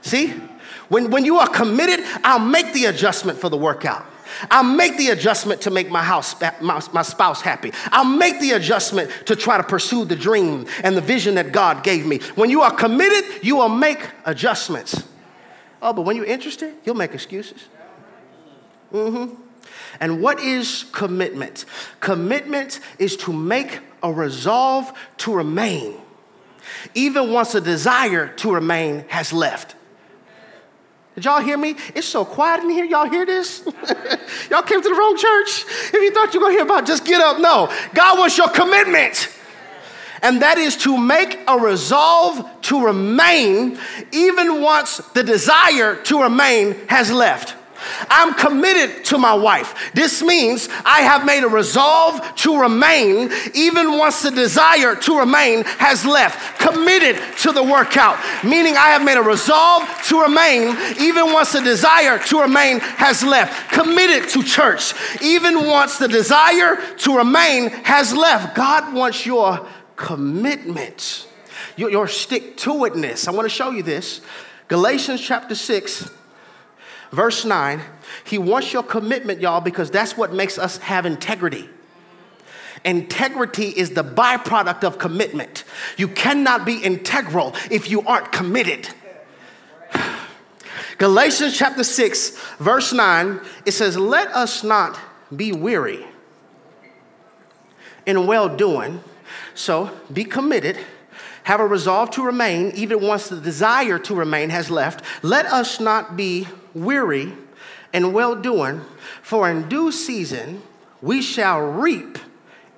See? 0.01 0.29
When, 0.89 1.11
when 1.11 1.27
you 1.27 1.37
are 1.37 1.51
committed, 1.51 2.03
I'll 2.25 2.39
make 2.39 2.73
the 2.73 2.87
adjustment 2.87 3.39
for 3.39 3.51
the 3.51 3.59
workout. 3.59 4.07
I'll 4.51 4.65
make 4.65 4.97
the 4.97 5.09
adjustment 5.09 5.63
to 5.63 5.71
make 5.71 5.91
my 5.91 6.03
house, 6.03 6.35
my, 6.61 6.81
my 6.93 7.03
spouse 7.03 7.41
happy. 7.41 7.73
I'll 7.87 8.05
make 8.05 8.41
the 8.41 8.53
adjustment 8.53 9.11
to 9.27 9.37
try 9.37 9.57
to 9.57 9.63
pursue 9.63 10.05
the 10.05 10.17
dream 10.17 10.67
and 10.83 10.97
the 10.97 11.01
vision 11.01 11.35
that 11.37 11.53
God 11.53 11.83
gave 11.83 12.07
me. 12.07 12.19
When 12.35 12.51
you 12.51 12.63
are 12.63 12.75
committed, 12.75 13.45
you 13.45 13.57
will 13.57 13.69
make 13.69 14.01
adjustments. 14.25 15.05
Oh, 15.81 15.93
but 15.93 16.03
when 16.03 16.17
you're 16.17 16.25
interested, 16.25 16.75
you'll 16.85 16.97
make 16.97 17.15
excuses. 17.15 17.69
Mm-hmm. 18.93 19.35
And 20.01 20.23
what 20.23 20.41
is 20.41 20.85
commitment? 20.93 21.65
Commitment 22.01 22.81
is 22.99 23.17
to 23.19 23.33
make 23.33 23.81
a 24.03 24.13
resolve 24.13 24.93
to 25.19 25.35
remain, 25.35 25.95
even 26.95 27.33
once 27.33 27.55
a 27.55 27.61
desire 27.61 28.29
to 28.29 28.53
remain 28.53 29.05
has 29.09 29.33
left. 29.33 29.75
Did 31.19 31.25
y'all 31.25 31.41
hear 31.41 31.59
me? 31.59 31.75
It's 31.97 32.07
so 32.07 32.25
quiet 32.25 32.63
in 32.63 32.71
here. 32.71 32.85
Y'all 32.85 33.11
hear 33.11 33.27
this? 33.27 33.67
y'all 34.53 34.63
came 34.63 34.81
to 34.81 34.89
the 34.89 34.95
wrong 34.95 35.17
church. 35.17 35.65
If 35.67 35.95
you 35.95 36.13
thought 36.13 36.33
you 36.33 36.39
were 36.39 36.45
going 36.45 36.53
to 36.53 36.59
hear 36.59 36.65
about 36.65 36.87
just 36.87 37.05
get 37.05 37.21
up, 37.21 37.41
no. 37.41 37.69
God 37.93 38.21
wants 38.21 38.39
your 38.39 38.49
commitment. 38.49 39.29
And 40.23 40.43
that 40.43 40.59
is 40.59 40.77
to 40.77 40.97
make 40.97 41.41
a 41.49 41.59
resolve 41.59 42.49
to 42.63 42.85
remain 42.85 43.81
even 44.13 44.63
once 44.63 44.99
the 45.13 45.25
desire 45.25 45.97
to 46.05 46.23
remain 46.23 46.77
has 46.87 47.11
left. 47.11 47.57
I'm 48.11 48.35
committed 48.35 49.05
to 49.07 49.19
my 49.19 49.35
wife. 49.35 49.93
This 49.95 50.23
means 50.23 50.69
I 50.85 51.03
have 51.03 51.25
made 51.25 51.45
a 51.45 51.49
resolve 51.49 52.21
to 52.37 52.61
remain 52.61 53.31
even 53.55 53.99
once 53.99 54.23
the 54.23 54.31
desire 54.31 54.95
to 54.97 55.19
remain 55.19 55.65
has 55.65 56.05
left. 56.05 56.61
Committed 56.61 57.21
to 57.39 57.53
the 57.53 57.63
workout, 57.63 58.19
meaning 58.45 58.77
I 58.77 58.89
have 58.89 59.05
made 59.05 59.17
a 59.17 59.23
resolve 59.23 59.89
to 60.09 60.23
remain 60.23 60.77
even 61.01 61.33
once 61.33 61.53
the 61.53 61.61
desire 61.61 62.19
to 62.19 62.41
remain 62.41 62.81
has 62.81 63.23
left. 63.23 63.73
Committed 63.73 64.29
to 64.31 64.43
church, 64.43 64.95
even 65.23 65.67
once 65.67 65.99
the 65.99 66.09
desire 66.09 66.77
to 66.99 67.17
remain 67.17 67.71
has 67.85 68.15
left. 68.15 68.57
God 68.57 68.93
wants 68.95 69.25
your 69.25 69.67
commitment, 69.97 71.27
your, 71.77 71.91
your 71.91 72.09
stick 72.09 72.57
to 72.59 72.71
itness. 72.71 73.29
I 73.29 73.33
want 73.33 73.47
to 73.47 73.55
show 73.55 73.71
you 73.71 73.83
this. 73.83 74.21
Galatians 74.69 75.21
chapter 75.21 75.55
6 75.55 76.11
Verse 77.11 77.45
9, 77.45 77.81
he 78.25 78.39
wants 78.39 78.73
your 78.73 78.83
commitment, 78.83 79.41
y'all, 79.41 79.61
because 79.61 79.91
that's 79.91 80.17
what 80.17 80.33
makes 80.33 80.59
us 80.59 80.79
have 80.79 81.07
integrity. 81.07 81.69
Integrity 82.85 83.69
is 83.69 83.91
the 83.91 84.05
byproduct 84.05 84.85
of 84.85 84.99
commitment. 84.99 85.65
You 85.97 86.09
cannot 86.09 86.65
be 86.65 86.77
integral 86.79 87.55
if 87.71 87.91
you 87.91 88.03
aren't 88.03 88.31
committed. 88.31 88.89
Galatians 90.99 91.57
chapter 91.57 91.83
6, 91.83 92.31
verse 92.59 92.93
9, 92.93 93.41
it 93.65 93.73
says, 93.73 93.97
Let 93.97 94.29
us 94.29 94.63
not 94.63 94.99
be 95.35 95.53
weary 95.53 96.05
in 98.07 98.27
well 98.27 98.49
doing. 98.49 99.03
So 99.55 99.91
be 100.13 100.25
committed, 100.25 100.79
have 101.45 101.61
a 101.61 101.67
resolve 101.67 102.11
to 102.13 102.23
remain, 102.23 102.73
even 102.75 103.01
once 103.01 103.29
the 103.29 103.41
desire 103.41 103.99
to 104.01 104.15
remain 104.15 104.51
has 104.51 104.71
left. 104.71 105.05
Let 105.23 105.47
us 105.47 105.81
not 105.81 106.17
be 106.17 106.47
weary 106.75 107.33
and 107.93 108.13
well 108.13 108.35
doing, 108.35 108.83
for 109.23 109.49
in 109.51 109.69
due 109.69 109.93
season 109.93 110.63
we 111.01 111.23
shall 111.23 111.61
reap 111.61 112.19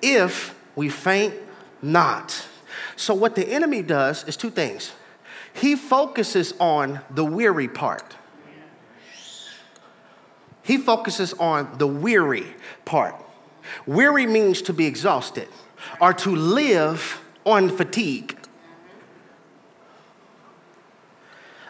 if 0.01 0.55
we 0.75 0.89
faint 0.89 1.33
not. 1.81 2.47
So, 2.95 3.13
what 3.13 3.35
the 3.35 3.47
enemy 3.47 3.81
does 3.81 4.23
is 4.27 4.37
two 4.37 4.51
things 4.51 4.91
he 5.53 5.75
focuses 5.75 6.53
on 6.59 7.01
the 7.09 7.25
weary 7.25 7.67
part. 7.67 8.15
He 10.63 10.77
focuses 10.77 11.33
on 11.33 11.77
the 11.77 11.87
weary 11.87 12.45
part. 12.85 13.15
Weary 13.85 14.25
means 14.25 14.61
to 14.63 14.73
be 14.73 14.85
exhausted 14.85 15.47
or 15.99 16.13
to 16.13 16.35
live 16.35 17.21
on 17.45 17.69
fatigue. 17.69 18.37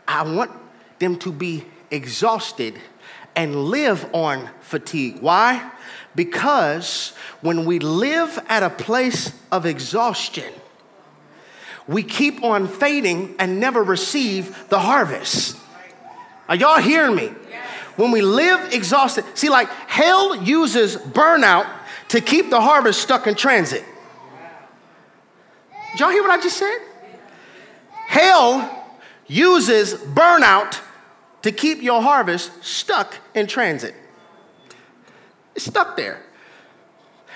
I 0.08 0.24
want 0.24 0.52
them 1.00 1.18
to 1.20 1.32
be 1.32 1.66
exhausted 1.92 2.80
and 3.36 3.66
live 3.66 4.10
on 4.14 4.50
fatigue. 4.62 5.20
Why? 5.20 5.72
Because 6.16 7.14
when 7.42 7.66
we 7.66 7.80
live 7.80 8.40
at 8.50 8.64
a 8.64 8.70
place 8.70 9.34
of 9.52 9.66
exhaustion, 9.66 10.52
we 11.88 12.04
keep 12.04 12.44
on 12.44 12.68
fading 12.68 13.36
and 13.40 13.60
never 13.60 13.84
receive 13.84 14.70
the 14.70 14.80
harvest. 14.80 15.58
Are 16.48 16.56
y'all 16.56 16.80
hearing 16.80 17.16
me? 17.16 17.34
When 17.98 18.12
we 18.12 18.22
live 18.22 18.74
exhausted, 18.74 19.26
see, 19.34 19.50
like 19.50 19.70
hell 19.88 20.36
uses 20.36 20.96
burnout 20.96 21.70
to 22.10 22.22
keep 22.22 22.50
the 22.50 22.62
harvest 22.62 23.02
stuck 23.02 23.28
in 23.28 23.36
transit. 23.36 23.84
Did 25.92 26.00
y'all 26.00 26.10
hear 26.10 26.22
what 26.22 26.32
I 26.32 26.42
just 26.42 26.58
said? 26.58 26.78
Hell 28.08 28.86
uses 29.28 29.94
burnout 29.94 30.80
to 31.42 31.52
keep 31.52 31.82
your 31.82 32.02
harvest 32.02 32.52
stuck 32.64 33.18
in 33.34 33.48
transit. 33.48 33.96
It's 35.56 35.66
stuck 35.66 35.98
there. 35.98 36.22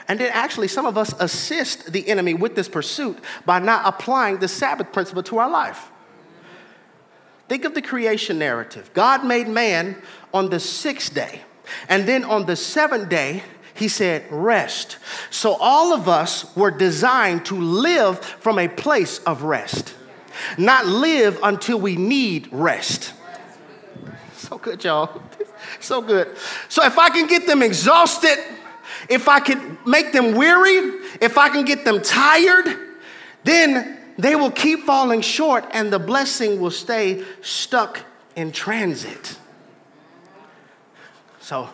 And 0.08 0.20
then 0.20 0.30
actually, 0.32 0.68
some 0.68 0.86
of 0.86 0.98
us 0.98 1.14
assist 1.20 1.92
the 1.92 2.08
enemy 2.08 2.34
with 2.34 2.56
this 2.56 2.70
pursuit 2.70 3.18
by 3.46 3.60
not 3.60 3.82
applying 3.86 4.38
the 4.38 4.48
Sabbath 4.48 4.94
principle 4.94 5.24
to 5.24 5.40
our 5.40 5.50
life. 5.50 5.90
Think 7.48 7.66
of 7.66 7.74
the 7.74 7.82
creation 7.82 8.40
narrative 8.40 8.92
God 8.94 9.26
made 9.26 9.48
man 9.48 10.02
on 10.34 10.50
the 10.50 10.60
sixth 10.60 11.14
day, 11.14 11.42
and 11.90 12.08
then 12.08 12.24
on 12.24 12.46
the 12.46 12.56
seventh 12.56 13.10
day, 13.10 13.44
he 13.74 13.88
said, 13.88 14.24
rest. 14.32 14.98
So 15.30 15.56
all 15.56 15.94
of 15.94 16.08
us 16.08 16.56
were 16.56 16.72
designed 16.72 17.46
to 17.48 17.60
live 17.60 18.20
from 18.20 18.58
a 18.58 18.68
place 18.68 19.20
of 19.20 19.44
rest, 19.44 19.94
not 20.58 20.86
live 20.86 21.40
until 21.44 21.80
we 21.80 21.98
need 21.98 22.48
rest. 22.52 23.14
So 24.46 24.60
good, 24.60 24.84
y'all. 24.84 25.22
So 25.80 26.02
good. 26.02 26.38
So 26.70 26.86
if 26.86 27.00
I 27.00 27.10
can 27.10 27.26
get 27.26 27.48
them 27.48 27.64
exhausted, 27.64 28.38
if 29.10 29.28
I 29.28 29.40
can 29.40 29.80
make 29.86 30.12
them 30.12 30.36
weary, 30.36 30.76
if 31.22 31.40
I 31.40 31.50
can 31.50 31.66
get 31.66 31.86
them 31.86 32.02
tired, 32.02 32.78
then 33.44 33.98
they 34.18 34.36
will 34.36 34.52
keep 34.52 34.82
falling 34.82 35.22
short 35.22 35.66
and 35.72 35.92
the 35.92 35.98
blessing 35.98 36.60
will 36.60 36.72
stay 36.72 37.24
stuck 37.42 38.02
in 38.36 38.52
transit. 38.52 39.40
So 41.40 41.70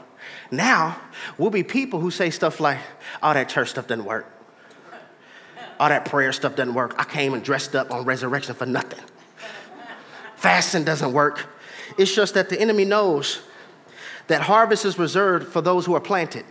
Now, 0.51 1.01
we'll 1.37 1.49
be 1.49 1.63
people 1.63 1.99
who 1.99 2.11
say 2.11 2.29
stuff 2.29 2.59
like, 2.59 2.79
all 3.21 3.31
oh, 3.31 3.33
that 3.33 3.49
church 3.49 3.69
stuff 3.69 3.87
doesn't 3.87 4.05
work. 4.05 4.25
All 5.79 5.89
that 5.89 6.05
prayer 6.05 6.31
stuff 6.31 6.55
doesn't 6.55 6.75
work. 6.75 6.95
I 6.97 7.03
came 7.03 7.33
and 7.33 7.43
dressed 7.43 7.75
up 7.75 7.91
on 7.91 8.05
resurrection 8.05 8.55
for 8.55 8.65
nothing. 8.65 9.03
Fasting 10.35 10.83
doesn't 10.85 11.11
work. 11.11 11.47
It's 11.97 12.13
just 12.13 12.33
that 12.33 12.49
the 12.49 12.59
enemy 12.59 12.85
knows 12.85 13.41
that 14.27 14.41
harvest 14.41 14.85
is 14.85 14.97
reserved 14.97 15.47
for 15.47 15.61
those 15.61 15.85
who 15.85 15.93
are 15.93 16.01
planted. 16.01 16.45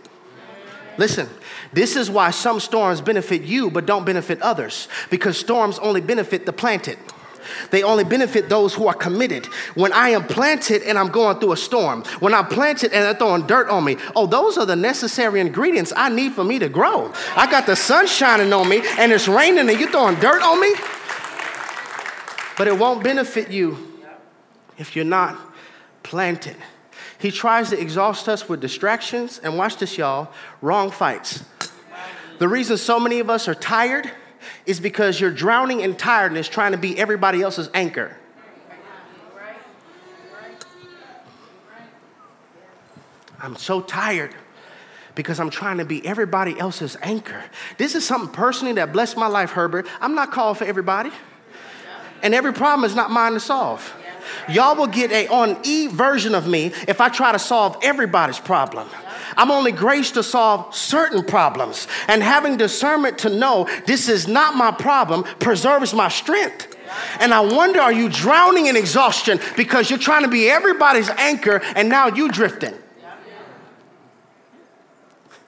Listen, 0.97 1.29
this 1.73 1.95
is 1.95 2.09
why 2.09 2.31
some 2.31 2.59
storms 2.59 3.01
benefit 3.01 3.41
you 3.41 3.71
but 3.71 3.85
don't 3.85 4.05
benefit 4.05 4.41
others, 4.41 4.87
because 5.09 5.37
storms 5.37 5.79
only 5.79 6.01
benefit 6.01 6.45
the 6.45 6.53
planted. 6.53 6.97
They 7.71 7.81
only 7.81 8.03
benefit 8.03 8.49
those 8.49 8.73
who 8.75 8.87
are 8.87 8.93
committed. 8.93 9.47
When 9.73 9.91
I 9.93 10.09
am 10.09 10.27
planted 10.27 10.83
and 10.83 10.97
I'm 10.97 11.07
going 11.07 11.39
through 11.39 11.53
a 11.53 11.57
storm, 11.57 12.03
when 12.19 12.35
I'm 12.35 12.45
planted 12.45 12.93
and 12.93 13.03
they're 13.03 13.15
throwing 13.15 13.47
dirt 13.47 13.67
on 13.67 13.83
me, 13.83 13.97
oh, 14.15 14.27
those 14.27 14.57
are 14.57 14.65
the 14.65 14.75
necessary 14.75 15.39
ingredients 15.39 15.91
I 15.95 16.09
need 16.09 16.33
for 16.33 16.43
me 16.43 16.59
to 16.59 16.69
grow. 16.69 17.11
I 17.35 17.49
got 17.49 17.65
the 17.65 17.75
sun 17.75 18.05
shining 18.05 18.53
on 18.53 18.69
me 18.69 18.83
and 18.99 19.11
it's 19.11 19.27
raining 19.27 19.69
and 19.69 19.79
you're 19.79 19.89
throwing 19.89 20.19
dirt 20.19 20.43
on 20.43 20.61
me. 20.61 20.75
But 22.57 22.67
it 22.67 22.77
won't 22.77 23.03
benefit 23.03 23.49
you 23.49 23.90
if 24.77 24.95
you're 24.95 25.05
not 25.05 25.37
planted. 26.03 26.55
He 27.17 27.31
tries 27.31 27.69
to 27.69 27.79
exhaust 27.79 28.27
us 28.27 28.49
with 28.49 28.61
distractions, 28.61 29.39
and 29.39 29.57
watch 29.57 29.77
this, 29.77 29.97
y'all 29.97 30.31
wrong 30.61 30.89
fights. 30.89 31.43
The 32.39 32.47
reason 32.47 32.77
so 32.77 32.99
many 32.99 33.19
of 33.19 33.29
us 33.29 33.47
are 33.47 33.53
tired 33.53 34.09
is 34.65 34.79
because 34.79 35.19
you're 35.19 35.31
drowning 35.31 35.81
in 35.81 35.95
tiredness 35.95 36.47
trying 36.47 36.71
to 36.71 36.77
be 36.77 36.97
everybody 36.97 37.41
else's 37.41 37.69
anchor. 37.73 38.17
I'm 43.39 43.55
so 43.55 43.81
tired 43.81 44.35
because 45.15 45.39
I'm 45.39 45.49
trying 45.49 45.77
to 45.77 45.85
be 45.85 46.05
everybody 46.05 46.57
else's 46.59 46.97
anchor. 47.01 47.43
This 47.77 47.95
is 47.95 48.05
something 48.05 48.33
personally 48.33 48.73
that 48.73 48.93
blessed 48.93 49.17
my 49.17 49.27
life, 49.27 49.51
Herbert. 49.51 49.87
I'm 49.99 50.15
not 50.15 50.31
called 50.31 50.57
for 50.57 50.65
everybody, 50.65 51.11
and 52.23 52.33
every 52.33 52.53
problem 52.53 52.85
is 52.85 52.95
not 52.95 53.11
mine 53.11 53.33
to 53.33 53.39
solve. 53.39 53.93
Y'all 54.49 54.75
will 54.75 54.87
get 54.87 55.11
a 55.11 55.27
on 55.27 55.57
E 55.63 55.87
version 55.87 56.35
of 56.35 56.47
me 56.47 56.67
if 56.87 57.01
I 57.01 57.09
try 57.09 57.31
to 57.31 57.39
solve 57.39 57.77
everybody's 57.81 58.39
problem. 58.39 58.87
I'm 59.37 59.51
only 59.51 59.71
graced 59.71 60.15
to 60.15 60.23
solve 60.23 60.75
certain 60.75 61.23
problems. 61.23 61.87
And 62.07 62.21
having 62.21 62.57
discernment 62.57 63.19
to 63.19 63.29
know 63.29 63.69
this 63.85 64.09
is 64.09 64.27
not 64.27 64.55
my 64.55 64.71
problem 64.71 65.23
preserves 65.39 65.93
my 65.93 66.09
strength. 66.09 66.75
And 67.19 67.33
I 67.33 67.39
wonder, 67.39 67.79
are 67.79 67.93
you 67.93 68.09
drowning 68.09 68.65
in 68.65 68.75
exhaustion 68.75 69.39
because 69.55 69.89
you're 69.89 69.99
trying 69.99 70.23
to 70.23 70.29
be 70.29 70.49
everybody's 70.49 71.09
anchor 71.09 71.61
and 71.75 71.87
now 71.87 72.07
you 72.07 72.29
drifting? 72.29 72.73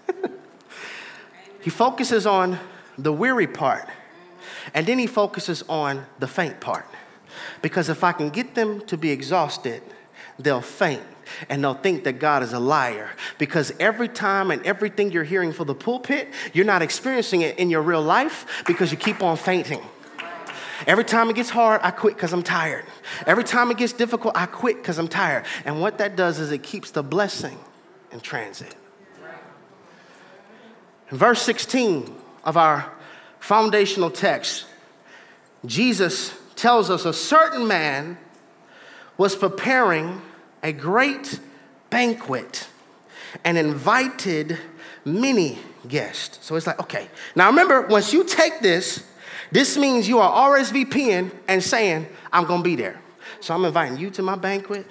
he 1.62 1.70
focuses 1.70 2.26
on 2.26 2.60
the 2.98 3.12
weary 3.12 3.48
part 3.48 3.88
and 4.74 4.86
then 4.88 5.00
he 5.00 5.08
focuses 5.08 5.64
on 5.68 6.06
the 6.20 6.28
faint 6.28 6.62
part. 6.62 6.86
Because 7.62 7.90
if 7.90 8.04
I 8.04 8.12
can 8.12 8.30
get 8.30 8.56
them 8.56 8.82
to 8.88 8.98
be 8.98 9.12
exhausted, 9.12 9.82
they'll 10.40 10.62
faint 10.62 11.04
and 11.50 11.64
they'll 11.64 11.74
think 11.74 12.04
that 12.04 12.20
God 12.20 12.44
is 12.44 12.54
a 12.54 12.60
liar. 12.60 13.10
Because 13.38 13.72
every 13.80 14.08
time 14.08 14.52
and 14.52 14.66
everything 14.66 15.12
you're 15.12 15.24
hearing 15.24 15.54
for 15.54 15.66
the 15.66 15.76
pulpit, 15.76 16.28
you're 16.54 16.66
not 16.66 16.82
experiencing 16.82 17.42
it 17.42 17.58
in 17.58 17.70
your 17.70 17.82
real 17.82 18.02
life 18.02 18.64
because 18.66 18.92
you 18.92 18.98
keep 18.98 19.22
on 19.24 19.38
fainting. 19.38 19.82
Every 20.86 21.06
time 21.06 21.30
it 21.30 21.36
gets 21.36 21.50
hard, 21.50 21.80
I 21.84 21.92
quit 21.92 22.16
because 22.16 22.34
I'm 22.34 22.44
tired. 22.44 22.86
Every 23.26 23.44
time 23.44 23.72
it 23.72 23.78
gets 23.78 23.94
difficult, 23.94 24.36
I 24.36 24.48
quit 24.48 24.78
because 24.78 24.98
I'm 24.98 25.08
tired. 25.08 25.46
And 25.66 25.80
what 25.80 25.98
that 26.00 26.16
does 26.16 26.40
is 26.40 26.52
it 26.52 26.64
keeps 26.64 26.92
the 26.92 27.04
blessing 27.04 27.58
in 28.12 28.20
transit. 28.20 28.76
In 31.10 31.18
verse 31.18 31.42
16 31.42 32.14
of 32.44 32.58
our 32.58 32.92
foundational 33.40 34.10
text, 34.10 34.66
Jesus 35.66 36.34
tells 36.64 36.90
us 36.90 37.04
a 37.04 37.12
certain 37.12 37.68
man 37.68 38.18
was 39.18 39.36
preparing 39.36 40.22
a 40.64 40.72
great 40.72 41.38
banquet 41.90 42.70
and 43.44 43.58
invited 43.58 44.58
many 45.04 45.60
guests. 45.90 46.40
So 46.42 46.56
it's 46.56 46.66
like, 46.66 46.80
okay. 46.80 47.10
Now 47.36 47.50
remember, 47.50 47.82
once 47.82 48.14
you 48.14 48.24
take 48.24 48.62
this, 48.62 49.04
this 49.52 49.76
means 49.78 50.08
you 50.08 50.20
are 50.20 50.58
RSVPing 50.58 51.32
and 51.50 51.62
saying, 51.62 52.08
I'm 52.32 52.46
gonna 52.46 52.64
be 52.64 52.78
there. 52.78 53.02
So 53.42 53.54
I'm 53.54 53.66
inviting 53.66 53.98
you 53.98 54.10
to 54.12 54.22
my 54.22 54.38
banquet. 54.38 54.88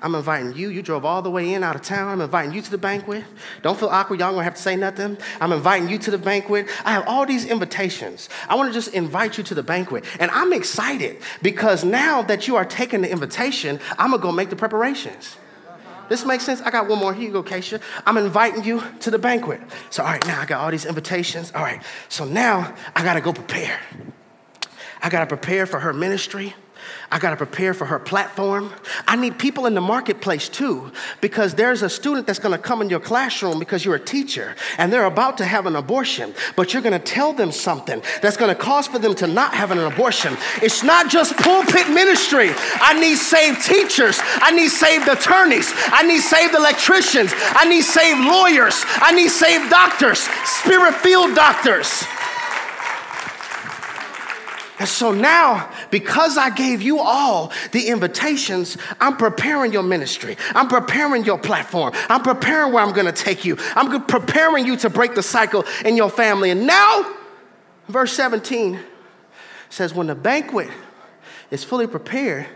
I'm 0.00 0.14
inviting 0.14 0.54
you. 0.54 0.68
You 0.68 0.82
drove 0.82 1.04
all 1.04 1.22
the 1.22 1.30
way 1.30 1.54
in 1.54 1.62
out 1.62 1.76
of 1.76 1.82
town. 1.82 2.08
I'm 2.08 2.20
inviting 2.20 2.52
you 2.52 2.62
to 2.62 2.70
the 2.70 2.78
banquet. 2.78 3.24
Don't 3.62 3.78
feel 3.78 3.88
awkward. 3.88 4.20
Y'all 4.20 4.32
gonna 4.32 4.44
have 4.44 4.56
to 4.56 4.62
say 4.62 4.76
nothing. 4.76 5.18
I'm 5.40 5.52
inviting 5.52 5.88
you 5.88 5.98
to 5.98 6.10
the 6.10 6.18
banquet. 6.18 6.68
I 6.84 6.92
have 6.92 7.06
all 7.06 7.26
these 7.26 7.44
invitations. 7.44 8.28
I 8.48 8.54
wanna 8.54 8.72
just 8.72 8.94
invite 8.94 9.38
you 9.38 9.44
to 9.44 9.54
the 9.54 9.62
banquet. 9.62 10.04
And 10.18 10.30
I'm 10.30 10.52
excited 10.52 11.18
because 11.42 11.84
now 11.84 12.22
that 12.22 12.48
you 12.48 12.56
are 12.56 12.64
taking 12.64 13.02
the 13.02 13.10
invitation, 13.10 13.80
I'm 13.98 14.10
gonna 14.10 14.22
go 14.22 14.32
make 14.32 14.50
the 14.50 14.56
preparations. 14.56 15.36
This 16.08 16.26
makes 16.26 16.44
sense? 16.44 16.60
I 16.60 16.70
got 16.70 16.88
one 16.88 16.98
more. 16.98 17.14
Here 17.14 17.24
you 17.24 17.32
go, 17.32 17.42
Keisha. 17.42 17.80
I'm 18.04 18.18
inviting 18.18 18.64
you 18.64 18.82
to 19.00 19.10
the 19.10 19.18
banquet. 19.18 19.60
So, 19.88 20.02
all 20.02 20.10
right, 20.10 20.26
now 20.26 20.42
I 20.42 20.46
got 20.46 20.60
all 20.60 20.70
these 20.70 20.84
invitations. 20.84 21.52
All 21.54 21.62
right, 21.62 21.82
so 22.08 22.24
now 22.24 22.74
I 22.94 23.02
gotta 23.02 23.20
go 23.20 23.32
prepare. 23.32 23.80
I 25.02 25.08
gotta 25.08 25.26
prepare 25.26 25.64
for 25.66 25.80
her 25.80 25.92
ministry. 25.92 26.54
I 27.10 27.18
got 27.18 27.30
to 27.30 27.36
prepare 27.36 27.74
for 27.74 27.84
her 27.86 27.98
platform. 27.98 28.72
I 29.06 29.16
need 29.16 29.38
people 29.38 29.66
in 29.66 29.74
the 29.74 29.80
marketplace 29.80 30.48
too, 30.48 30.92
because 31.20 31.54
there's 31.54 31.82
a 31.82 31.90
student 31.90 32.26
that's 32.26 32.38
going 32.38 32.56
to 32.56 32.62
come 32.62 32.82
in 32.82 32.88
your 32.88 33.00
classroom 33.00 33.58
because 33.58 33.84
you're 33.84 33.96
a 33.96 34.00
teacher 34.00 34.54
and 34.78 34.92
they're 34.92 35.04
about 35.04 35.38
to 35.38 35.44
have 35.44 35.66
an 35.66 35.76
abortion, 35.76 36.34
but 36.56 36.72
you're 36.72 36.82
going 36.82 36.98
to 36.98 37.04
tell 37.04 37.32
them 37.32 37.52
something 37.52 38.02
that's 38.22 38.36
going 38.36 38.54
to 38.54 38.60
cause 38.60 38.86
for 38.86 38.98
them 38.98 39.14
to 39.16 39.26
not 39.26 39.54
have 39.54 39.70
an 39.70 39.78
abortion. 39.78 40.36
It's 40.62 40.82
not 40.82 41.10
just 41.10 41.36
pulpit 41.36 41.88
ministry. 41.90 42.50
I 42.80 42.98
need 42.98 43.16
saved 43.16 43.64
teachers. 43.66 44.20
I 44.22 44.52
need 44.52 44.70
saved 44.70 45.08
attorneys. 45.08 45.72
I 45.86 46.02
need 46.02 46.20
saved 46.20 46.54
electricians. 46.54 47.32
I 47.34 47.68
need 47.68 47.82
saved 47.82 48.20
lawyers. 48.20 48.84
I 48.96 49.12
need 49.12 49.28
saved 49.28 49.70
doctors, 49.70 50.20
spirit 50.44 50.94
filled 50.96 51.34
doctors. 51.34 52.04
And 54.82 54.88
so 54.88 55.12
now, 55.12 55.70
because 55.92 56.36
I 56.36 56.50
gave 56.50 56.82
you 56.82 56.98
all 56.98 57.52
the 57.70 57.86
invitations, 57.86 58.76
I'm 59.00 59.16
preparing 59.16 59.72
your 59.72 59.84
ministry. 59.84 60.36
I'm 60.56 60.66
preparing 60.66 61.24
your 61.24 61.38
platform. 61.38 61.92
I'm 62.08 62.22
preparing 62.22 62.72
where 62.72 62.82
I'm 62.82 62.92
going 62.92 63.06
to 63.06 63.12
take 63.12 63.44
you. 63.44 63.56
I'm 63.76 64.04
preparing 64.06 64.66
you 64.66 64.76
to 64.78 64.90
break 64.90 65.14
the 65.14 65.22
cycle 65.22 65.64
in 65.84 65.96
your 65.96 66.10
family. 66.10 66.50
And 66.50 66.66
now, 66.66 67.14
verse 67.86 68.12
17 68.14 68.80
says, 69.70 69.94
When 69.94 70.08
the 70.08 70.16
banquet 70.16 70.68
is 71.52 71.62
fully 71.62 71.86
prepared, 71.86 72.48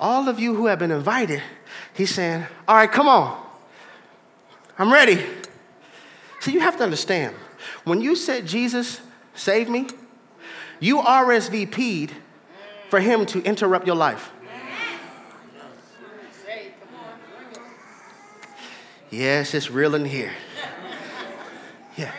all 0.00 0.30
of 0.30 0.40
you 0.40 0.54
who 0.54 0.64
have 0.64 0.78
been 0.78 0.90
invited, 0.90 1.42
he's 1.92 2.14
saying, 2.14 2.46
All 2.66 2.76
right, 2.76 2.90
come 2.90 3.06
on. 3.06 3.38
I'm 4.78 4.90
ready. 4.90 5.22
So 6.40 6.52
you 6.52 6.60
have 6.60 6.78
to 6.78 6.84
understand, 6.84 7.36
when 7.84 8.00
you 8.00 8.16
said, 8.16 8.46
Jesus, 8.46 9.02
save 9.34 9.68
me, 9.68 9.88
you 10.80 10.98
RSVP'd 10.98 12.12
for 12.88 13.00
him 13.00 13.26
to 13.26 13.42
interrupt 13.42 13.86
your 13.86 13.96
life. 13.96 14.30
Yes, 19.10 19.54
it's 19.54 19.70
real 19.70 19.94
in 19.94 20.04
here. 20.04 20.32
Yeah. 21.96 22.12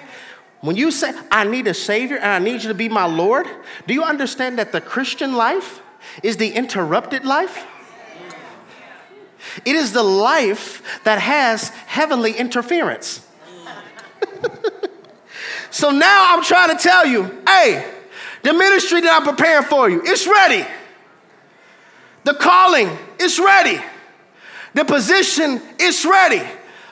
When 0.60 0.76
you 0.76 0.92
say, 0.92 1.14
I 1.32 1.46
need 1.46 1.68
a 1.68 1.74
Savior 1.74 2.18
and 2.18 2.26
I 2.26 2.40
need 2.40 2.64
you 2.64 2.68
to 2.68 2.74
be 2.74 2.90
my 2.90 3.06
Lord, 3.06 3.48
do 3.88 3.94
you 3.94 4.04
understand 4.04 4.60
that 4.60 4.72
the 4.72 4.82
Christian 4.82 5.34
life 5.34 5.82
is 6.22 6.38
the 6.38 6.52
interrupted 6.52 7.26
life? 7.26 7.66
It 9.66 9.76
is 9.76 9.94
the 9.94 10.04
life 10.04 11.02
that 11.04 11.20
has 11.20 11.70
heavenly 11.70 12.34
interference. 12.34 13.26
so 15.72 15.90
now 15.90 16.36
I'm 16.36 16.44
trying 16.44 16.76
to 16.78 16.82
tell 16.82 17.06
you 17.06 17.42
hey, 17.48 18.01
the 18.44 18.54
ministry 18.54 19.02
that 19.02 19.22
I'm 19.22 19.28
preparing 19.28 19.66
for 19.66 19.90
you, 19.90 20.02
it's 20.04 20.28
ready. 20.28 20.68
The 22.24 22.34
calling, 22.34 22.90
it's 23.20 23.40
ready. 23.40 23.80
The 24.74 24.86
position, 24.86 25.62
it's 25.80 26.06
ready. 26.06 26.42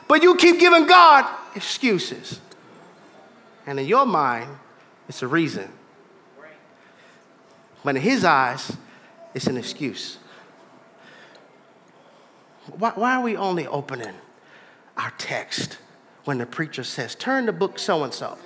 But 0.08 0.24
you 0.24 0.36
keep 0.36 0.60
giving 0.60 0.86
God 0.86 1.26
excuses. 1.56 2.40
And 3.66 3.80
in 3.80 3.86
your 3.86 4.06
mind, 4.06 4.50
it's 5.08 5.22
a 5.22 5.28
reason. 5.28 5.72
But 7.84 7.96
in 7.96 8.02
his 8.02 8.26
eyes, 8.26 8.76
it's 9.34 9.48
an 9.48 9.58
excuse. 9.58 10.18
Why, 12.78 12.92
why 12.96 13.16
are 13.16 13.22
we 13.22 13.38
only 13.38 13.66
opening 13.68 14.14
our 14.98 15.12
text 15.18 15.78
when 16.26 16.40
the 16.40 16.46
preacher 16.46 16.84
says, 16.84 17.16
turn 17.16 17.46
the 17.46 17.54
book 17.54 17.80
so 17.80 18.04
and 18.04 18.14
so? 18.14 18.38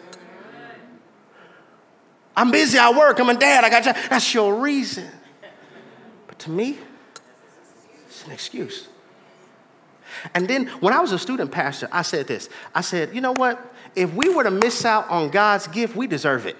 I'm 2.36 2.52
busy, 2.52 2.78
I 2.78 2.92
work, 2.92 3.20
I'm 3.20 3.30
a 3.30 3.36
dad, 3.36 3.64
I 3.64 3.70
got 3.70 3.84
job. 3.84 3.96
That's 4.10 4.34
your 4.34 4.56
reason. 4.56 5.08
But 6.28 6.40
to 6.40 6.50
me, 6.50 6.78
it's 8.08 8.26
an 8.26 8.32
excuse. 8.32 8.88
And 10.34 10.48
then 10.48 10.68
when 10.80 10.94
I 10.94 11.00
was 11.00 11.12
a 11.12 11.20
student 11.20 11.52
pastor, 11.52 11.88
I 11.92 12.02
said 12.02 12.28
this 12.28 12.50
I 12.74 12.82
said, 12.82 13.14
you 13.14 13.22
know 13.22 13.34
what? 13.34 13.74
If 13.96 14.14
we 14.14 14.30
were 14.30 14.44
to 14.44 14.52
miss 14.52 14.86
out 14.86 15.10
on 15.10 15.30
God's 15.30 15.68
gift, 15.68 15.96
we 15.96 16.08
deserve 16.08 16.46
it. 16.46 16.56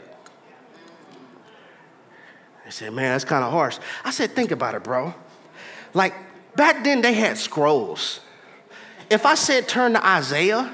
They 2.66 2.72
said, 2.72 2.94
man, 2.94 3.14
that's 3.14 3.26
kind 3.26 3.44
of 3.44 3.52
harsh. 3.52 3.80
I 4.04 4.12
said, 4.12 4.32
think 4.32 4.52
about 4.52 4.76
it, 4.76 4.84
bro. 4.84 5.14
Like 5.94 6.14
back 6.56 6.84
then, 6.84 7.02
they 7.02 7.14
had 7.14 7.38
scrolls. 7.38 8.20
If 9.10 9.26
I 9.26 9.36
said 9.36 9.68
turn 9.68 9.94
to 9.94 10.06
Isaiah, 10.06 10.72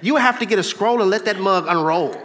you 0.00 0.14
would 0.14 0.22
have 0.22 0.38
to 0.38 0.46
get 0.46 0.58
a 0.58 0.62
scroll 0.62 1.00
and 1.00 1.10
let 1.10 1.24
that 1.24 1.38
mug 1.38 1.66
unroll. 1.68 2.16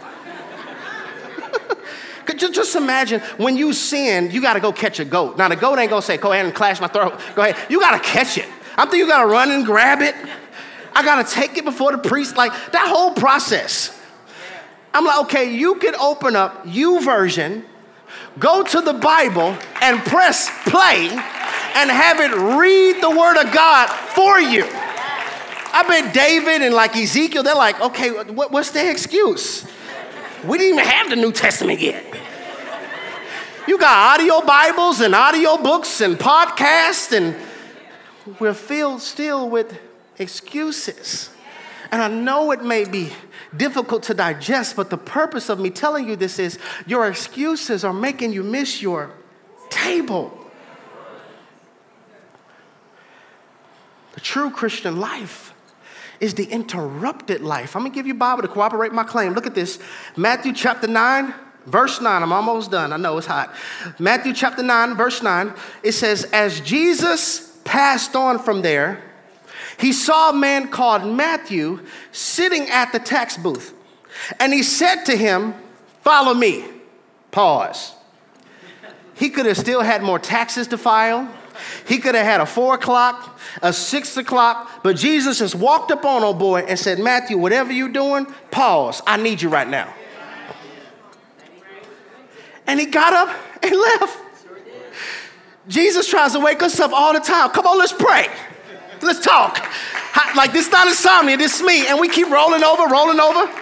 Just 2.26 2.76
imagine 2.76 3.20
when 3.36 3.56
you 3.56 3.72
sin, 3.72 4.30
you 4.30 4.40
got 4.40 4.54
to 4.54 4.60
go 4.60 4.72
catch 4.72 5.00
a 5.00 5.04
goat. 5.04 5.36
Now, 5.36 5.48
the 5.48 5.56
goat 5.56 5.78
ain't 5.78 5.90
going 5.90 6.02
to 6.02 6.06
say, 6.06 6.16
go 6.16 6.32
ahead 6.32 6.46
and 6.46 6.54
clash 6.54 6.80
my 6.80 6.88
throat. 6.88 7.20
Go 7.34 7.42
ahead. 7.42 7.56
You 7.70 7.80
got 7.80 8.02
to 8.02 8.08
catch 8.08 8.38
it. 8.38 8.46
I'm 8.76 8.88
thinking 8.88 9.00
you 9.00 9.08
got 9.08 9.22
to 9.22 9.28
run 9.28 9.50
and 9.50 9.64
grab 9.64 10.00
it. 10.00 10.14
I 10.94 11.02
got 11.02 11.26
to 11.26 11.34
take 11.34 11.56
it 11.58 11.64
before 11.64 11.92
the 11.92 11.98
priest. 11.98 12.36
Like 12.36 12.52
that 12.72 12.88
whole 12.88 13.12
process. 13.12 14.00
I'm 14.92 15.04
like, 15.04 15.20
okay, 15.22 15.54
you 15.54 15.74
can 15.76 15.96
open 15.96 16.36
up 16.36 16.64
YouVersion, 16.64 17.64
go 18.38 18.62
to 18.62 18.80
the 18.80 18.92
Bible, 18.92 19.56
and 19.82 19.98
press 20.00 20.48
play 20.68 21.08
and 21.08 21.90
have 21.90 22.20
it 22.20 22.32
read 22.32 23.02
the 23.02 23.10
word 23.10 23.44
of 23.44 23.52
God 23.52 23.88
for 23.88 24.38
you. 24.38 24.64
I 24.64 25.84
bet 25.88 26.14
David 26.14 26.62
and 26.62 26.72
like 26.72 26.94
Ezekiel, 26.94 27.42
they're 27.42 27.56
like, 27.56 27.80
okay, 27.80 28.10
what, 28.30 28.52
what's 28.52 28.70
the 28.70 28.88
excuse? 28.88 29.66
We 30.46 30.58
didn't 30.58 30.78
even 30.78 30.90
have 30.90 31.08
the 31.08 31.16
New 31.16 31.32
Testament 31.32 31.80
yet. 31.80 32.04
You 33.66 33.78
got 33.78 34.20
audio 34.20 34.42
Bibles 34.44 35.00
and 35.00 35.14
audio 35.14 35.56
books 35.56 36.02
and 36.02 36.18
podcasts, 36.18 37.16
and 37.16 37.34
we're 38.38 38.52
filled 38.52 39.00
still 39.00 39.48
with 39.48 39.78
excuses. 40.18 41.30
And 41.90 42.02
I 42.02 42.08
know 42.08 42.50
it 42.50 42.62
may 42.62 42.84
be 42.84 43.10
difficult 43.56 44.02
to 44.04 44.14
digest, 44.14 44.76
but 44.76 44.90
the 44.90 44.98
purpose 44.98 45.48
of 45.48 45.58
me 45.58 45.70
telling 45.70 46.06
you 46.06 46.14
this 46.14 46.38
is 46.38 46.58
your 46.86 47.08
excuses 47.08 47.82
are 47.82 47.94
making 47.94 48.34
you 48.34 48.42
miss 48.42 48.82
your 48.82 49.12
table. 49.70 50.36
The 54.12 54.20
true 54.20 54.50
Christian 54.50 55.00
life 55.00 55.53
is 56.24 56.34
the 56.34 56.46
interrupted 56.46 57.42
life. 57.42 57.76
I'm 57.76 57.82
gonna 57.82 57.94
give 57.94 58.06
you 58.06 58.14
Bible 58.14 58.40
to 58.42 58.48
cooperate 58.48 58.92
my 58.92 59.04
claim. 59.04 59.34
Look 59.34 59.46
at 59.46 59.54
this 59.54 59.78
Matthew 60.16 60.54
chapter 60.54 60.86
9, 60.86 61.34
verse 61.66 62.00
9. 62.00 62.22
I'm 62.22 62.32
almost 62.32 62.70
done. 62.70 62.94
I 62.94 62.96
know 62.96 63.18
it's 63.18 63.26
hot. 63.26 63.54
Matthew 63.98 64.32
chapter 64.32 64.62
9, 64.62 64.96
verse 64.96 65.22
9. 65.22 65.52
It 65.82 65.92
says, 65.92 66.24
As 66.32 66.60
Jesus 66.60 67.58
passed 67.64 68.16
on 68.16 68.38
from 68.38 68.62
there, 68.62 69.02
he 69.78 69.92
saw 69.92 70.30
a 70.30 70.32
man 70.32 70.68
called 70.68 71.04
Matthew 71.04 71.80
sitting 72.10 72.70
at 72.70 72.92
the 72.92 72.98
tax 72.98 73.36
booth. 73.36 73.74
And 74.40 74.50
he 74.52 74.62
said 74.62 75.04
to 75.04 75.16
him, 75.16 75.54
Follow 76.00 76.32
me. 76.32 76.64
Pause. 77.32 77.92
He 79.14 79.28
could 79.28 79.44
have 79.44 79.58
still 79.58 79.82
had 79.82 80.02
more 80.02 80.18
taxes 80.18 80.68
to 80.68 80.78
file. 80.78 81.30
He 81.86 81.98
could 81.98 82.14
have 82.14 82.24
had 82.24 82.40
a 82.40 82.46
four 82.46 82.74
o'clock, 82.74 83.38
a 83.62 83.72
six 83.72 84.16
o'clock, 84.16 84.82
but 84.82 84.96
Jesus 84.96 85.38
just 85.38 85.54
walked 85.54 85.90
up 85.90 86.04
on 86.04 86.22
old 86.22 86.38
boy 86.38 86.60
and 86.60 86.78
said, 86.78 86.98
Matthew, 86.98 87.38
whatever 87.38 87.72
you're 87.72 87.88
doing, 87.88 88.26
pause. 88.50 89.02
I 89.06 89.16
need 89.16 89.42
you 89.42 89.48
right 89.48 89.68
now. 89.68 89.92
And 92.66 92.80
he 92.80 92.86
got 92.86 93.12
up 93.12 93.36
and 93.62 93.72
left. 93.76 94.18
Jesus 95.68 96.08
tries 96.08 96.32
to 96.32 96.40
wake 96.40 96.62
us 96.62 96.78
up 96.80 96.92
all 96.92 97.12
the 97.12 97.20
time. 97.20 97.50
Come 97.50 97.66
on, 97.66 97.78
let's 97.78 97.92
pray. 97.92 98.28
Let's 99.02 99.20
talk. 99.20 99.66
Like 100.36 100.52
this 100.52 100.70
not 100.70 100.86
insomnia, 100.86 101.36
this 101.36 101.60
is 101.60 101.66
me. 101.66 101.86
And 101.86 102.00
we 102.00 102.08
keep 102.08 102.28
rolling 102.30 102.64
over, 102.64 102.86
rolling 102.86 103.20
over. 103.20 103.52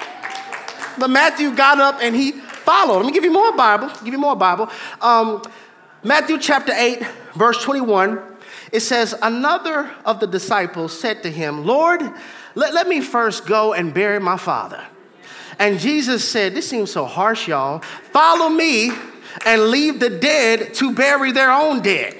But 0.99 1.11
Matthew 1.11 1.55
got 1.55 1.81
up 1.81 1.99
and 2.01 2.15
he 2.15 2.33
followed. 2.33 2.99
Let 2.99 3.07
me 3.07 3.13
give 3.13 3.25
you 3.25 3.33
more 3.33 3.53
Bible. 3.57 3.89
Give 4.05 4.13
you 4.13 4.19
more 4.19 4.37
Bible. 4.37 4.69
Um, 5.01 5.43
Matthew 6.05 6.39
chapter 6.39 6.73
8, 6.75 7.07
verse 7.35 7.63
21, 7.63 8.21
it 8.73 8.81
says, 8.81 9.15
Another 9.23 9.89
of 10.05 10.19
the 10.19 10.27
disciples 10.27 10.99
said 10.99 11.23
to 11.23 11.31
him, 11.31 11.65
Lord, 11.65 12.03
let, 12.57 12.75
let 12.75 12.89
me 12.89 13.01
first 13.01 13.47
go 13.47 13.73
and 13.73 13.95
bury 13.95 14.19
my 14.19 14.37
father. 14.37 14.85
And 15.61 15.79
Jesus 15.79 16.29
said, 16.29 16.55
This 16.55 16.69
seems 16.69 16.91
so 16.91 17.05
harsh, 17.05 17.47
y'all. 17.47 17.81
Follow 18.11 18.49
me 18.49 18.91
and 19.47 19.69
leave 19.69 20.01
the 20.01 20.11
dead 20.11 20.75
to 20.75 20.93
bury 20.93 21.31
their 21.31 21.53
own 21.53 21.83
dead. 21.83 22.17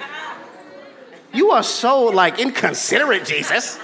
You 1.33 1.51
are 1.51 1.63
so 1.63 2.05
like 2.05 2.39
inconsiderate, 2.39 3.25
Jesus. 3.25 3.79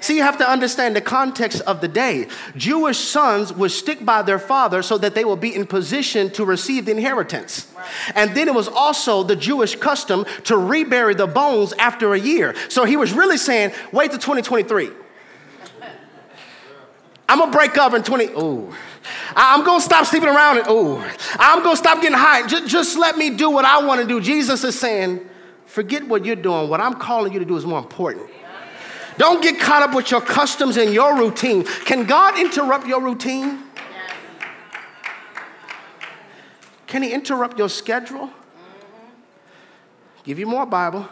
See, 0.00 0.16
you 0.16 0.22
have 0.22 0.38
to 0.38 0.48
understand 0.48 0.96
the 0.96 1.00
context 1.00 1.60
of 1.62 1.80
the 1.80 1.88
day. 1.88 2.28
Jewish 2.56 2.98
sons 2.98 3.52
would 3.52 3.70
stick 3.70 4.04
by 4.04 4.22
their 4.22 4.38
father 4.38 4.82
so 4.82 4.98
that 4.98 5.14
they 5.14 5.24
will 5.24 5.36
be 5.36 5.54
in 5.54 5.66
position 5.66 6.30
to 6.30 6.44
receive 6.44 6.86
the 6.86 6.92
inheritance. 6.92 7.72
And 8.14 8.34
then 8.34 8.48
it 8.48 8.54
was 8.54 8.68
also 8.68 9.22
the 9.22 9.36
Jewish 9.36 9.76
custom 9.76 10.24
to 10.44 10.56
rebury 10.56 11.14
the 11.14 11.26
bones 11.26 11.72
after 11.74 12.14
a 12.14 12.18
year. 12.18 12.54
So 12.68 12.84
he 12.84 12.96
was 12.96 13.12
really 13.12 13.36
saying, 13.36 13.72
wait 13.92 14.10
till 14.10 14.20
2023. 14.20 14.90
I'm 17.28 17.38
gonna 17.38 17.52
break 17.52 17.76
up 17.76 17.94
in 17.94 18.02
20. 18.02 18.24
Ooh. 18.40 18.72
I'm 19.34 19.64
gonna 19.64 19.80
stop 19.80 20.06
sleeping 20.06 20.28
around 20.28 20.58
it. 20.58 20.68
Ooh. 20.68 21.02
I'm 21.38 21.62
gonna 21.62 21.76
stop 21.76 22.00
getting 22.00 22.18
high. 22.18 22.46
Just, 22.46 22.66
just 22.66 22.98
let 22.98 23.16
me 23.16 23.30
do 23.30 23.50
what 23.50 23.64
I 23.64 23.84
wanna 23.84 24.04
do. 24.04 24.20
Jesus 24.20 24.64
is 24.64 24.78
saying, 24.78 25.26
forget 25.66 26.06
what 26.06 26.24
you're 26.24 26.36
doing. 26.36 26.68
What 26.68 26.80
I'm 26.80 26.94
calling 26.94 27.32
you 27.32 27.38
to 27.38 27.44
do 27.44 27.56
is 27.56 27.66
more 27.66 27.78
important. 27.78 28.30
Don't 29.18 29.42
get 29.42 29.58
caught 29.60 29.82
up 29.82 29.94
with 29.94 30.10
your 30.10 30.20
customs 30.20 30.76
and 30.76 30.94
your 30.94 31.16
routine. 31.18 31.64
Can 31.64 32.06
God 32.06 32.38
interrupt 32.38 32.86
your 32.86 33.02
routine? 33.02 33.64
Can 36.86 37.02
He 37.02 37.12
interrupt 37.12 37.58
your 37.58 37.68
schedule? 37.68 38.30
Give 40.24 40.38
you 40.38 40.46
more 40.46 40.66
Bible. 40.66 41.08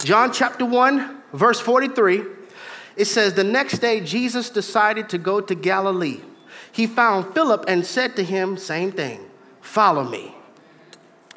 John 0.00 0.32
chapter 0.32 0.66
1, 0.66 1.22
verse 1.32 1.60
43. 1.60 2.22
It 2.96 3.06
says, 3.06 3.34
The 3.34 3.44
next 3.44 3.78
day 3.78 4.00
Jesus 4.00 4.50
decided 4.50 5.08
to 5.08 5.18
go 5.18 5.40
to 5.40 5.54
Galilee. 5.54 6.20
He 6.70 6.86
found 6.86 7.32
Philip 7.34 7.64
and 7.66 7.86
said 7.86 8.16
to 8.16 8.24
him, 8.24 8.56
Same 8.56 8.92
thing, 8.92 9.30
follow 9.60 10.04
me. 10.04 10.33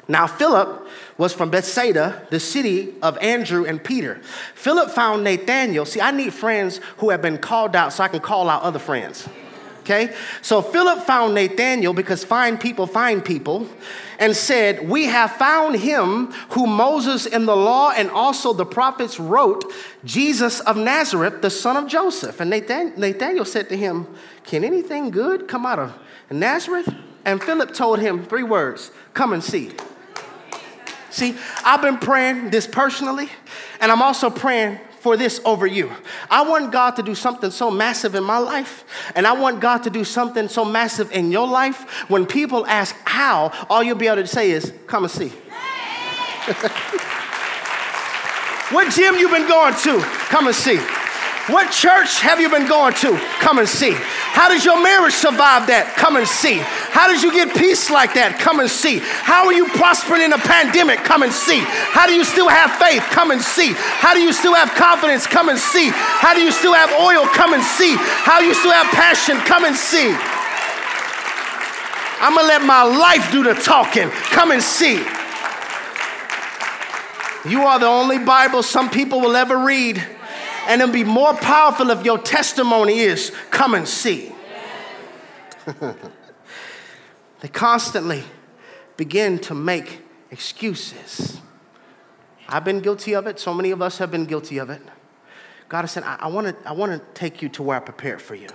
Now, 0.08 0.26
Philip 0.26 0.88
was 1.18 1.34
from 1.34 1.50
Bethsaida, 1.50 2.26
the 2.30 2.40
city 2.40 2.94
of 3.02 3.18
Andrew 3.18 3.66
and 3.66 3.82
Peter. 3.82 4.20
Philip 4.54 4.90
found 4.90 5.22
Nathanael. 5.22 5.84
See, 5.84 6.00
I 6.00 6.12
need 6.12 6.32
friends 6.32 6.80
who 6.96 7.10
have 7.10 7.20
been 7.20 7.36
called 7.36 7.76
out 7.76 7.92
so 7.92 8.02
I 8.02 8.08
can 8.08 8.20
call 8.20 8.48
out 8.48 8.62
other 8.62 8.78
friends. 8.78 9.28
Okay? 9.80 10.14
So 10.42 10.62
Philip 10.62 11.04
found 11.04 11.34
Nathanael 11.34 11.92
because 11.92 12.22
find 12.24 12.60
people 12.60 12.86
find 12.86 13.24
people 13.24 13.66
and 14.18 14.36
said, 14.36 14.88
We 14.88 15.06
have 15.06 15.32
found 15.32 15.76
him 15.76 16.32
who 16.50 16.66
Moses 16.66 17.26
in 17.26 17.46
the 17.46 17.56
law 17.56 17.90
and 17.90 18.10
also 18.10 18.52
the 18.52 18.66
prophets 18.66 19.18
wrote, 19.18 19.64
Jesus 20.04 20.60
of 20.60 20.76
Nazareth, 20.76 21.42
the 21.42 21.50
son 21.50 21.76
of 21.76 21.86
Joseph. 21.86 22.40
And 22.40 22.50
Nathanael 22.50 23.44
said 23.44 23.68
to 23.70 23.76
him, 23.76 24.06
Can 24.44 24.64
anything 24.64 25.10
good 25.10 25.48
come 25.48 25.64
out 25.64 25.78
of 25.78 25.98
Nazareth? 26.30 26.94
And 27.24 27.42
Philip 27.42 27.74
told 27.74 27.98
him 27.98 28.24
three 28.24 28.42
words 28.42 28.90
Come 29.14 29.32
and 29.32 29.42
see. 29.42 29.72
See, 31.10 31.36
I've 31.64 31.82
been 31.82 31.98
praying 31.98 32.50
this 32.50 32.66
personally, 32.66 33.28
and 33.80 33.90
I'm 33.90 34.02
also 34.02 34.30
praying 34.30 34.78
for 35.00 35.16
this 35.16 35.40
over 35.44 35.66
you. 35.66 35.90
I 36.30 36.42
want 36.42 36.72
God 36.72 36.96
to 36.96 37.02
do 37.02 37.14
something 37.14 37.50
so 37.50 37.70
massive 37.70 38.14
in 38.14 38.24
my 38.24 38.38
life, 38.38 38.84
and 39.14 39.26
I 39.26 39.32
want 39.32 39.60
God 39.60 39.84
to 39.84 39.90
do 39.90 40.04
something 40.04 40.48
so 40.48 40.64
massive 40.64 41.12
in 41.12 41.30
your 41.32 41.46
life. 41.46 42.08
When 42.10 42.26
people 42.26 42.66
ask 42.66 42.94
how, 43.04 43.52
all 43.70 43.82
you'll 43.82 43.96
be 43.96 44.08
able 44.08 44.22
to 44.22 44.26
say 44.26 44.50
is, 44.50 44.72
Come 44.86 45.04
and 45.04 45.10
see. 45.10 45.28
what 48.70 48.92
gym 48.92 49.16
you 49.16 49.28
been 49.28 49.46
going 49.48 49.74
to? 49.74 50.00
Come 50.28 50.46
and 50.46 50.56
see. 50.56 50.78
What 51.48 51.72
church 51.72 52.20
have 52.20 52.40
you 52.40 52.50
been 52.50 52.68
going 52.68 52.92
to? 53.00 53.16
Come 53.40 53.56
and 53.56 53.66
see. 53.66 53.96
How 53.96 54.52
did 54.52 54.68
your 54.68 54.76
marriage 54.84 55.16
survive 55.16 55.64
that? 55.72 55.96
Come 55.96 56.20
and 56.20 56.28
see. 56.28 56.60
How 56.92 57.08
did 57.08 57.24
you 57.24 57.32
get 57.32 57.56
peace 57.56 57.88
like 57.88 58.12
that? 58.20 58.36
Come 58.36 58.60
and 58.60 58.68
see. 58.68 59.00
How 59.00 59.48
are 59.48 59.56
you 59.56 59.64
prospering 59.72 60.20
in 60.20 60.36
a 60.36 60.42
pandemic? 60.44 61.00
Come 61.08 61.24
and 61.24 61.32
see. 61.32 61.64
How 61.64 62.04
do 62.04 62.12
you 62.12 62.28
still 62.28 62.52
have 62.52 62.76
faith? 62.76 63.00
Come 63.16 63.32
and 63.32 63.40
see. 63.40 63.72
How 63.72 64.12
do 64.12 64.20
you 64.20 64.36
still 64.36 64.52
have 64.52 64.76
confidence? 64.76 65.24
Come 65.24 65.48
and 65.48 65.56
see. 65.56 65.88
How 65.88 66.36
do 66.36 66.44
you 66.44 66.52
still 66.52 66.76
have 66.76 66.92
oil? 67.00 67.24
Come 67.32 67.56
and 67.56 67.64
see. 67.64 67.96
How 67.96 68.44
you 68.44 68.52
still 68.52 68.76
have 68.76 68.92
passion? 68.92 69.40
Come 69.48 69.64
and 69.64 69.72
see. 69.72 70.12
I'm 72.20 72.36
gonna 72.36 72.44
let 72.44 72.60
my 72.60 72.84
life 72.84 73.24
do 73.32 73.40
the 73.40 73.56
talking. 73.56 74.12
Come 74.36 74.52
and 74.52 74.60
see. 74.60 75.00
You 77.48 77.64
are 77.64 77.80
the 77.80 77.88
only 77.88 78.20
Bible 78.20 78.60
some 78.60 78.92
people 78.92 79.24
will 79.24 79.32
ever 79.32 79.56
read 79.56 80.17
and 80.68 80.82
it'll 80.82 80.92
be 80.92 81.02
more 81.02 81.34
powerful 81.34 81.90
if 81.90 82.04
your 82.04 82.18
testimony 82.18 82.98
is 82.98 83.32
come 83.50 83.74
and 83.74 83.88
see. 83.88 84.32
they 87.40 87.48
constantly 87.48 88.22
begin 88.98 89.38
to 89.38 89.54
make 89.54 90.02
excuses. 90.30 91.40
I've 92.48 92.64
been 92.64 92.80
guilty 92.80 93.14
of 93.14 93.26
it. 93.26 93.40
So 93.40 93.54
many 93.54 93.70
of 93.70 93.80
us 93.80 93.96
have 93.98 94.10
been 94.10 94.26
guilty 94.26 94.58
of 94.58 94.68
it. 94.68 94.82
God 95.70 95.82
has 95.82 95.92
said, 95.92 96.02
I, 96.02 96.16
I 96.20 96.28
want 96.28 96.46
to 96.48 96.68
I 96.68 96.72
wanna 96.72 97.00
take 97.14 97.40
you 97.40 97.48
to 97.50 97.62
where 97.62 97.78
I 97.78 97.80
prepared 97.80 98.20
for 98.20 98.34
you. 98.34 98.48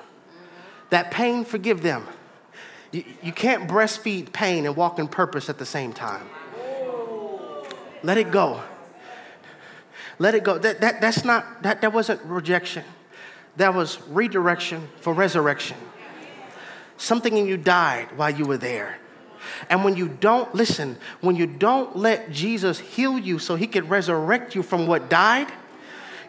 That 0.91 1.09
pain, 1.09 1.43
forgive 1.45 1.81
them. 1.81 2.07
You, 2.91 3.03
you 3.23 3.31
can't 3.31 3.67
breastfeed 3.67 4.31
pain 4.31 4.67
and 4.67 4.75
walk 4.75 4.99
in 4.99 5.07
purpose 5.07 5.49
at 5.49 5.57
the 5.57 5.65
same 5.65 5.93
time. 5.93 6.27
Let 8.03 8.19
it 8.19 8.31
go. 8.31 8.61
Let 10.19 10.35
it 10.35 10.43
go. 10.43 10.57
That, 10.57 10.81
that, 10.81 11.01
that's 11.01 11.25
not, 11.25 11.63
that, 11.63 11.81
that 11.81 11.93
wasn't 11.93 12.21
rejection. 12.23 12.83
That 13.57 13.73
was 13.73 14.01
redirection 14.09 14.87
for 14.99 15.13
resurrection. 15.13 15.77
Something 16.97 17.37
in 17.37 17.47
you 17.47 17.57
died 17.57 18.09
while 18.15 18.29
you 18.29 18.45
were 18.45 18.57
there. 18.57 18.97
And 19.69 19.83
when 19.83 19.95
you 19.95 20.07
don't, 20.07 20.53
listen, 20.55 20.97
when 21.21 21.35
you 21.35 21.45
don't 21.45 21.95
let 21.95 22.31
Jesus 22.31 22.79
heal 22.79 23.17
you 23.17 23.39
so 23.39 23.55
he 23.55 23.67
could 23.67 23.89
resurrect 23.89 24.55
you 24.55 24.63
from 24.63 24.87
what 24.87 25.09
died, 25.09 25.51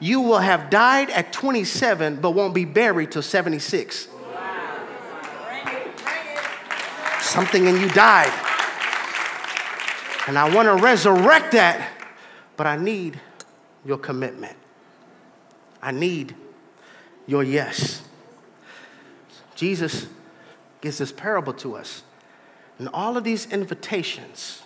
you 0.01 0.21
will 0.21 0.39
have 0.39 0.71
died 0.71 1.11
at 1.11 1.33
27 1.33 2.17
but 2.17 2.33
won't 2.33 2.55
be 2.55 2.65
buried 2.65 3.13
till 3.13 3.23
76. 3.23 4.09
Something 7.21 7.67
in 7.67 7.81
you 7.81 7.89
died. 7.91 8.33
And 10.27 10.39
I 10.39 10.53
want 10.55 10.67
to 10.67 10.83
resurrect 10.83 11.53
that, 11.53 11.91
but 12.57 12.67
I 12.67 12.77
need 12.77 13.21
your 13.85 13.99
commitment. 13.99 14.57
I 15.83 15.91
need 15.93 16.35
your 17.27 17.43
yes. 17.43 18.03
Jesus 19.55 20.07
gives 20.81 20.99
this 20.99 21.13
parable 21.13 21.53
to 21.55 21.77
us. 21.77 22.03
And 22.79 22.89
all 22.93 23.17
of 23.17 23.25
these 23.25 23.47
invitations 23.53 24.63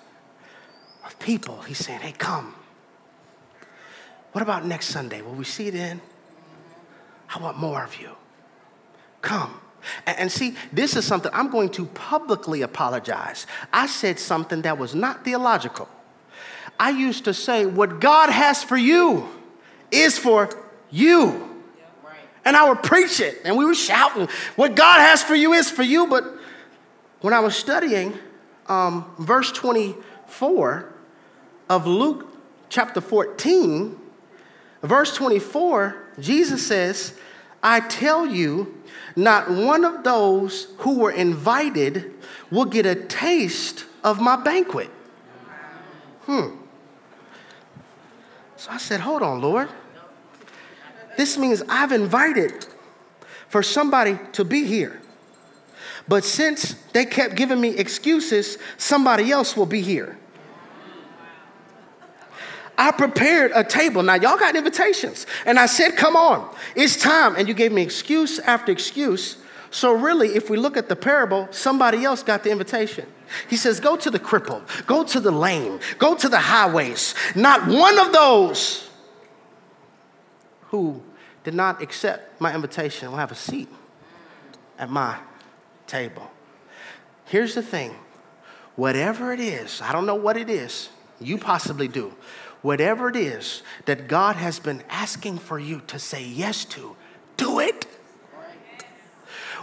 of 1.05 1.19
people, 1.19 1.63
he's 1.63 1.79
saying, 1.79 2.01
hey, 2.01 2.13
come. 2.13 2.55
What 4.33 4.43
about 4.43 4.65
next 4.65 4.87
Sunday? 4.87 5.23
Will 5.23 5.33
we 5.33 5.45
see 5.45 5.69
it 5.69 5.75
in? 5.75 6.01
How 7.27 7.41
about 7.41 7.59
more 7.59 7.85
of 7.85 8.01
you? 8.01 8.11
Come. 9.21 9.61
And, 10.07 10.31
see, 10.31 10.57
this 10.73 10.97
is 10.97 11.05
something 11.05 11.31
I'm 11.35 11.51
going 11.51 11.71
to 11.71 11.87
publicly 11.87 12.63
apologize. 12.63 13.47
I 13.73 13.87
said 13.87 14.19
something 14.19 14.63
that 14.63 14.77
was 14.77 14.95
not 14.95 15.25
theological. 15.25 15.89
I 16.79 16.91
used 16.91 17.25
to 17.25 17.35
say, 17.35 17.67
what 17.67 18.01
God 18.01 18.31
has 18.31 18.63
for 18.63 18.77
you 18.77 19.29
is 19.91 20.19
for 20.19 20.49
you. 20.91 21.45
And 22.45 22.57
I 22.57 22.69
would 22.69 22.83
preach 22.83 23.21
it, 23.21 23.43
and 23.45 23.57
we 23.57 23.65
were 23.65 23.75
shouting, 23.75 24.29
what 24.57 24.75
God 24.75 25.01
has 25.01 25.23
for 25.23 25.35
you 25.35 25.53
is 25.53 25.71
for 25.71 25.83
you. 25.83 26.07
But 26.07 26.25
when 27.21 27.35
I 27.35 27.41
was 27.41 27.55
studying 27.55 28.17
um, 28.69 29.13
verse 29.19 29.53
24 29.53 30.93
of 31.69 31.87
Luke 31.87 32.27
chapter 32.71 33.01
14, 33.01 33.99
verse 34.83 35.15
24, 35.15 35.97
Jesus 36.21 36.67
says, 36.67 37.15
I 37.63 37.81
tell 37.81 38.25
you, 38.25 38.75
not 39.17 39.51
one 39.51 39.85
of 39.85 40.05
those 40.05 40.69
who 40.79 41.01
were 41.01 41.11
invited 41.11 42.15
will 42.51 42.65
get 42.65 42.87
a 42.87 42.95
taste 42.95 43.85
of 44.05 44.21
my 44.21 44.37
banquet. 44.37 44.91
Hmm. 46.25 46.51
So 48.59 48.73
I 48.73 48.77
said, 48.77 49.01
Hold 49.01 49.23
on, 49.23 49.41
Lord. 49.41 49.69
This 51.17 51.39
means 51.39 51.63
I've 51.69 51.93
invited 51.93 52.67
for 53.49 53.63
somebody 53.63 54.19
to 54.33 54.45
be 54.45 54.65
here. 54.65 55.01
But 56.07 56.25
since 56.25 56.75
they 56.93 57.07
kept 57.07 57.35
giving 57.35 57.61
me 57.61 57.71
excuses, 57.71 58.59
somebody 58.77 59.31
else 59.31 59.57
will 59.57 59.67
be 59.67 59.81
here. 59.81 60.19
I 62.77 62.93
prepared 62.93 63.51
a 63.55 63.65
table. 63.65 64.03
Now, 64.05 64.15
y'all 64.15 64.39
got 64.39 64.55
invitations. 64.55 65.27
And 65.45 65.59
I 65.59 65.67
said, 65.67 65.97
Come 65.97 66.17
on, 66.17 66.55
it's 66.75 66.97
time. 66.97 67.37
And 67.37 67.49
you 67.49 67.55
gave 67.55 67.73
me 67.73 67.83
excuse 67.83 68.39
after 68.41 68.71
excuse. 68.71 69.38
So, 69.71 69.93
really, 69.93 70.29
if 70.29 70.49
we 70.49 70.57
look 70.57 70.77
at 70.77 70.89
the 70.89 70.97
parable, 70.97 71.49
somebody 71.51 72.05
else 72.05 72.23
got 72.23 72.43
the 72.43 72.51
invitation. 72.51 73.07
He 73.49 73.57
says, 73.57 73.81
Go 73.81 73.97
to 73.97 74.11
the 74.11 74.19
crippled, 74.19 74.63
go 74.87 75.05
to 75.05 75.21
the 75.21 75.31
lame, 75.31 75.81
go 75.99 76.15
to 76.15 76.29
the 76.29 76.39
highways. 76.39 77.15
Not 77.35 77.67
one 77.67 77.99
of 77.99 78.13
those 78.13 78.89
who 80.69 81.03
did 81.45 81.55
not 81.55 81.83
accept 81.83 82.41
my 82.41 82.55
invitation 82.55 83.11
will 83.11 83.19
have 83.19 83.33
a 83.33 83.37
seat 83.37 83.69
at 84.79 84.91
my 84.91 85.19
table. 85.87 86.31
Here's 87.27 87.55
the 87.55 87.63
thing 87.63 87.95
whatever 88.77 89.33
it 89.33 89.41
is, 89.41 89.83
I 89.83 89.93
don't 89.93 90.07
know 90.07 90.15
what 90.15 90.37
it 90.37 90.49
is, 90.49 90.89
you 91.21 91.37
possibly 91.39 91.89
do. 91.89 92.15
Whatever 92.63 93.09
it 93.09 93.17
is 93.17 93.63
that 93.85 94.09
God 94.09 94.37
has 94.37 94.59
been 94.59 94.83
asking 94.89 95.39
for 95.39 95.59
you 95.59 95.81
to 95.87 95.99
say 95.99 96.25
yes 96.25 96.65
to, 96.67 96.97
do 97.37 97.61
it. 97.61 97.87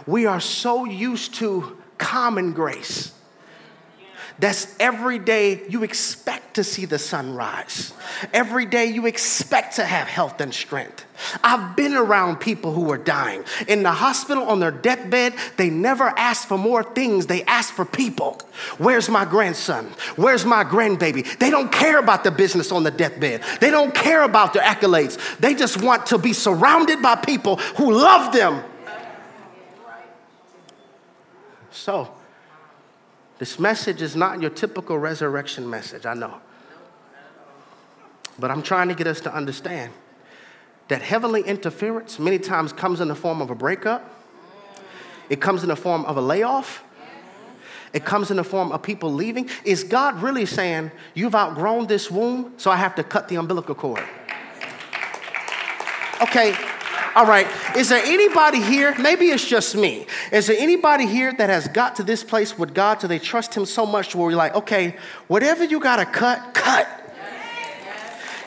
We 0.06 0.26
are 0.26 0.40
so 0.40 0.84
used 0.84 1.34
to 1.36 1.76
common 1.98 2.52
grace 2.52 3.12
that's 4.38 4.76
every 4.78 5.18
day 5.18 5.62
you 5.68 5.82
expect 5.82 6.54
to 6.54 6.64
see 6.64 6.84
the 6.84 6.98
sun 6.98 7.34
rise. 7.34 7.94
Every 8.34 8.66
day 8.66 8.86
you 8.86 9.06
expect 9.06 9.76
to 9.76 9.84
have 9.84 10.08
health 10.08 10.40
and 10.42 10.52
strength. 10.52 11.06
I've 11.42 11.74
been 11.74 11.94
around 11.94 12.36
people 12.36 12.72
who 12.72 12.90
are 12.92 12.98
dying. 12.98 13.44
In 13.66 13.82
the 13.82 13.92
hospital 13.92 14.44
on 14.44 14.60
their 14.60 14.70
deathbed, 14.70 15.34
they 15.56 15.70
never 15.70 16.12
ask 16.18 16.46
for 16.46 16.58
more 16.58 16.82
things, 16.82 17.26
they 17.26 17.44
ask 17.44 17.72
for 17.72 17.86
people. 17.86 18.38
Where's 18.76 19.08
my 19.08 19.24
grandson? 19.24 19.86
Where's 20.16 20.44
my 20.44 20.64
grandbaby? 20.64 21.38
They 21.38 21.48
don't 21.48 21.72
care 21.72 21.98
about 21.98 22.22
the 22.22 22.30
business 22.30 22.70
on 22.72 22.82
the 22.82 22.90
deathbed, 22.90 23.42
they 23.60 23.70
don't 23.70 23.94
care 23.94 24.22
about 24.22 24.52
their 24.52 24.62
accolades. 24.62 25.18
They 25.38 25.54
just 25.54 25.80
want 25.80 26.06
to 26.06 26.18
be 26.18 26.34
surrounded 26.34 27.00
by 27.00 27.16
people 27.16 27.56
who 27.56 27.92
love 27.92 28.34
them. 28.34 28.62
So, 31.76 32.10
this 33.38 33.60
message 33.60 34.00
is 34.00 34.16
not 34.16 34.40
your 34.40 34.50
typical 34.50 34.98
resurrection 34.98 35.68
message, 35.68 36.06
I 36.06 36.14
know. 36.14 36.40
But 38.38 38.50
I'm 38.50 38.62
trying 38.62 38.88
to 38.88 38.94
get 38.94 39.06
us 39.06 39.20
to 39.20 39.34
understand 39.34 39.92
that 40.88 41.02
heavenly 41.02 41.42
interference 41.42 42.18
many 42.18 42.38
times 42.38 42.72
comes 42.72 43.00
in 43.00 43.08
the 43.08 43.14
form 43.14 43.42
of 43.42 43.50
a 43.50 43.54
breakup, 43.54 44.10
it 45.28 45.40
comes 45.40 45.62
in 45.62 45.68
the 45.68 45.76
form 45.76 46.06
of 46.06 46.16
a 46.16 46.20
layoff, 46.20 46.82
it 47.92 48.04
comes 48.04 48.30
in 48.30 48.38
the 48.38 48.44
form 48.44 48.72
of 48.72 48.82
people 48.82 49.12
leaving. 49.12 49.48
Is 49.64 49.84
God 49.84 50.22
really 50.22 50.46
saying, 50.46 50.90
You've 51.14 51.34
outgrown 51.34 51.88
this 51.88 52.10
womb, 52.10 52.54
so 52.56 52.70
I 52.70 52.76
have 52.76 52.94
to 52.94 53.04
cut 53.04 53.28
the 53.28 53.36
umbilical 53.36 53.74
cord? 53.74 54.02
Okay, 56.22 56.56
all 57.16 57.24
right. 57.24 57.46
Is 57.74 57.88
there 57.88 58.04
anybody 58.04 58.60
here? 58.60 58.94
Maybe 58.98 59.28
it's 59.28 59.46
just 59.46 59.74
me. 59.74 60.06
Is 60.30 60.48
there 60.48 60.56
anybody 60.58 61.06
here 61.06 61.32
that 61.32 61.48
has 61.48 61.66
got 61.66 61.96
to 61.96 62.02
this 62.02 62.22
place 62.22 62.58
with 62.58 62.74
God 62.74 63.00
so 63.00 63.08
they 63.08 63.18
trust 63.18 63.54
Him 63.54 63.64
so 63.64 63.86
much 63.86 64.14
where 64.14 64.28
you're 64.28 64.36
like, 64.36 64.54
okay, 64.54 64.96
whatever 65.26 65.64
you 65.64 65.80
got 65.80 65.96
to 65.96 66.04
cut, 66.04 66.52
cut. 66.52 66.86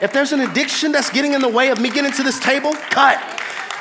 If 0.04 0.14
there's 0.14 0.34
an 0.34 0.42
addiction 0.42 0.92
that's 0.92 1.10
getting 1.10 1.34
in 1.34 1.42
the 1.42 1.50
way 1.50 1.70
of 1.70 1.82
me 1.82 1.90
getting 1.90 2.12
to 2.12 2.22
this 2.22 2.40
table, 2.40 2.74
cut. 2.92 3.18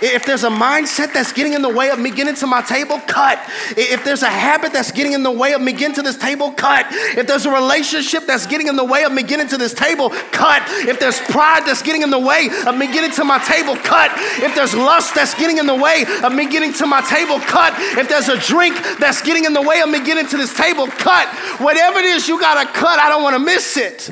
If 0.01 0.24
there's 0.24 0.44
a 0.44 0.51
mindset 0.51 1.12
that's 1.12 1.32
getting 1.32 1.55
in 1.55 1.62
the 1.62 1.68
way 1.68 1.90
of 1.90 1.99
me 1.99 2.11
getting 2.11 2.34
to 2.36 2.46
my 2.46 2.62
table, 2.62 3.01
cut. 3.07 3.38
If 3.76 4.05
there's 4.05 4.22
a 4.22 4.28
habit 4.30 4.72
that's 4.72 4.92
getting 4.92 5.12
in 5.12 5.22
the 5.22 5.30
way 5.30 5.55
of 5.55 5.61
me 5.61 5.72
getting 5.72 5.94
to 5.96 6.03
this 6.03 6.16
table, 6.16 6.53
cut. 6.53 6.86
If 6.90 7.26
there's 7.26 7.46
a 7.46 7.51
relationship 7.51 8.26
that's 8.26 8.46
getting 8.46 8.68
in 8.68 8.76
the 8.76 8.84
way 8.84 9.05
of 9.05 9.12
me 9.12 9.22
getting 9.22 9.49
to 9.49 9.57
this 9.57 9.74
table, 9.74 10.11
cut. 10.32 10.62
If 10.88 11.01
there's 11.01 11.20
pride 11.20 11.64
that's 11.66 11.82
getting 11.82 12.03
in 12.03 12.11
the 12.11 12.18
way 12.18 12.49
of 12.66 12.76
me 12.76 12.86
getting 12.86 13.11
to 13.12 13.24
my 13.24 13.38
table, 13.38 13.76
cut. 13.76 14.12
If 14.42 14.55
there's 14.55 14.74
lust 14.74 15.14
that's 15.14 15.34
getting 15.34 15.59
in 15.59 15.66
the 15.66 15.74
way 15.74 16.05
of 16.22 16.32
me 16.32 16.49
getting 16.49 16.72
to 16.74 16.86
my 16.86 17.01
table, 17.03 17.40
cut. 17.40 17.74
If 17.99 18.09
there's 18.09 18.28
a 18.28 18.38
drink 18.38 18.76
that's 18.99 19.22
getting 19.22 19.44
in 19.44 19.53
the 19.53 19.62
way 19.62 19.80
of 19.80 19.88
me 19.88 20.01
getting 20.01 20.26
to 20.28 20.36
this 20.36 20.55
table, 20.55 20.86
cut. 20.86 21.28
Whatever 21.61 21.99
it 21.99 22.07
is 22.07 22.28
you 22.28 22.40
gotta 22.40 22.70
cut, 22.72 22.99
I 22.99 23.09
don't 23.09 23.22
wanna 23.22 23.38
miss 23.38 23.76
it. 23.76 24.11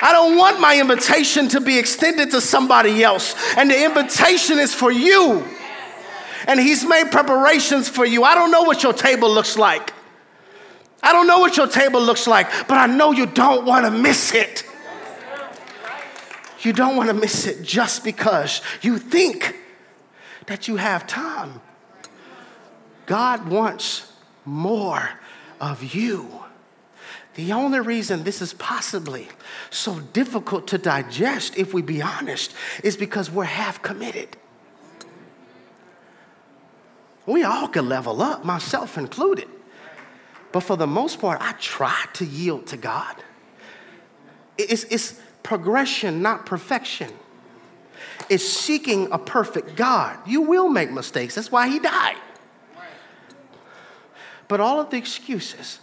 I 0.00 0.12
don't 0.12 0.36
want 0.36 0.60
my 0.60 0.78
invitation 0.78 1.48
to 1.48 1.60
be 1.60 1.78
extended 1.78 2.30
to 2.32 2.40
somebody 2.40 3.02
else. 3.02 3.34
And 3.56 3.70
the 3.70 3.84
invitation 3.84 4.58
is 4.58 4.74
for 4.74 4.90
you. 4.90 5.44
And 6.46 6.60
He's 6.60 6.84
made 6.84 7.10
preparations 7.10 7.88
for 7.88 8.04
you. 8.04 8.22
I 8.22 8.34
don't 8.34 8.50
know 8.50 8.62
what 8.62 8.82
your 8.82 8.92
table 8.92 9.30
looks 9.30 9.56
like. 9.56 9.92
I 11.02 11.12
don't 11.12 11.26
know 11.26 11.38
what 11.38 11.56
your 11.56 11.66
table 11.66 12.00
looks 12.00 12.26
like, 12.26 12.50
but 12.68 12.78
I 12.78 12.86
know 12.86 13.12
you 13.12 13.26
don't 13.26 13.64
want 13.64 13.84
to 13.84 13.90
miss 13.90 14.34
it. 14.34 14.64
You 16.60 16.72
don't 16.72 16.96
want 16.96 17.08
to 17.08 17.14
miss 17.14 17.46
it 17.46 17.62
just 17.62 18.02
because 18.02 18.60
you 18.82 18.98
think 18.98 19.56
that 20.46 20.66
you 20.66 20.76
have 20.76 21.06
time. 21.06 21.60
God 23.06 23.48
wants 23.48 24.12
more 24.44 25.10
of 25.60 25.94
you. 25.94 26.45
The 27.36 27.52
only 27.52 27.80
reason 27.80 28.24
this 28.24 28.40
is 28.40 28.54
possibly 28.54 29.28
so 29.70 30.00
difficult 30.00 30.66
to 30.68 30.78
digest, 30.78 31.56
if 31.58 31.74
we 31.74 31.82
be 31.82 32.00
honest, 32.00 32.54
is 32.82 32.96
because 32.96 33.30
we're 33.30 33.44
half 33.44 33.82
committed. 33.82 34.36
We 37.26 37.42
all 37.42 37.68
can 37.68 37.90
level 37.90 38.22
up, 38.22 38.44
myself 38.44 38.96
included. 38.96 39.48
But 40.50 40.60
for 40.60 40.76
the 40.76 40.86
most 40.86 41.20
part, 41.20 41.38
I 41.42 41.52
try 41.52 42.06
to 42.14 42.24
yield 42.24 42.68
to 42.68 42.78
God. 42.78 43.16
It's, 44.56 44.84
it's 44.84 45.20
progression, 45.42 46.22
not 46.22 46.46
perfection. 46.46 47.12
It's 48.30 48.48
seeking 48.48 49.12
a 49.12 49.18
perfect 49.18 49.76
God. 49.76 50.18
You 50.26 50.40
will 50.40 50.70
make 50.70 50.90
mistakes. 50.90 51.34
That's 51.34 51.52
why 51.52 51.68
he 51.68 51.80
died. 51.80 52.16
But 54.48 54.60
all 54.60 54.80
of 54.80 54.88
the 54.88 54.96
excuses, 54.96 55.80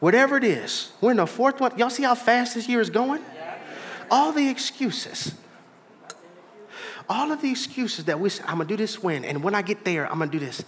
whatever 0.00 0.36
it 0.36 0.44
is, 0.44 0.90
we're 1.00 1.12
in 1.12 1.18
the 1.18 1.26
fourth 1.26 1.60
one. 1.60 1.78
Y'all 1.78 1.90
see 1.90 2.02
how 2.02 2.14
fast 2.14 2.54
this 2.54 2.68
year 2.68 2.80
is 2.80 2.90
going? 2.90 3.22
All 4.10 4.32
the 4.32 4.48
excuses. 4.48 5.34
All 7.08 7.30
of 7.30 7.40
the 7.42 7.50
excuses 7.50 8.06
that 8.06 8.18
we 8.18 8.28
say, 8.28 8.42
I'm 8.46 8.58
gonna 8.58 8.64
do 8.64 8.76
this 8.76 9.02
when, 9.02 9.24
and 9.24 9.44
when 9.44 9.54
I 9.54 9.62
get 9.62 9.84
there, 9.84 10.10
I'm 10.10 10.18
gonna 10.18 10.30
do 10.30 10.38
this. 10.38 10.64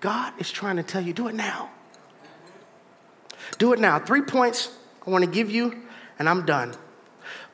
God 0.00 0.32
is 0.38 0.50
trying 0.50 0.76
to 0.76 0.82
tell 0.82 1.02
you, 1.02 1.12
do 1.12 1.28
it 1.28 1.34
now. 1.34 1.70
Do 3.58 3.72
it 3.72 3.78
now. 3.78 3.98
Three 3.98 4.22
points 4.22 4.70
I 5.06 5.10
wanna 5.10 5.26
give 5.26 5.50
you, 5.50 5.82
and 6.18 6.28
I'm 6.28 6.46
done. 6.46 6.74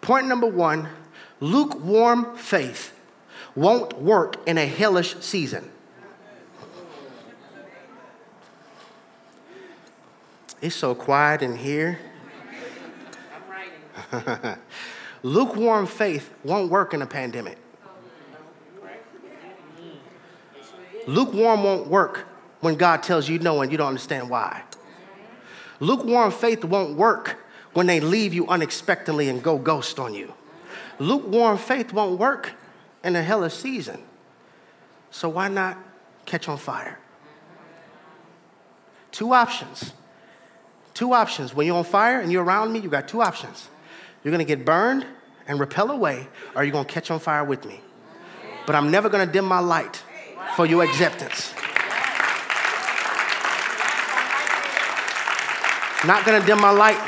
Point 0.00 0.26
number 0.26 0.46
one 0.46 0.88
lukewarm 1.40 2.36
faith 2.36 2.96
won't 3.54 4.00
work 4.00 4.36
in 4.46 4.58
a 4.58 4.66
hellish 4.66 5.16
season. 5.20 5.71
It's 10.62 10.76
so 10.76 10.94
quiet 10.94 11.42
in 11.42 11.56
here. 11.56 11.98
Lukewarm 15.24 15.86
faith 15.86 16.32
won't 16.44 16.70
work 16.70 16.94
in 16.94 17.02
a 17.02 17.06
pandemic. 17.06 17.58
Lukewarm 21.08 21.64
won't 21.64 21.88
work 21.88 22.28
when 22.60 22.76
God 22.76 23.02
tells 23.02 23.28
you 23.28 23.40
no 23.40 23.60
and 23.60 23.72
you 23.72 23.78
don't 23.78 23.88
understand 23.88 24.30
why. 24.30 24.62
Lukewarm 25.80 26.30
faith 26.30 26.64
won't 26.64 26.96
work 26.96 27.38
when 27.72 27.86
they 27.88 27.98
leave 27.98 28.32
you 28.32 28.46
unexpectedly 28.46 29.28
and 29.28 29.42
go 29.42 29.58
ghost 29.58 29.98
on 29.98 30.14
you. 30.14 30.32
Lukewarm 31.00 31.58
faith 31.58 31.92
won't 31.92 32.20
work 32.20 32.52
in 33.02 33.16
a 33.16 33.22
hellish 33.22 33.54
season. 33.54 34.00
So 35.10 35.28
why 35.28 35.48
not 35.48 35.76
catch 36.24 36.48
on 36.48 36.56
fire? 36.56 37.00
Two 39.10 39.32
options. 39.32 39.92
Two 40.95 41.14
options. 41.14 41.55
When 41.55 41.66
you're 41.66 41.76
on 41.76 41.84
fire 41.84 42.20
and 42.20 42.30
you're 42.30 42.45
around 42.45 42.72
me, 42.72 42.80
you 42.80 42.88
got 42.88 43.09
two 43.09 43.22
options. 43.22 43.68
You're 44.22 44.32
gonna 44.32 44.45
get 44.45 44.64
burned 44.64 45.07
and 45.49 45.59
repel 45.59 45.90
away, 45.90 46.28
or 46.55 46.64
you're 46.64 46.72
gonna 46.72 46.84
catch 46.84 47.11
on 47.11 47.18
fire 47.18 47.45
with 47.45 47.64
me. 47.64 47.80
But 48.66 48.76
I'm 48.76 48.90
never 48.90 49.09
gonna 49.09 49.26
dim 49.26 49.45
my 49.45 49.59
light 49.59 50.03
for 50.55 50.66
your 50.66 50.84
acceptance. 50.84 51.53
Not 56.07 56.26
gonna 56.26 56.45
dim 56.45 56.61
my 56.61 56.70
light. 56.70 56.99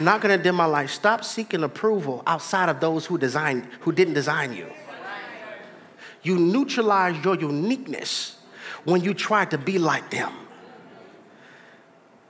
Not 0.00 0.20
gonna 0.20 0.38
dim 0.38 0.54
my 0.54 0.66
light. 0.66 0.90
Stop 0.90 1.24
seeking 1.24 1.62
approval 1.64 2.22
outside 2.26 2.68
of 2.68 2.78
those 2.78 3.06
who 3.06 3.18
designed, 3.18 3.66
who 3.80 3.92
didn't 3.92 4.14
design 4.14 4.52
you. 4.52 4.66
You 6.22 6.36
neutralize 6.38 7.22
your 7.24 7.36
uniqueness 7.36 8.36
when 8.84 9.02
you 9.02 9.14
try 9.14 9.44
to 9.46 9.58
be 9.58 9.78
like 9.78 10.10
them. 10.10 10.32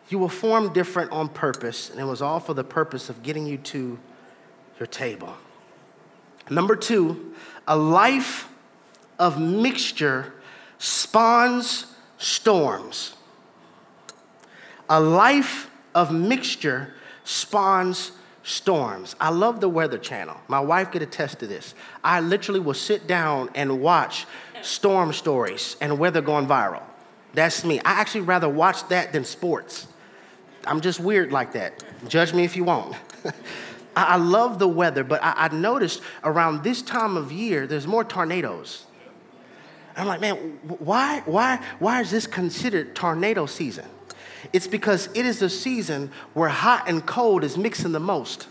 You 0.09 0.19
were 0.19 0.29
formed 0.29 0.73
different 0.73 1.13
on 1.13 1.29
purpose, 1.29 1.91
and 1.91 2.01
it 2.01 2.05
was 2.05 2.23
all 2.23 2.41
for 2.41 2.55
the 2.55 2.65
purpose 2.65 3.11
of 3.11 3.23
getting 3.23 3.47
you 3.47 3.59
to 3.59 3.99
your 4.79 4.87
table. 4.87 5.35
Number 6.51 6.77
two, 6.77 7.35
a 7.67 7.77
life 7.77 8.49
of 9.19 9.41
mixture 9.41 10.33
spawns 10.79 11.87
storms. 12.17 13.15
A 14.89 15.01
life 15.01 15.71
of 15.95 16.13
mixture 16.13 16.95
spawns 17.25 18.13
storms. 18.43 19.15
I 19.21 19.29
love 19.29 19.61
the 19.61 19.69
Weather 19.69 19.99
Channel. 19.99 20.37
My 20.49 20.61
wife 20.61 20.91
could 20.91 21.03
attest 21.03 21.41
to 21.41 21.47
this. 21.47 21.75
I 22.03 22.21
literally 22.21 22.61
will 22.61 22.73
sit 22.73 23.07
down 23.07 23.51
and 23.55 23.83
watch 23.83 24.27
storm 24.63 25.13
stories 25.13 25.77
and 25.83 25.99
weather 25.99 26.23
going 26.23 26.47
viral. 26.47 26.83
That's 27.35 27.65
me. 27.65 27.79
I 27.81 27.93
actually 28.01 28.23
rather 28.23 28.49
watch 28.49 28.89
that 28.89 29.13
than 29.13 29.25
sports. 29.25 29.87
I'm 30.67 30.81
just 30.81 31.01
weird 31.01 31.33
like 31.33 31.53
that. 31.53 31.83
Judge 32.09 32.33
me 32.35 32.45
if 32.45 32.57
you 32.57 32.65
want. 32.65 32.97
I, 33.97 34.17
love 34.17 34.59
the 34.59 34.69
weather, 34.69 35.03
but 35.03 35.23
I, 35.23 35.33
I 35.37 35.49
noticed 35.49 36.03
around 36.23 36.63
this 36.63 36.83
time 36.83 37.17
of 37.17 37.33
year, 37.33 37.67
there's 37.67 37.87
more 37.87 38.05
tornadoes. 38.05 38.87
I'm 39.97 40.07
like, 40.07 40.21
man, 40.21 40.37
why, 40.79 41.23
why, 41.25 41.61
why 41.81 42.01
is 42.01 42.11
this 42.11 42.27
considered 42.27 42.95
tornado 42.95 43.47
season? 43.47 43.87
It's 44.53 44.69
because 44.69 45.09
it 45.15 45.27
is 45.27 45.41
the 45.41 45.51
season 45.51 46.13
where 46.35 46.49
hot 46.49 46.89
and 46.89 47.05
cold 47.05 47.43
is 47.43 47.59
mixing 47.59 47.91
the 47.91 48.01
most. 48.01 48.47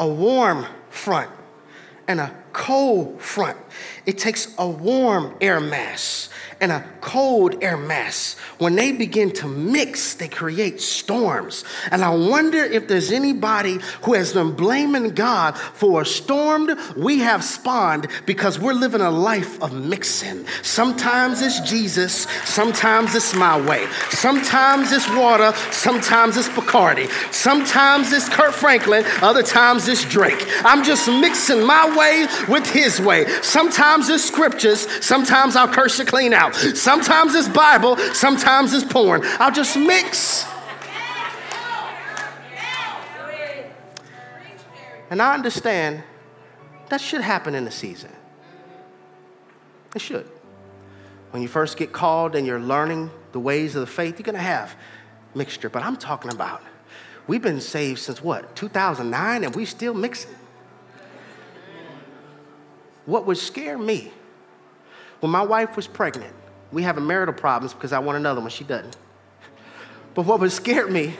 A 0.00 0.08
warm 0.08 0.64
front 0.88 1.30
and 2.06 2.20
a 2.20 2.34
cold 2.52 3.20
front. 3.20 3.58
It 4.06 4.16
takes 4.16 4.54
a 4.56 4.66
warm 4.66 5.36
air 5.40 5.60
mass 5.60 6.30
and 6.60 6.72
a 6.72 6.84
cold 7.00 7.62
air 7.62 7.76
mass, 7.76 8.34
when 8.58 8.74
they 8.74 8.92
begin 8.92 9.30
to 9.30 9.46
mix, 9.46 10.14
they 10.14 10.28
create 10.28 10.80
storms. 10.80 11.64
And 11.90 12.04
I 12.04 12.10
wonder 12.10 12.58
if 12.58 12.88
there's 12.88 13.12
anybody 13.12 13.78
who 14.02 14.14
has 14.14 14.32
been 14.32 14.52
blaming 14.52 15.10
God 15.10 15.56
for 15.56 16.02
a 16.02 16.06
storm 16.06 16.58
we 16.96 17.18
have 17.20 17.44
spawned 17.44 18.08
because 18.26 18.58
we're 18.58 18.72
living 18.72 19.00
a 19.00 19.10
life 19.10 19.62
of 19.62 19.72
mixing. 19.72 20.46
Sometimes 20.62 21.42
it's 21.42 21.60
Jesus, 21.60 22.26
sometimes 22.44 23.14
it's 23.14 23.34
my 23.34 23.60
way. 23.60 23.86
Sometimes 24.10 24.92
it's 24.92 25.08
water, 25.14 25.52
sometimes 25.70 26.36
it's 26.36 26.48
Bacardi. 26.48 27.08
Sometimes 27.32 28.12
it's 28.12 28.28
Kirk 28.28 28.52
Franklin, 28.52 29.04
other 29.22 29.42
times 29.42 29.86
it's 29.86 30.04
Drake. 30.04 30.44
I'm 30.64 30.82
just 30.82 31.08
mixing 31.08 31.62
my 31.62 31.96
way 31.96 32.26
with 32.48 32.68
his 32.68 33.00
way. 33.00 33.26
Sometimes 33.42 34.08
it's 34.08 34.24
scriptures, 34.24 34.86
sometimes 35.04 35.54
I'll 35.54 35.68
curse 35.68 36.00
it 36.00 36.08
clean 36.08 36.32
out 36.32 36.47
out. 36.48 36.76
Sometimes 36.76 37.34
it's 37.34 37.48
Bible, 37.48 37.96
sometimes 38.14 38.72
it's 38.72 38.90
porn. 38.90 39.22
I'll 39.38 39.52
just 39.52 39.76
mix. 39.76 40.46
And 45.10 45.22
I 45.22 45.34
understand 45.34 46.02
that 46.90 47.00
should 47.00 47.22
happen 47.22 47.54
in 47.54 47.64
the 47.64 47.70
season. 47.70 48.10
It 49.94 50.00
should. 50.02 50.28
When 51.30 51.42
you 51.42 51.48
first 51.48 51.76
get 51.76 51.92
called 51.92 52.34
and 52.34 52.46
you're 52.46 52.60
learning 52.60 53.10
the 53.32 53.40
ways 53.40 53.74
of 53.74 53.80
the 53.80 53.86
faith, 53.86 54.18
you're 54.18 54.24
going 54.24 54.34
to 54.34 54.40
have 54.40 54.74
mixture. 55.34 55.68
But 55.68 55.82
I'm 55.82 55.96
talking 55.96 56.30
about 56.30 56.62
we've 57.26 57.42
been 57.42 57.60
saved 57.60 58.00
since 58.00 58.22
what, 58.22 58.54
2009, 58.56 59.44
and 59.44 59.54
we 59.54 59.64
still 59.64 59.94
mixing? 59.94 60.34
What 63.06 63.26
would 63.26 63.38
scare 63.38 63.78
me 63.78 64.12
when 65.20 65.32
my 65.32 65.42
wife 65.42 65.76
was 65.76 65.86
pregnant, 65.86 66.34
we 66.72 66.82
having 66.82 67.06
marital 67.06 67.34
problems 67.34 67.72
because 67.72 67.92
I 67.92 67.98
want 67.98 68.18
another 68.18 68.40
one. 68.40 68.50
She 68.50 68.64
doesn't. 68.64 68.96
But 70.14 70.26
what 70.26 70.40
would 70.40 70.52
scare 70.52 70.88
me 70.88 71.14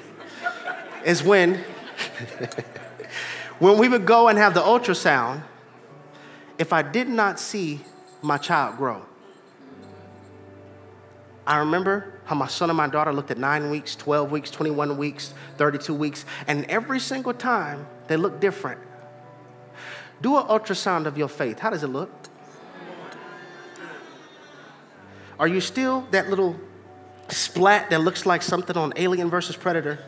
is 1.04 1.22
when, 1.22 1.54
when 3.58 3.78
we 3.78 3.88
would 3.88 4.06
go 4.06 4.28
and 4.28 4.38
have 4.38 4.54
the 4.54 4.60
ultrasound, 4.60 5.42
if 6.58 6.72
I 6.72 6.82
did 6.82 7.08
not 7.08 7.38
see 7.38 7.80
my 8.20 8.36
child 8.36 8.76
grow. 8.76 9.04
I 11.46 11.58
remember 11.58 12.20
how 12.24 12.34
my 12.34 12.46
son 12.46 12.68
and 12.68 12.76
my 12.76 12.88
daughter 12.88 13.12
looked 13.12 13.30
at 13.30 13.38
nine 13.38 13.70
weeks, 13.70 13.96
12 13.96 14.30
weeks, 14.30 14.50
21 14.50 14.98
weeks, 14.98 15.32
32 15.56 15.94
weeks, 15.94 16.26
and 16.46 16.66
every 16.66 17.00
single 17.00 17.32
time 17.32 17.86
they 18.06 18.16
look 18.16 18.38
different. 18.38 18.80
Do 20.20 20.36
an 20.36 20.44
ultrasound 20.44 21.06
of 21.06 21.16
your 21.16 21.28
faith. 21.28 21.60
How 21.60 21.70
does 21.70 21.82
it 21.82 21.88
look? 21.88 22.27
Are 25.38 25.46
you 25.46 25.60
still 25.60 26.06
that 26.10 26.28
little 26.28 26.56
splat 27.28 27.90
that 27.90 28.00
looks 28.00 28.26
like 28.26 28.42
something 28.42 28.76
on 28.76 28.92
Alien 28.96 29.30
versus 29.30 29.54
Predator? 29.56 29.98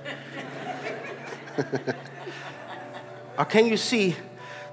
or 3.39 3.45
can 3.45 3.67
you 3.67 3.77
see 3.77 4.17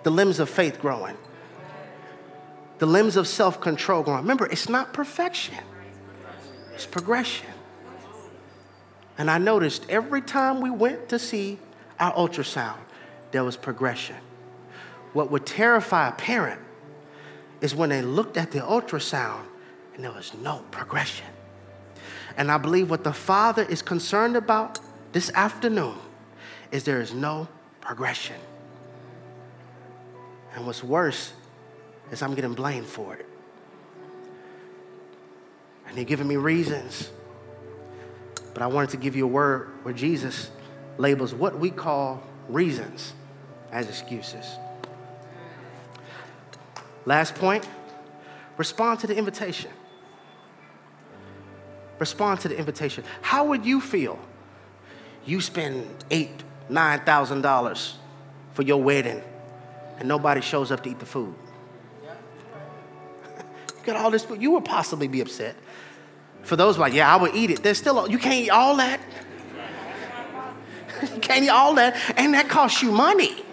the 0.03 0.09
limbs 0.09 0.39
of 0.39 0.49
faith 0.49 0.79
growing? 0.79 1.15
The 2.79 2.85
limbs 2.85 3.15
of 3.17 3.27
self 3.27 3.59
control 3.61 4.03
growing. 4.03 4.21
Remember, 4.21 4.47
it's 4.47 4.69
not 4.69 4.93
perfection, 4.93 5.63
it's 6.73 6.85
progression. 6.85 7.49
And 9.19 9.31
I 9.31 9.39
noticed 9.39 9.85
every 9.89 10.21
time 10.21 10.61
we 10.61 10.69
went 10.69 11.09
to 11.09 11.17
see 11.17 11.57
our 11.99 12.13
ultrasound, 12.13 12.77
there 13.31 13.43
was 13.43 13.57
progression. 13.57 14.15
What 15.13 15.31
would 15.31 15.45
terrify 15.45 16.09
a 16.09 16.11
parent 16.11 16.61
is 17.61 17.73
when 17.73 17.89
they 17.89 18.03
looked 18.03 18.37
at 18.37 18.51
the 18.51 18.59
ultrasound 18.59 19.46
and 19.97 20.05
there 20.05 20.11
was 20.11 20.31
no 20.35 20.63
progression. 20.69 21.25
And 22.37 22.51
I 22.51 22.59
believe 22.59 22.89
what 22.89 23.03
the 23.03 23.11
Father 23.11 23.63
is 23.63 23.81
concerned 23.81 24.37
about 24.37 24.79
this 25.11 25.31
afternoon 25.33 25.95
is 26.71 26.83
there 26.83 27.01
is 27.01 27.15
no 27.15 27.47
progression. 27.81 28.35
And 30.53 30.67
what's 30.67 30.83
worse 30.83 31.33
is 32.11 32.21
I'm 32.21 32.35
getting 32.35 32.53
blamed 32.53 32.85
for 32.85 33.15
it. 33.15 33.25
And 35.87 35.97
you're 35.97 36.05
giving 36.05 36.27
me 36.27 36.35
reasons. 36.35 37.09
But 38.53 38.61
I 38.61 38.67
wanted 38.67 38.91
to 38.91 38.97
give 38.97 39.15
you 39.15 39.25
a 39.25 39.27
word 39.27 39.69
where 39.81 39.93
Jesus 39.95 40.51
labels 40.99 41.33
what 41.33 41.57
we 41.57 41.71
call 41.71 42.21
reasons 42.47 43.13
as 43.71 43.89
excuses. 43.89 44.45
Last 47.05 47.33
point 47.33 47.67
respond 48.57 48.99
to 48.99 49.07
the 49.07 49.15
invitation. 49.15 49.71
Respond 51.99 52.41
to 52.41 52.47
the 52.47 52.57
invitation. 52.57 53.03
How 53.21 53.45
would 53.45 53.65
you 53.65 53.81
feel? 53.81 54.19
You 55.25 55.41
spend 55.41 55.87
eight, 56.11 56.43
nine 56.69 56.99
thousand 57.01 57.41
dollars 57.41 57.97
for 58.53 58.61
your 58.61 58.81
wedding, 58.81 59.21
and 59.99 60.07
nobody 60.07 60.41
shows 60.41 60.71
up 60.71 60.83
to 60.83 60.89
eat 60.89 60.99
the 60.99 61.05
food. 61.05 61.35
you 63.37 63.83
got 63.83 63.95
all 63.95 64.11
this 64.11 64.23
food. 64.23 64.41
You 64.41 64.51
would 64.51 64.65
possibly 64.65 65.07
be 65.07 65.21
upset. 65.21 65.55
For 66.43 66.55
those 66.55 66.77
like, 66.77 66.93
yeah, 66.93 67.13
I 67.13 67.17
would 67.17 67.35
eat 67.35 67.49
it. 67.49 67.63
There's 67.63 67.77
still 67.77 68.09
you 68.09 68.17
can't 68.17 68.45
eat 68.45 68.49
all 68.49 68.77
that. 68.77 69.01
you 71.13 71.19
can't 71.19 71.43
eat 71.43 71.49
all 71.49 71.75
that, 71.75 71.95
and 72.15 72.33
that 72.33 72.47
costs 72.47 72.81
you 72.81 72.91
money. 72.91 73.43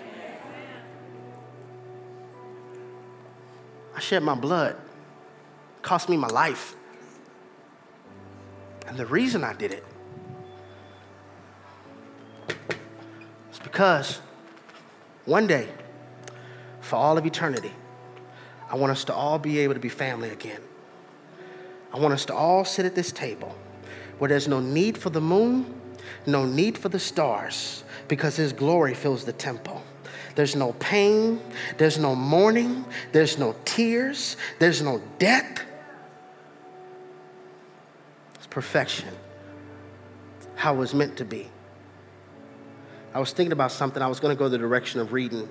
I 3.96 4.00
shed 4.00 4.22
my 4.22 4.34
blood. 4.34 4.76
cost 5.82 6.08
me 6.08 6.16
my 6.16 6.28
life. 6.28 6.76
And 8.86 8.96
the 8.96 9.06
reason 9.06 9.44
I 9.44 9.52
did 9.54 9.72
it 9.72 9.84
is 13.52 13.58
because 13.60 14.20
one 15.24 15.46
day, 15.46 15.68
for 16.80 16.96
all 16.96 17.16
of 17.16 17.24
eternity, 17.24 17.72
I 18.70 18.76
want 18.76 18.92
us 18.92 19.04
to 19.04 19.14
all 19.14 19.38
be 19.38 19.58
able 19.60 19.74
to 19.74 19.80
be 19.80 19.88
family 19.88 20.30
again. 20.30 20.60
I 21.92 21.98
want 21.98 22.12
us 22.12 22.24
to 22.26 22.34
all 22.34 22.64
sit 22.64 22.84
at 22.84 22.94
this 22.94 23.12
table 23.12 23.56
where 24.18 24.28
there's 24.28 24.48
no 24.48 24.60
need 24.60 24.98
for 24.98 25.10
the 25.10 25.20
moon, 25.20 25.80
no 26.26 26.44
need 26.44 26.76
for 26.76 26.88
the 26.88 26.98
stars, 26.98 27.84
because 28.08 28.36
His 28.36 28.52
glory 28.52 28.94
fills 28.94 29.24
the 29.24 29.32
temple. 29.32 29.82
There's 30.34 30.56
no 30.56 30.72
pain, 30.74 31.40
there's 31.78 31.98
no 31.98 32.14
mourning, 32.14 32.84
there's 33.12 33.38
no 33.38 33.54
tears, 33.64 34.36
there's 34.58 34.82
no 34.82 35.00
death. 35.18 35.62
Perfection, 38.54 39.08
how 40.54 40.76
it 40.76 40.78
was 40.78 40.94
meant 40.94 41.16
to 41.16 41.24
be. 41.24 41.50
I 43.12 43.18
was 43.18 43.32
thinking 43.32 43.50
about 43.50 43.72
something. 43.72 44.00
I 44.00 44.06
was 44.06 44.20
going 44.20 44.32
to 44.32 44.38
go 44.38 44.48
the 44.48 44.58
direction 44.58 45.00
of 45.00 45.12
reading 45.12 45.48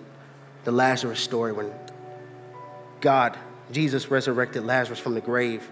the 0.64 0.72
Lazarus 0.72 1.20
story 1.20 1.51
when 1.51 1.70
God, 3.01 3.38
Jesus 3.74 4.10
resurrected 4.10 4.64
Lazarus 4.64 4.99
from 4.99 5.16
the 5.16 5.20
grave. 5.20 5.70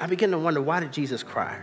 I 0.00 0.06
began 0.06 0.30
to 0.30 0.38
wonder 0.38 0.62
why 0.62 0.80
did 0.80 0.90
Jesus 0.90 1.22
cry? 1.22 1.60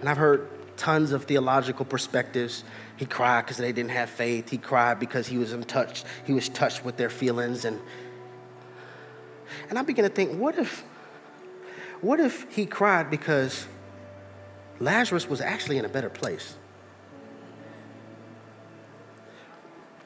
And 0.00 0.06
I've 0.06 0.18
heard 0.18 0.50
tons 0.76 1.12
of 1.12 1.24
theological 1.24 1.86
perspectives. 1.86 2.64
He 2.98 3.06
cried 3.06 3.46
because 3.46 3.56
they 3.56 3.72
didn't 3.72 3.92
have 3.92 4.10
faith. 4.10 4.50
He 4.50 4.58
cried 4.58 5.00
because 5.00 5.26
he 5.26 5.38
was 5.38 5.54
in 5.54 5.64
touch. 5.64 6.04
He 6.26 6.34
was 6.34 6.50
touched 6.50 6.84
with 6.84 6.98
their 6.98 7.08
feelings. 7.08 7.64
And, 7.64 7.80
and 9.70 9.78
I 9.78 9.82
began 9.82 10.04
to 10.04 10.10
think, 10.10 10.38
what 10.38 10.58
if, 10.58 10.84
what 12.00 12.20
if 12.20 12.46
he 12.54 12.66
cried 12.66 13.10
because 13.10 13.66
Lazarus 14.80 15.28
was 15.28 15.40
actually 15.40 15.78
in 15.78 15.84
a 15.84 15.88
better 15.88 16.10
place? 16.10 16.56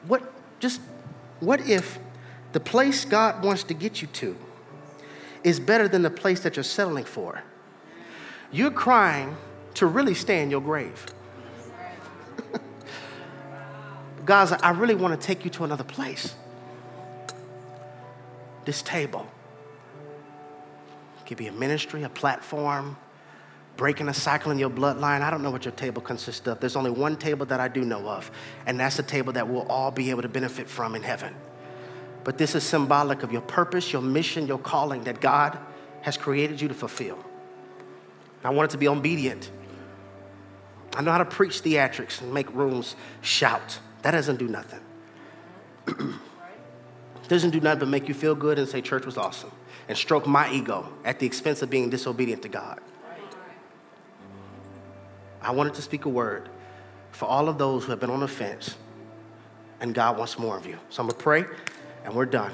What, 0.07 0.31
just, 0.59 0.81
what 1.39 1.67
if 1.67 1.99
the 2.53 2.59
place 2.59 3.05
God 3.05 3.43
wants 3.43 3.63
to 3.63 3.73
get 3.73 4.01
you 4.01 4.07
to 4.07 4.37
is 5.43 5.59
better 5.59 5.87
than 5.87 6.01
the 6.01 6.09
place 6.09 6.41
that 6.41 6.55
you're 6.55 6.63
settling 6.63 7.05
for? 7.05 7.43
You're 8.51 8.71
crying 8.71 9.35
to 9.75 9.85
really 9.85 10.13
stay 10.13 10.41
in 10.41 10.49
your 10.49 10.61
grave. 10.61 11.05
God's 14.25 14.51
I 14.51 14.71
really 14.71 14.95
want 14.95 15.19
to 15.19 15.27
take 15.27 15.43
you 15.43 15.51
to 15.51 15.63
another 15.63 15.83
place. 15.83 16.35
This 18.65 18.81
table. 18.81 19.27
Could 21.29 21.37
be 21.37 21.45
a 21.45 21.51
ministry, 21.51 22.01
a 22.01 22.09
platform, 22.09 22.97
breaking 23.77 24.09
a 24.09 24.15
cycle 24.15 24.51
in 24.51 24.57
your 24.57 24.71
bloodline. 24.71 25.21
I 25.21 25.29
don't 25.29 25.43
know 25.43 25.51
what 25.51 25.63
your 25.63 25.73
table 25.73 26.01
consists 26.01 26.47
of. 26.47 26.59
There's 26.59 26.75
only 26.75 26.89
one 26.89 27.17
table 27.17 27.45
that 27.45 27.59
I 27.59 27.67
do 27.67 27.85
know 27.85 28.09
of, 28.09 28.31
and 28.65 28.79
that's 28.79 28.97
a 28.97 29.03
table 29.03 29.31
that 29.33 29.47
we'll 29.47 29.67
all 29.67 29.91
be 29.91 30.09
able 30.09 30.23
to 30.23 30.27
benefit 30.27 30.67
from 30.67 30.95
in 30.95 31.03
heaven. 31.03 31.35
But 32.23 32.39
this 32.39 32.55
is 32.55 32.63
symbolic 32.63 33.21
of 33.21 33.31
your 33.31 33.43
purpose, 33.43 33.93
your 33.93 34.01
mission, 34.01 34.47
your 34.47 34.57
calling 34.57 35.03
that 35.03 35.21
God 35.21 35.59
has 36.01 36.17
created 36.17 36.59
you 36.59 36.67
to 36.67 36.73
fulfill. 36.73 37.23
I 38.43 38.49
want 38.49 38.71
it 38.71 38.73
to 38.73 38.79
be 38.79 38.87
obedient. 38.87 39.51
I 40.95 41.03
know 41.03 41.11
how 41.11 41.19
to 41.19 41.25
preach 41.25 41.61
theatrics 41.61 42.21
and 42.21 42.33
make 42.33 42.51
rooms 42.55 42.95
shout. 43.21 43.77
That 44.01 44.11
doesn't 44.11 44.37
do 44.37 44.47
nothing. 44.47 44.81
doesn't 47.29 47.51
do 47.51 47.59
nothing 47.61 47.79
but 47.79 47.87
make 47.87 48.07
you 48.07 48.13
feel 48.13 48.35
good 48.35 48.59
and 48.59 48.67
say 48.67 48.81
church 48.81 49.05
was 49.05 49.17
awesome 49.17 49.51
and 49.87 49.97
stroke 49.97 50.27
my 50.27 50.51
ego 50.51 50.91
at 51.05 51.19
the 51.19 51.25
expense 51.25 51.61
of 51.61 51.69
being 51.69 51.89
disobedient 51.89 52.41
to 52.41 52.49
God. 52.49 52.79
I 55.41 55.51
wanted 55.51 55.75
to 55.75 55.81
speak 55.81 56.05
a 56.05 56.09
word 56.09 56.49
for 57.11 57.25
all 57.25 57.47
of 57.47 57.57
those 57.57 57.85
who 57.85 57.91
have 57.91 57.99
been 57.99 58.09
on 58.09 58.19
the 58.19 58.27
fence, 58.27 58.75
and 59.79 59.95
God 59.95 60.17
wants 60.17 60.37
more 60.37 60.57
of 60.57 60.65
you. 60.65 60.77
So 60.89 61.01
I'm 61.01 61.07
going 61.07 61.17
to 61.17 61.23
pray, 61.23 61.45
and 62.03 62.13
we're 62.13 62.25
done. 62.25 62.51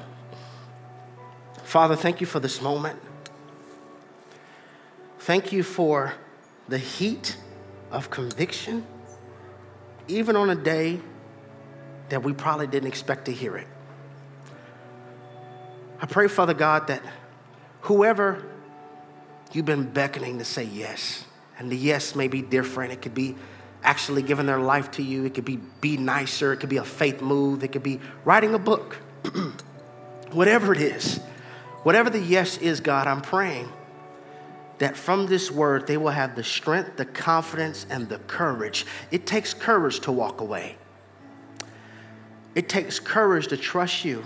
Father, 1.63 1.95
thank 1.95 2.21
you 2.21 2.27
for 2.27 2.39
this 2.39 2.61
moment. 2.61 2.99
Thank 5.19 5.51
you 5.51 5.63
for 5.63 6.13
the 6.67 6.77
heat 6.77 7.37
of 7.91 8.09
conviction, 8.09 8.85
even 10.07 10.35
on 10.35 10.49
a 10.51 10.55
day 10.55 10.99
that 12.09 12.23
we 12.23 12.33
probably 12.33 12.67
didn't 12.67 12.87
expect 12.87 13.25
to 13.25 13.31
hear 13.31 13.57
it. 13.57 13.67
I 15.99 16.05
pray, 16.05 16.27
Father 16.27 16.53
God, 16.53 16.87
that 16.87 17.01
whoever 17.81 18.43
you've 19.53 19.65
been 19.65 19.89
beckoning 19.89 20.37
to 20.39 20.45
say 20.45 20.63
yes, 20.63 21.25
and 21.57 21.71
the 21.71 21.77
yes 21.77 22.15
may 22.15 22.27
be 22.27 22.41
different. 22.41 22.91
It 22.91 23.01
could 23.01 23.13
be 23.13 23.35
actually 23.83 24.23
giving 24.23 24.45
their 24.45 24.59
life 24.59 24.91
to 24.91 25.03
you. 25.03 25.25
It 25.25 25.33
could 25.33 25.45
be 25.45 25.57
be 25.81 25.97
nicer. 25.97 26.53
It 26.53 26.57
could 26.57 26.69
be 26.69 26.77
a 26.77 26.83
faith 26.83 27.21
move. 27.21 27.63
It 27.63 27.71
could 27.71 27.83
be 27.83 27.99
writing 28.25 28.53
a 28.53 28.59
book. 28.59 28.97
whatever 30.31 30.73
it 30.73 30.81
is, 30.81 31.19
whatever 31.83 32.09
the 32.09 32.19
yes 32.19 32.57
is, 32.57 32.79
God, 32.81 33.07
I'm 33.07 33.21
praying 33.21 33.71
that 34.77 34.97
from 34.97 35.27
this 35.27 35.49
word 35.49 35.87
they 35.87 35.97
will 35.97 36.09
have 36.09 36.35
the 36.35 36.43
strength, 36.43 36.97
the 36.97 37.05
confidence, 37.05 37.85
and 37.89 38.09
the 38.09 38.19
courage. 38.19 38.85
It 39.11 39.25
takes 39.25 39.53
courage 39.53 40.01
to 40.01 40.11
walk 40.11 40.41
away. 40.41 40.77
It 42.53 42.69
takes 42.69 42.99
courage 42.99 43.47
to 43.47 43.57
trust 43.57 44.05
you, 44.05 44.25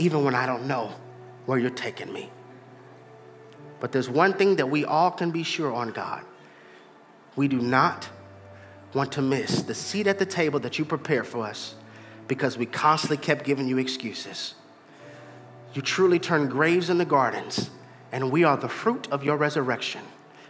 even 0.00 0.24
when 0.24 0.34
I 0.34 0.46
don't 0.46 0.66
know 0.66 0.90
where 1.44 1.58
you're 1.58 1.68
taking 1.68 2.10
me. 2.10 2.30
But 3.80 3.92
there's 3.92 4.08
one 4.08 4.32
thing 4.32 4.56
that 4.56 4.70
we 4.70 4.84
all 4.84 5.10
can 5.10 5.30
be 5.30 5.42
sure 5.42 5.72
on, 5.72 5.90
God. 5.90 6.24
We 7.36 7.48
do 7.48 7.58
not 7.60 8.08
want 8.94 9.12
to 9.12 9.22
miss 9.22 9.62
the 9.62 9.74
seat 9.74 10.06
at 10.06 10.18
the 10.18 10.26
table 10.26 10.58
that 10.60 10.78
you 10.78 10.86
prepared 10.86 11.26
for 11.26 11.44
us 11.44 11.74
because 12.28 12.56
we 12.56 12.64
constantly 12.64 13.18
kept 13.18 13.44
giving 13.44 13.68
you 13.68 13.76
excuses. 13.76 14.54
You 15.74 15.82
truly 15.82 16.18
turned 16.18 16.50
graves 16.50 16.88
into 16.88 17.04
gardens, 17.04 17.70
and 18.10 18.30
we 18.30 18.42
are 18.42 18.56
the 18.56 18.68
fruit 18.68 19.06
of 19.12 19.22
your 19.22 19.36
resurrection. 19.36 20.00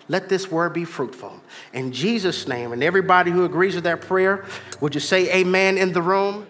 Let 0.09 0.29
this 0.29 0.51
word 0.51 0.73
be 0.73 0.85
fruitful. 0.85 1.41
In 1.73 1.93
Jesus' 1.93 2.47
name, 2.47 2.73
and 2.73 2.83
everybody 2.83 3.33
who 3.33 3.45
agrees 3.45 3.75
with 3.75 3.85
that 3.85 4.01
prayer, 4.01 4.45
would 4.81 4.95
you 4.95 5.01
say 5.01 5.33
amen 5.35 5.77
in 5.77 5.93
the 5.93 6.03
room? 6.03 6.47